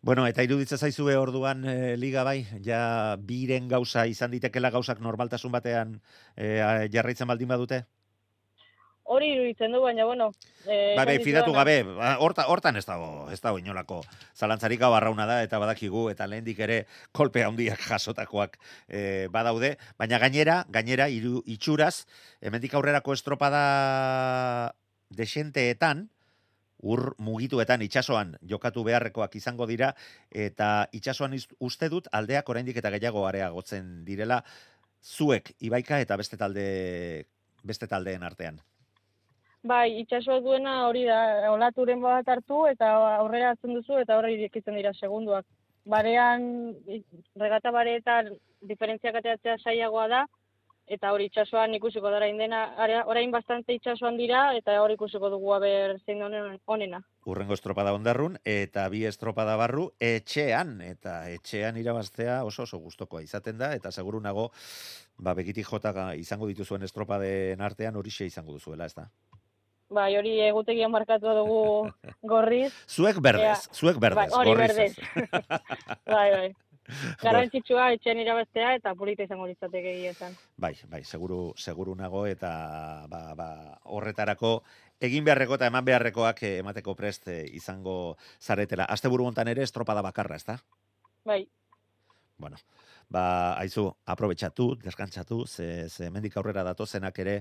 Bueno, 0.00 0.28
eta 0.30 0.44
iruditzen 0.46 0.78
zaizue 0.78 1.16
orduan 1.18 1.64
e, 1.66 1.96
liga 1.96 2.22
bai, 2.22 2.44
ja 2.64 3.16
biren 3.18 3.66
gauza 3.68 4.06
izan 4.06 4.30
ditekela 4.30 4.70
gauzak 4.70 5.00
normaltasun 5.02 5.50
batean 5.52 5.98
e, 6.36 6.52
jarraitzen 6.92 7.26
baldin 7.26 7.50
badute? 7.50 7.82
Hori 9.08 9.30
iruditzen 9.32 9.72
du, 9.72 9.80
baina 9.80 10.04
bueno... 10.04 10.28
E, 10.66 10.94
Ba, 10.98 11.06
esan 11.08 11.22
fidatu 11.24 11.52
gabe, 11.56 11.78
ba, 11.86 12.10
horta, 12.20 12.44
hortan 12.52 12.76
ez 12.76 12.84
dago, 12.84 13.30
ez 13.32 13.38
dago 13.40 13.56
inolako 13.56 14.02
zalantzarik 14.36 14.82
hau 14.84 14.90
arrauna 14.92 15.24
da, 15.28 15.38
eta 15.46 15.60
badakigu, 15.62 16.10
eta 16.12 16.26
lehendik 16.28 16.60
ere 16.66 16.82
kolpe 17.16 17.40
handiak 17.46 17.80
jasotakoak 17.88 18.58
e, 18.84 19.00
badaude, 19.32 19.76
baina 19.96 20.20
gainera, 20.20 20.58
gainera, 20.68 21.08
iru, 21.08 21.40
itxuraz, 21.48 22.04
hemendik 22.44 22.76
aurrerako 22.76 23.16
estropada 23.16 23.64
desenteetan, 25.08 26.10
ur 26.84 27.14
mugituetan 27.18 27.80
itsasoan 27.82 28.36
jokatu 28.46 28.84
beharrekoak 28.86 29.40
izango 29.40 29.66
dira, 29.66 29.94
eta 30.30 30.88
itsasoan 30.92 31.32
uste 31.64 31.88
dut 31.88 32.12
aldeak 32.12 32.48
oraindik 32.52 32.76
eta 32.76 32.92
gehiago 32.92 33.24
areagotzen 33.26 34.02
direla, 34.04 34.42
zuek, 35.00 35.54
ibaika 35.64 36.04
eta 36.04 36.20
beste 36.20 36.36
talde 36.36 36.66
beste 37.64 37.88
taldeen 37.88 38.22
artean. 38.22 38.60
Bai, 39.66 40.00
itxasoa 40.00 40.40
duena 40.40 40.86
hori 40.86 41.04
da, 41.04 41.50
olaturen 41.50 42.00
bat 42.00 42.28
hartu 42.28 42.64
eta 42.70 42.92
aurrera 43.18 43.50
hartzen 43.50 43.74
duzu 43.74 43.98
eta 43.98 44.16
horre 44.18 44.32
irekitzen 44.36 44.76
dira 44.78 44.92
segunduak. 44.94 45.44
Barean, 45.88 46.74
regata 47.36 47.70
bareetan 47.74 48.34
diferentziak 48.60 49.16
ateratzea 49.18 49.56
saiagoa 49.58 50.06
da, 50.08 50.26
eta 50.88 51.10
hori 51.12 51.26
itxasoan 51.28 51.74
ikusiko 51.74 52.08
da 52.10 52.16
orain 52.16 52.38
dena, 52.38 52.62
are- 52.80 53.02
orain 53.04 53.30
bastante 53.30 53.74
itxasoan 53.74 54.16
dira, 54.16 54.54
eta 54.56 54.78
hori 54.82 54.94
ikusiko 54.94 55.28
dugu 55.30 55.52
aber 55.52 55.98
zein 56.06 56.22
honen- 56.22 56.60
onena. 56.66 57.02
urrengo 57.28 57.52
estropada 57.52 57.92
ondarrun, 57.92 58.38
eta 58.44 58.88
bi 58.88 59.04
estropada 59.04 59.56
barru 59.56 59.90
etxean, 60.00 60.80
eta 60.80 61.28
etxean 61.30 61.76
irabaztea 61.76 62.44
oso 62.44 62.62
oso 62.62 62.78
gustokoa 62.78 63.20
izaten 63.22 63.58
da, 63.58 63.74
eta 63.74 63.90
seguru 63.92 64.20
nago, 64.20 64.50
ba, 65.18 65.34
begitik 65.34 65.66
jota 65.66 66.14
izango 66.14 66.46
dituzuen 66.46 66.82
estropaden 66.82 67.60
artean 67.60 67.96
horixe 67.96 68.24
izango 68.24 68.52
duzuela, 68.52 68.86
ez 68.86 68.94
da? 68.94 69.10
Bai, 69.88 70.12
hori 70.20 70.34
egutegian 70.44 70.90
markatu 70.92 71.32
dugu 71.32 71.60
gorriz. 72.32 72.72
Zuek 72.88 73.20
berdez, 73.24 73.56
Ea, 73.56 73.74
zuek 73.74 74.00
berdez, 74.02 74.28
bai, 74.28 74.40
hori 74.40 74.50
gorriz 74.50 74.68
berdez. 74.68 74.98
ez. 74.98 75.28
bai, 76.16 76.30
bai. 76.34 76.48
Garrantzitsua 77.20 77.90
etxean 77.92 78.20
irabaztea 78.22 78.70
eta 78.78 78.94
polita 78.96 79.24
izango 79.26 79.46
litzateke 79.48 79.90
egia 79.92 80.12
esan. 80.14 80.36
Bai, 80.56 80.72
bai, 80.88 81.02
seguru, 81.04 81.52
seguru 81.56 81.94
nago, 81.96 82.24
eta 82.26 82.50
ba, 83.12 83.34
ba, 83.36 83.48
horretarako 83.84 84.62
egin 85.04 85.26
beharreko 85.26 85.58
eta 85.58 85.68
eman 85.68 85.84
beharrekoak 85.84 86.42
eh, 86.48 86.54
emateko 86.62 86.94
prest 86.96 87.28
eh, 87.28 87.42
izango 87.60 88.16
zaretela. 88.40 88.88
Asteburu 88.88 89.28
hontan 89.28 89.52
ere 89.52 89.64
estropada 89.68 90.04
bakarra, 90.04 90.40
ez 90.40 90.46
da? 90.48 90.58
Bai, 91.28 91.42
Bueno, 92.38 92.56
ba, 93.10 93.58
aizu, 93.58 93.88
aprobetxatu, 94.06 94.76
deskantzatu, 94.84 95.40
ze, 95.46 95.88
ze 95.88 96.10
mendik 96.14 96.36
aurrera 96.38 96.62
datozenak 96.62 97.18
ere 97.18 97.40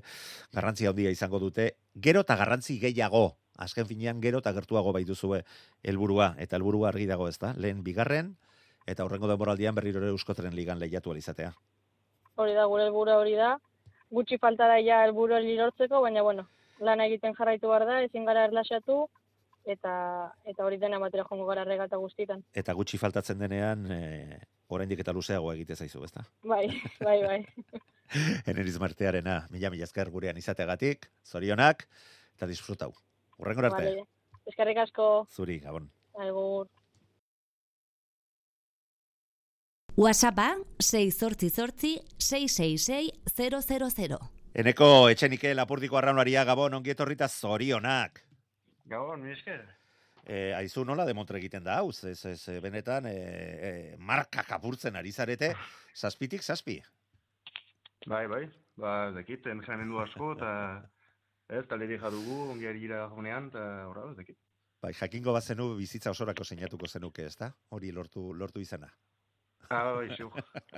garrantzi 0.54 0.88
handia 0.90 1.12
izango 1.14 1.38
dute. 1.40 1.68
Gero 1.94 2.24
eta 2.26 2.36
garrantzi 2.40 2.80
gehiago, 2.82 3.38
azken 3.62 3.86
finean 3.86 4.22
gero 4.22 4.42
eta 4.42 4.54
gertuago 4.58 4.94
bai 4.96 5.04
duzue 5.06 5.44
helburua 5.84 6.32
eta 6.42 6.58
helburua 6.58 6.90
argi 6.90 7.06
dago 7.06 7.28
ez 7.30 7.38
da? 7.38 7.54
Lehen 7.54 7.84
bigarren, 7.86 8.34
eta 8.88 9.06
horrengo 9.06 9.30
denboraldian 9.30 9.76
berriro 9.78 10.02
ere 10.02 10.10
euskotren 10.16 10.56
ligan 10.56 10.80
lehiatu 10.80 11.14
alizatea. 11.14 11.54
hori 12.38 12.54
da 12.54 12.66
gure 12.66 12.84
helburua 12.86 13.18
hori 13.22 13.36
da. 13.36 13.58
Gutxi 14.10 14.38
falta 14.38 14.68
da 14.68 14.82
ja 14.82 15.04
helburu 15.04 15.36
hori 15.36 15.56
lortzeko, 15.58 16.02
baina 16.02 16.24
bueno, 16.24 16.48
lana 16.80 17.06
egiten 17.06 17.34
jarraitu 17.38 17.70
behar 17.70 17.86
da, 17.86 18.02
ezin 18.02 18.26
gara 18.26 18.46
erlaxatu, 18.50 19.08
eta 19.68 19.94
eta 20.48 20.66
hori 20.66 20.78
dena 20.82 21.00
batera 21.00 21.26
joango 21.28 21.46
gara 21.50 21.64
regata 21.68 22.00
guztietan. 22.02 22.44
Eta 22.54 22.74
gutxi 22.74 22.98
faltatzen 22.98 23.40
denean, 23.40 23.86
e, 23.92 24.40
oraindik 24.74 25.04
eta 25.04 25.14
luzeago 25.14 25.52
egite 25.54 25.76
zaizu, 25.76 26.04
ezta? 26.08 26.24
Bai, 26.44 26.68
bai, 27.04 27.18
bai. 27.24 27.40
Eneriz 28.52 28.78
martearena, 28.80 29.42
mila 29.52 29.70
mila 29.74 29.84
esker 29.84 30.10
gurean 30.10 30.38
izateagatik, 30.40 31.10
zorionak, 31.28 31.88
eta 32.36 32.48
disfrutau. 32.48 32.94
Urrengor 33.38 33.70
arte, 33.72 33.84
Vale. 33.84 34.08
Eskerrik 34.48 34.78
asko, 34.86 35.28
zuri, 35.30 35.60
gabon. 35.60 35.90
agur. 36.18 36.68
WhatsAppa 39.98 40.56
688 40.80 42.04
666 42.20 43.12
000. 43.98 44.20
Eneko 44.58 45.10
etxenike 45.10 45.54
lapurdiko 45.58 45.98
arraunaria 45.98 46.44
gabon 46.46 46.74
ongietorrita 46.78 47.28
zorionak. 47.28 48.24
Gabon, 48.88 49.22
mi 49.22 49.34
esker. 49.36 49.64
E, 50.24 50.54
aizu 50.56 50.84
nola 50.88 51.06
demontre 51.08 51.40
egiten 51.40 51.64
da 51.64 51.78
hau, 51.82 51.90
ez, 51.92 52.04
ez, 52.08 52.22
ez, 52.32 52.60
benetan 52.64 53.08
e, 53.10 53.16
e, 53.16 53.72
markak 54.00 54.52
apurtzen 54.58 54.96
ari 55.00 55.12
zarete, 55.12 55.54
zazpitik 56.02 56.44
zazpi. 56.44 56.78
Bai, 58.08 58.26
bai, 58.32 58.44
ba, 58.80 59.12
dakit, 59.16 59.48
entrenamendu 59.52 60.00
asko, 60.04 60.32
eta 60.38 60.52
ez, 61.52 61.66
taleri 61.68 62.00
jadugu, 62.00 62.42
ongi 62.54 62.68
ari 62.68 62.88
jonean, 62.88 63.52
eta 63.52 63.66
horra, 63.90 64.10
ez 64.12 64.20
dakit. 64.22 64.40
Bai, 64.84 64.94
jakingo 64.94 65.34
bazenu 65.34 65.72
bizitza 65.76 66.14
osorako 66.14 66.46
seinatuko 66.46 66.88
zenuke, 66.88 67.26
ezta? 67.26 67.52
Hori 67.76 67.92
lortu 67.92 68.32
lortu 68.34 68.62
izana. 68.62 68.92
Ah, 69.70 69.92
bai, 69.92 70.08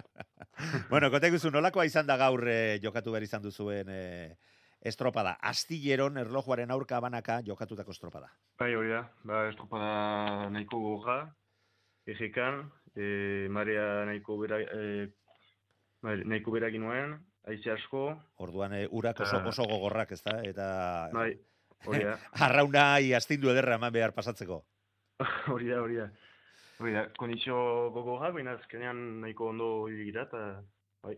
bueno, 0.91 1.11
konta 1.11 1.29
iguzu, 1.29 1.51
nolakoa 1.53 1.85
izan 1.85 2.07
da 2.07 2.15
gaur 2.17 2.41
eh, 2.49 2.79
jokatu 2.81 3.11
behar 3.13 3.25
izan 3.27 3.43
duzuen 3.43 3.91
eh, 3.93 4.37
estropada. 4.81 5.37
Astilleron 5.41 6.17
erlojuaren 6.17 6.71
aurka 6.71 6.99
banaka 6.99 7.41
jokatutako 7.45 7.91
estropada. 7.91 8.29
Bai, 8.59 8.73
hori 8.75 8.89
da, 8.89 9.01
ba, 9.23 9.47
estropada 9.49 10.49
nahiko 10.49 10.79
gogorra, 10.79 11.17
egekan, 12.07 12.63
e, 12.95 13.47
marea 13.49 14.05
nahiko 14.05 14.37
bera, 14.39 14.59
e, 14.61 15.09
mare- 16.01 16.25
nahiko 16.25 16.51
beragin 16.51 16.81
nuen, 16.85 17.17
haize 17.47 17.71
asko, 17.71 18.05
Orduan 18.37 18.73
e, 18.73 18.87
urak 18.91 19.19
oso, 19.21 19.37
Ah. 19.37 19.47
oso 19.47 19.63
gogorrak, 19.63 20.11
ez 20.11 20.23
da? 20.23 20.39
Eta 20.43 21.09
bai, 21.13 21.33
hori 21.85 22.03
da, 22.03 22.17
arrauna 22.47 22.95
astindu 23.17 23.49
ederra 23.51 23.75
eman 23.75 23.93
behar 23.93 24.13
pasatzeko. 24.13 24.63
hori 25.53 25.67
da, 25.67 25.81
hori 25.81 25.95
da. 25.95 26.09
Hori 26.79 26.93
da, 26.95 27.09
kondizio 27.17 27.89
gogorra, 27.91 28.31
baina 28.31 28.53
azkenean 28.55 29.19
nahiko 29.21 29.49
ondo 29.49 29.87
ibigira, 29.91 30.23
eta 30.29 30.63
bai. 31.03 31.17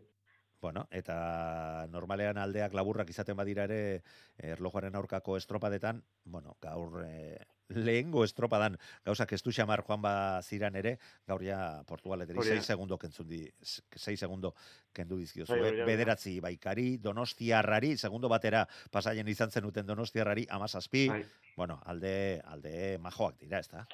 Bueno, 0.61 0.85
eta 0.93 1.87
normalean 1.89 2.37
aldeak 2.37 2.75
laburrak 2.77 3.09
izaten 3.09 3.37
badira 3.37 3.63
ere 3.65 4.03
erlojuaren 4.37 4.95
aurkako 4.95 5.33
estropadetan, 5.39 6.03
bueno, 6.23 6.53
gaur 6.61 6.99
e, 7.01 7.39
lehengo 7.73 8.21
estropadan 8.23 8.77
gauzak 9.05 9.33
estu 9.33 9.49
xamar 9.55 9.81
joan 9.87 10.03
ba 10.03 10.13
ziran 10.43 10.75
ere, 10.77 10.97
gaur 11.27 11.41
ja 11.41 11.81
Portugaleteri 11.89 12.37
Hori 12.37 12.53
da. 12.53 12.59
6 12.61 12.69
segundo 12.73 12.97
kentzun 13.01 13.27
di, 13.27 13.39
6 13.61 14.19
segundo 14.19 14.53
kendu 14.93 15.17
dizkiozu. 15.17 15.53
Bai, 15.53 15.61
hori 15.71 15.81
eh? 15.81 15.87
Bederatzi 15.87 16.35
baikari, 16.39 16.97
Donostiarrari, 16.97 17.95
segundo 17.97 18.29
batera 18.29 18.67
pasaien 18.91 19.27
izan 19.27 19.49
zenuten 19.49 19.87
Donostiarrari, 19.87 20.45
amazazpi, 20.49 21.07
Bai. 21.09 21.23
bueno, 21.55 21.79
alde, 21.85 22.41
alde 22.45 22.99
majoak 22.99 23.39
dira, 23.41 23.59
ez 23.59 23.69
da? 23.71 23.87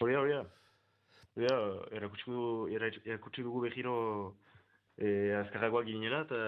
Hori 0.00 0.12
da, 0.12 0.20
hori 0.20 0.36
da. 0.36 0.44
Hori 1.38 1.48
da, 1.48 1.58
erakutsi 1.96 3.46
dugu 3.46 3.64
behiro 3.64 3.96
e, 4.98 5.34
azkarragoak 5.44 5.86
ginela, 5.88 6.24
eta... 6.26 6.42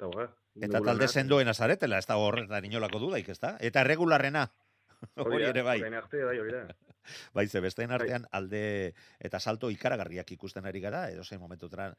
Horra, 0.00 0.30
Eta 0.58 0.80
talde 0.82 1.06
sendoen 1.08 1.48
azaretela, 1.52 1.98
ez 2.00 2.08
da 2.08 2.16
horretan 2.18 2.64
inolako 2.66 2.98
dudaik, 3.04 3.28
ez 3.30 3.38
da? 3.38 3.54
Eta 3.62 3.84
regularrena, 3.86 4.46
hori 5.24 5.44
ere 5.46 5.62
bai. 5.62 5.78
Orain 5.82 5.96
arte, 5.98 6.22
bai, 6.26 6.38
hori 6.42 6.54
da. 6.54 6.62
Bai, 7.34 7.46
ze 7.48 7.62
besteen 7.64 7.90
artean 7.96 8.26
alde 8.36 8.92
eta 9.18 9.38
salto 9.40 9.70
ikaragarriak 9.72 10.28
ikusten 10.34 10.66
ari 10.68 10.82
gara, 10.84 11.06
edo 11.10 11.24
zein 11.24 11.40
momentutan 11.40 11.94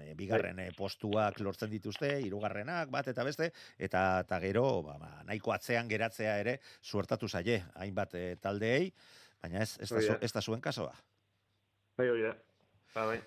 e, 0.00 0.12
bigarren 0.16 0.60
e, 0.62 0.68
postuak 0.76 1.40
lortzen 1.42 1.72
dituzte, 1.72 2.12
hirugarrenak 2.22 2.88
bat 2.94 3.10
eta 3.12 3.26
beste, 3.26 3.50
eta 3.76 4.04
eta 4.22 4.38
gero 4.44 4.64
ba, 4.86 4.94
ba, 5.02 5.10
nahiko 5.28 5.52
atzean 5.52 5.90
geratzea 5.90 6.36
ere 6.40 6.60
suertatu 6.80 7.28
zaie, 7.28 7.58
hainbat 7.82 8.14
e, 8.14 8.24
taldeei, 8.40 8.92
baina 9.42 9.66
ez, 9.66 9.74
ez, 9.82 9.90
da. 9.90 10.20
ez 10.22 10.32
da 10.32 10.40
zuen 10.40 10.62
kasoa. 10.64 10.94
Bai, 11.98 12.08
hori 12.08 12.28
da. 12.30 12.36
Ba, 12.94 13.10
bai. 13.10 13.18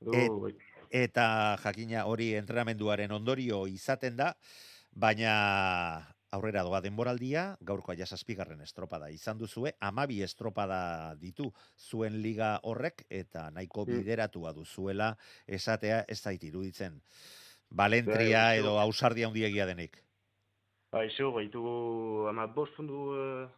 Et-. 0.00 0.58
Eta 0.90 1.56
jakina 1.60 2.06
hori 2.08 2.32
entrenamenduaren 2.38 3.12
ondorio 3.12 3.66
izaten 3.68 4.16
da, 4.16 4.32
baina 4.96 5.34
aurrera 6.32 6.62
doa 6.64 6.80
denboraldia, 6.84 7.56
gaurkoa 7.64 7.94
ja 7.96 8.06
zazpigarren 8.06 8.60
estropada 8.64 9.08
izan 9.12 9.38
duzue, 9.40 9.72
amabi 9.80 10.22
estropada 10.22 11.14
ditu 11.20 11.50
zuen 11.76 12.20
liga 12.22 12.58
horrek, 12.62 13.04
eta 13.08 13.50
nahiko 13.50 13.84
Mm. 13.86 14.00
bideratua 14.00 14.52
duzuela 14.52 15.16
esatea 15.46 16.04
ez 16.08 16.20
zait 16.20 16.42
iruditzen. 16.44 17.00
Balentria 17.70 18.44
Bai, 18.48 18.58
edo 18.58 18.78
ausardia 18.80 19.26
handiegia 19.28 19.66
denik. 19.66 20.02
Ba, 20.92 21.04
iso, 21.04 21.32
baitugu 21.32 22.28
ama 22.28 22.46
bost 22.46 22.74
puntu 22.76 23.12
uh, 23.12 23.48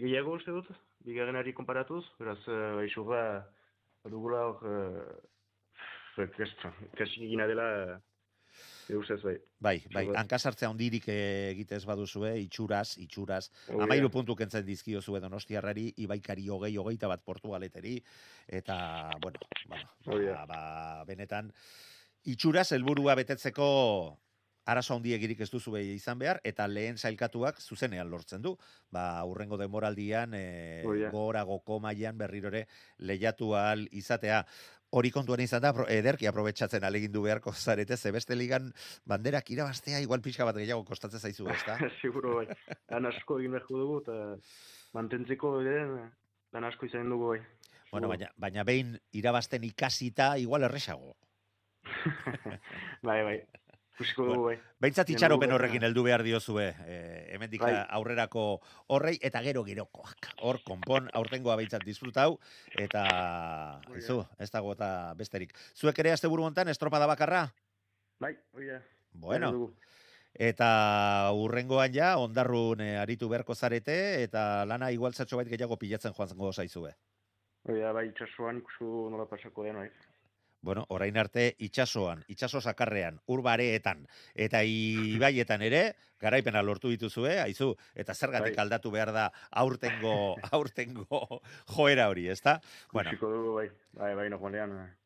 gehiago 0.00 0.32
uste 0.32 0.50
dut, 0.50 0.68
bigarrenari 1.04 1.52
konparatuz, 1.52 2.04
beraz, 2.18 2.38
uh, 2.48 2.76
ba, 2.76 2.84
iso, 2.84 3.04
ba, 3.04 3.22
dugula 4.10 4.46
hor, 4.46 4.64
uh, 6.16 6.26
kasi 6.98 7.24
egina 7.24 7.46
dela, 7.46 7.68
uh, 7.98 8.98
ustez, 8.98 9.20
bai. 9.22 9.36
Bai, 9.62 9.76
bai, 9.94 10.04
hankasartzea 10.18 10.68
hondirik 10.70 11.06
egitez 11.08 11.84
baduzue, 11.88 12.34
itxuraz, 12.42 12.98
itxuraz, 12.98 13.46
Hori 13.68 13.84
amairu 13.86 14.10
da. 14.10 14.14
puntu 14.18 14.36
kentzen 14.36 14.66
dizkiozue 14.66 15.20
donostiarrari, 15.22 15.92
ibaikari 16.04 16.48
hogei, 16.48 16.74
hogeita 16.76 17.08
bat 17.08 17.22
portugaleteri, 17.24 17.96
eta, 18.48 18.76
bueno, 19.22 19.40
bueno 19.68 19.88
Hori 20.06 20.26
ba, 20.26 20.42
da. 20.42 20.44
ba, 20.50 21.04
benetan, 21.08 21.52
itxuraz 22.24 22.72
helburua 22.72 23.16
betetzeko 23.18 23.70
arazo 24.64 24.94
handiegirik 24.94 25.40
ez 25.40 25.50
duzu 25.50 25.76
izan 25.78 26.18
behar, 26.18 26.40
eta 26.44 26.66
lehen 26.68 26.98
sailkatuak 26.98 27.60
zuzenean 27.60 28.10
lortzen 28.10 28.42
du. 28.42 28.56
Ba, 28.90 29.24
urrengo 29.24 29.56
demoraldian, 29.58 30.34
e, 30.34 30.82
Hori 30.86 31.02
da. 31.02 31.10
goragoko 31.10 31.80
mailan 31.80 32.18
berrirore 32.18 32.66
lehiatu 32.98 33.54
ahal 33.54 33.88
izatea. 33.90 34.44
Hori 34.92 35.10
kontuan 35.10 35.40
izan 35.40 35.62
da, 35.64 35.72
ederki 35.88 36.26
aprobetsatzen 36.28 36.84
alegindu 36.84 37.22
beharko 37.22 37.52
zarete, 37.52 37.96
ze 37.96 38.12
beste 38.12 38.36
ligan 38.36 38.72
banderak 39.08 39.50
irabaztea 39.50 40.00
igual 40.04 40.20
pixka 40.20 40.44
bat 40.44 40.56
gehiago 40.56 40.84
kostatzen 40.84 41.20
zaizu, 41.20 41.48
ezta? 41.48 41.78
Seguro, 42.02 42.36
bai. 42.36 42.76
Lan 42.90 43.08
asko 43.08 43.38
egin 43.40 43.56
beharko 43.56 43.78
dugu, 43.78 44.02
eta 44.04 44.36
mantentzeko 44.92 45.60
ere, 45.62 45.86
lan 46.52 46.68
asko 46.68 46.86
izan 46.86 47.08
dugu, 47.08 47.32
bai. 47.34 47.40
Bueno, 47.92 48.08
baina, 48.08 48.28
baina 48.36 48.64
behin 48.64 48.94
irabazten 49.12 49.64
ikasita 49.64 50.36
igual 50.40 50.68
erresago. 50.68 51.16
bai, 53.08 53.22
bai. 53.24 53.38
Ikusiko 53.92 54.24
dugu, 54.24 54.44
bai. 54.48 54.54
Hemen 54.80 55.10
itxaropen 55.14 55.52
horrekin 55.52 55.84
heldu 55.84 56.02
behar 56.06 56.22
diozue, 56.24 56.70
eh, 56.86 57.28
hemendik 57.34 57.60
Bai. 57.60 57.74
aurrerako 57.98 58.60
horrei, 58.88 59.18
eta 59.20 59.42
gero 59.44 59.64
gerokoak. 59.64 60.30
Hor, 60.40 60.62
konpon, 60.64 61.10
aurtengoa 61.12 61.56
behintzat 61.60 61.84
disfrutau, 61.84 62.38
eta, 62.72 63.04
izu, 63.96 64.24
ez 64.38 64.50
dago 64.50 64.72
eta 64.72 65.12
besterik. 65.14 65.52
Zuek 65.76 65.98
ere 65.98 66.12
azte 66.12 66.28
buru 66.28 66.44
hontan 66.44 66.68
estropada 66.68 67.06
bakarra? 67.06 67.52
Bai, 68.18 68.36
hori 68.54 68.72
da. 68.72 68.80
Bueno, 69.12 69.52
Bai, 69.52 69.92
eta 70.48 71.30
urrengoan 71.36 71.92
ja, 71.92 72.16
ondarrun 72.16 72.80
eh, 72.80 72.96
aritu 72.96 73.28
beharko 73.28 73.54
zarete, 73.54 74.22
eta 74.22 74.64
lana 74.64 74.90
igual 74.90 75.12
zatxo 75.12 75.36
bait 75.36 75.48
gehiago 75.52 75.76
pilatzen 75.76 76.16
joan 76.16 76.32
zango 76.32 76.52
zaizue. 76.52 76.94
Hori 77.68 77.84
da, 77.84 77.92
bai, 77.92 78.08
itxasuan 78.08 78.64
ikusu 78.64 79.10
nola 79.12 79.28
pasako 79.28 79.68
den, 79.68 79.76
bai. 79.76 79.90
Bueno, 80.62 80.86
orain 80.88 81.16
arte 81.18 81.56
itsasoan, 81.58 82.22
itsaso 82.30 82.60
sakarrean, 82.62 83.18
urbareetan 83.26 84.06
eta 84.34 84.62
ibaietan 85.18 85.62
ere 85.66 85.82
garaipena 86.22 86.62
lortu 86.62 86.92
dituzue, 86.92 87.40
aizu, 87.42 87.72
eta 87.98 88.14
zergatik 88.14 88.54
Bai. 88.54 88.62
aldatu 88.62 88.94
behar 88.94 89.10
da 89.12 89.28
aurtengo 89.50 90.14
aurtengo 90.58 91.42
joera 91.66 92.08
hori, 92.08 92.28
ezta? 92.30 92.60
Bueno, 92.92 93.10
dugu, 93.20 93.54
bai. 93.58 93.70
Bai, 93.92 94.14
bai, 94.14 94.30
normalean. 94.30 94.78
eh. 94.78 95.01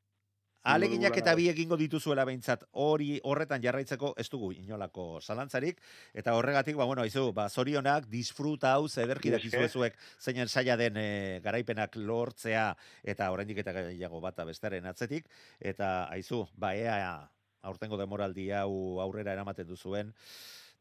Aleginak 0.73 1.17
eta 1.21 1.35
bi 1.39 1.49
egingo 1.51 1.77
dituzuela 1.79 2.25
behintzat, 2.29 2.65
hori 2.73 3.21
horretan 3.25 3.63
jarraitzeko 3.63 4.13
ez 4.19 4.27
dugu 4.33 4.51
inolako 4.57 5.21
zalantzarik, 5.23 5.79
eta 6.15 6.35
horregatik, 6.35 6.77
ba, 6.77 6.85
bueno, 6.85 7.03
aizu, 7.03 7.33
ba, 7.37 7.49
zorionak, 7.49 8.09
disfruta 8.11 8.73
hau, 8.75 8.89
zederki 8.89 9.29
Mila 9.31 9.39
dakizue 9.39 9.65
esker. 9.65 9.71
zuek, 9.71 9.99
zeinen 10.21 10.49
saia 10.49 10.77
den 10.77 10.97
eh, 10.97 11.41
garaipenak 11.45 11.97
lortzea, 11.97 12.77
eta 13.03 13.31
oraindik 13.31 13.59
eta 13.63 13.73
gehiago 13.73 14.21
bata 14.21 14.45
bestaren 14.45 14.87
atzetik, 14.87 15.29
eta 15.61 16.09
aizu, 16.11 16.47
ba, 16.57 16.75
ea 16.75 17.31
aurtengo 17.63 17.97
demoraldi 17.99 18.51
hau 18.55 19.01
aurrera 19.03 19.33
eramaten 19.33 19.67
duzuen, 19.67 20.13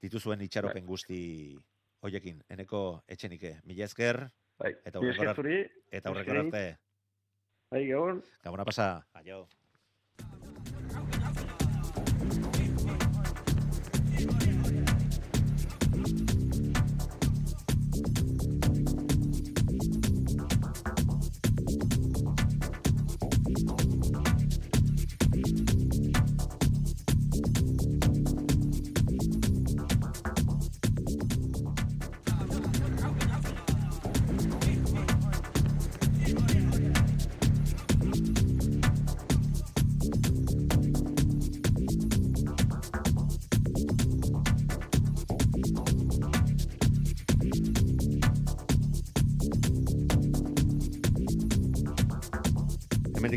dituzuen 0.01 0.41
itxaropen 0.41 0.83
Bai. 0.83 0.89
guzti 0.89 1.19
hoiekin, 2.05 2.41
eneko 2.49 3.03
etxenike, 3.07 3.59
mila 3.65 3.85
esker, 3.85 4.29
Bai, 4.57 4.71
Eta 4.85 4.99
zuri, 5.35 5.57
eta 5.91 6.11
Esker. 6.15 6.37
arte, 6.37 6.77
Bai, 7.69 7.87
gabon. 7.89 8.23
gabona 8.43 8.63
pasa, 8.63 9.05
aio. 9.13 9.47
Hemendik 10.19 10.74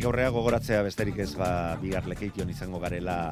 aurrea 0.08 0.30
gogoratzea 0.32 0.80
besterik 0.86 1.18
ez 1.20 1.34
ba 1.36 1.76
bigar 1.82 2.06
lekeition 2.08 2.48
izango 2.48 2.78
garela 2.80 3.28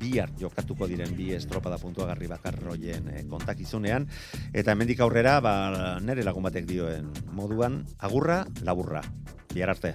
bihar 0.00 0.32
jokatuko 0.40 0.88
diren 0.90 1.14
bi 1.14 1.28
estropada 1.36 1.78
puntuagarri 1.78 2.26
bakar 2.26 2.58
hoien 2.66 3.06
eh, 3.12 3.22
kontakizunean. 3.30 4.08
Eta 4.52 4.74
hemendik 4.74 5.04
aurrera 5.06 5.38
ba 5.44 5.54
nere 6.02 6.26
lagun 6.26 6.50
batek 6.50 6.66
dioen 6.66 7.12
moduan 7.30 7.84
agurra 7.98 8.42
laburra. 8.66 9.04
Bihar 9.54 9.70
arte 9.76 9.94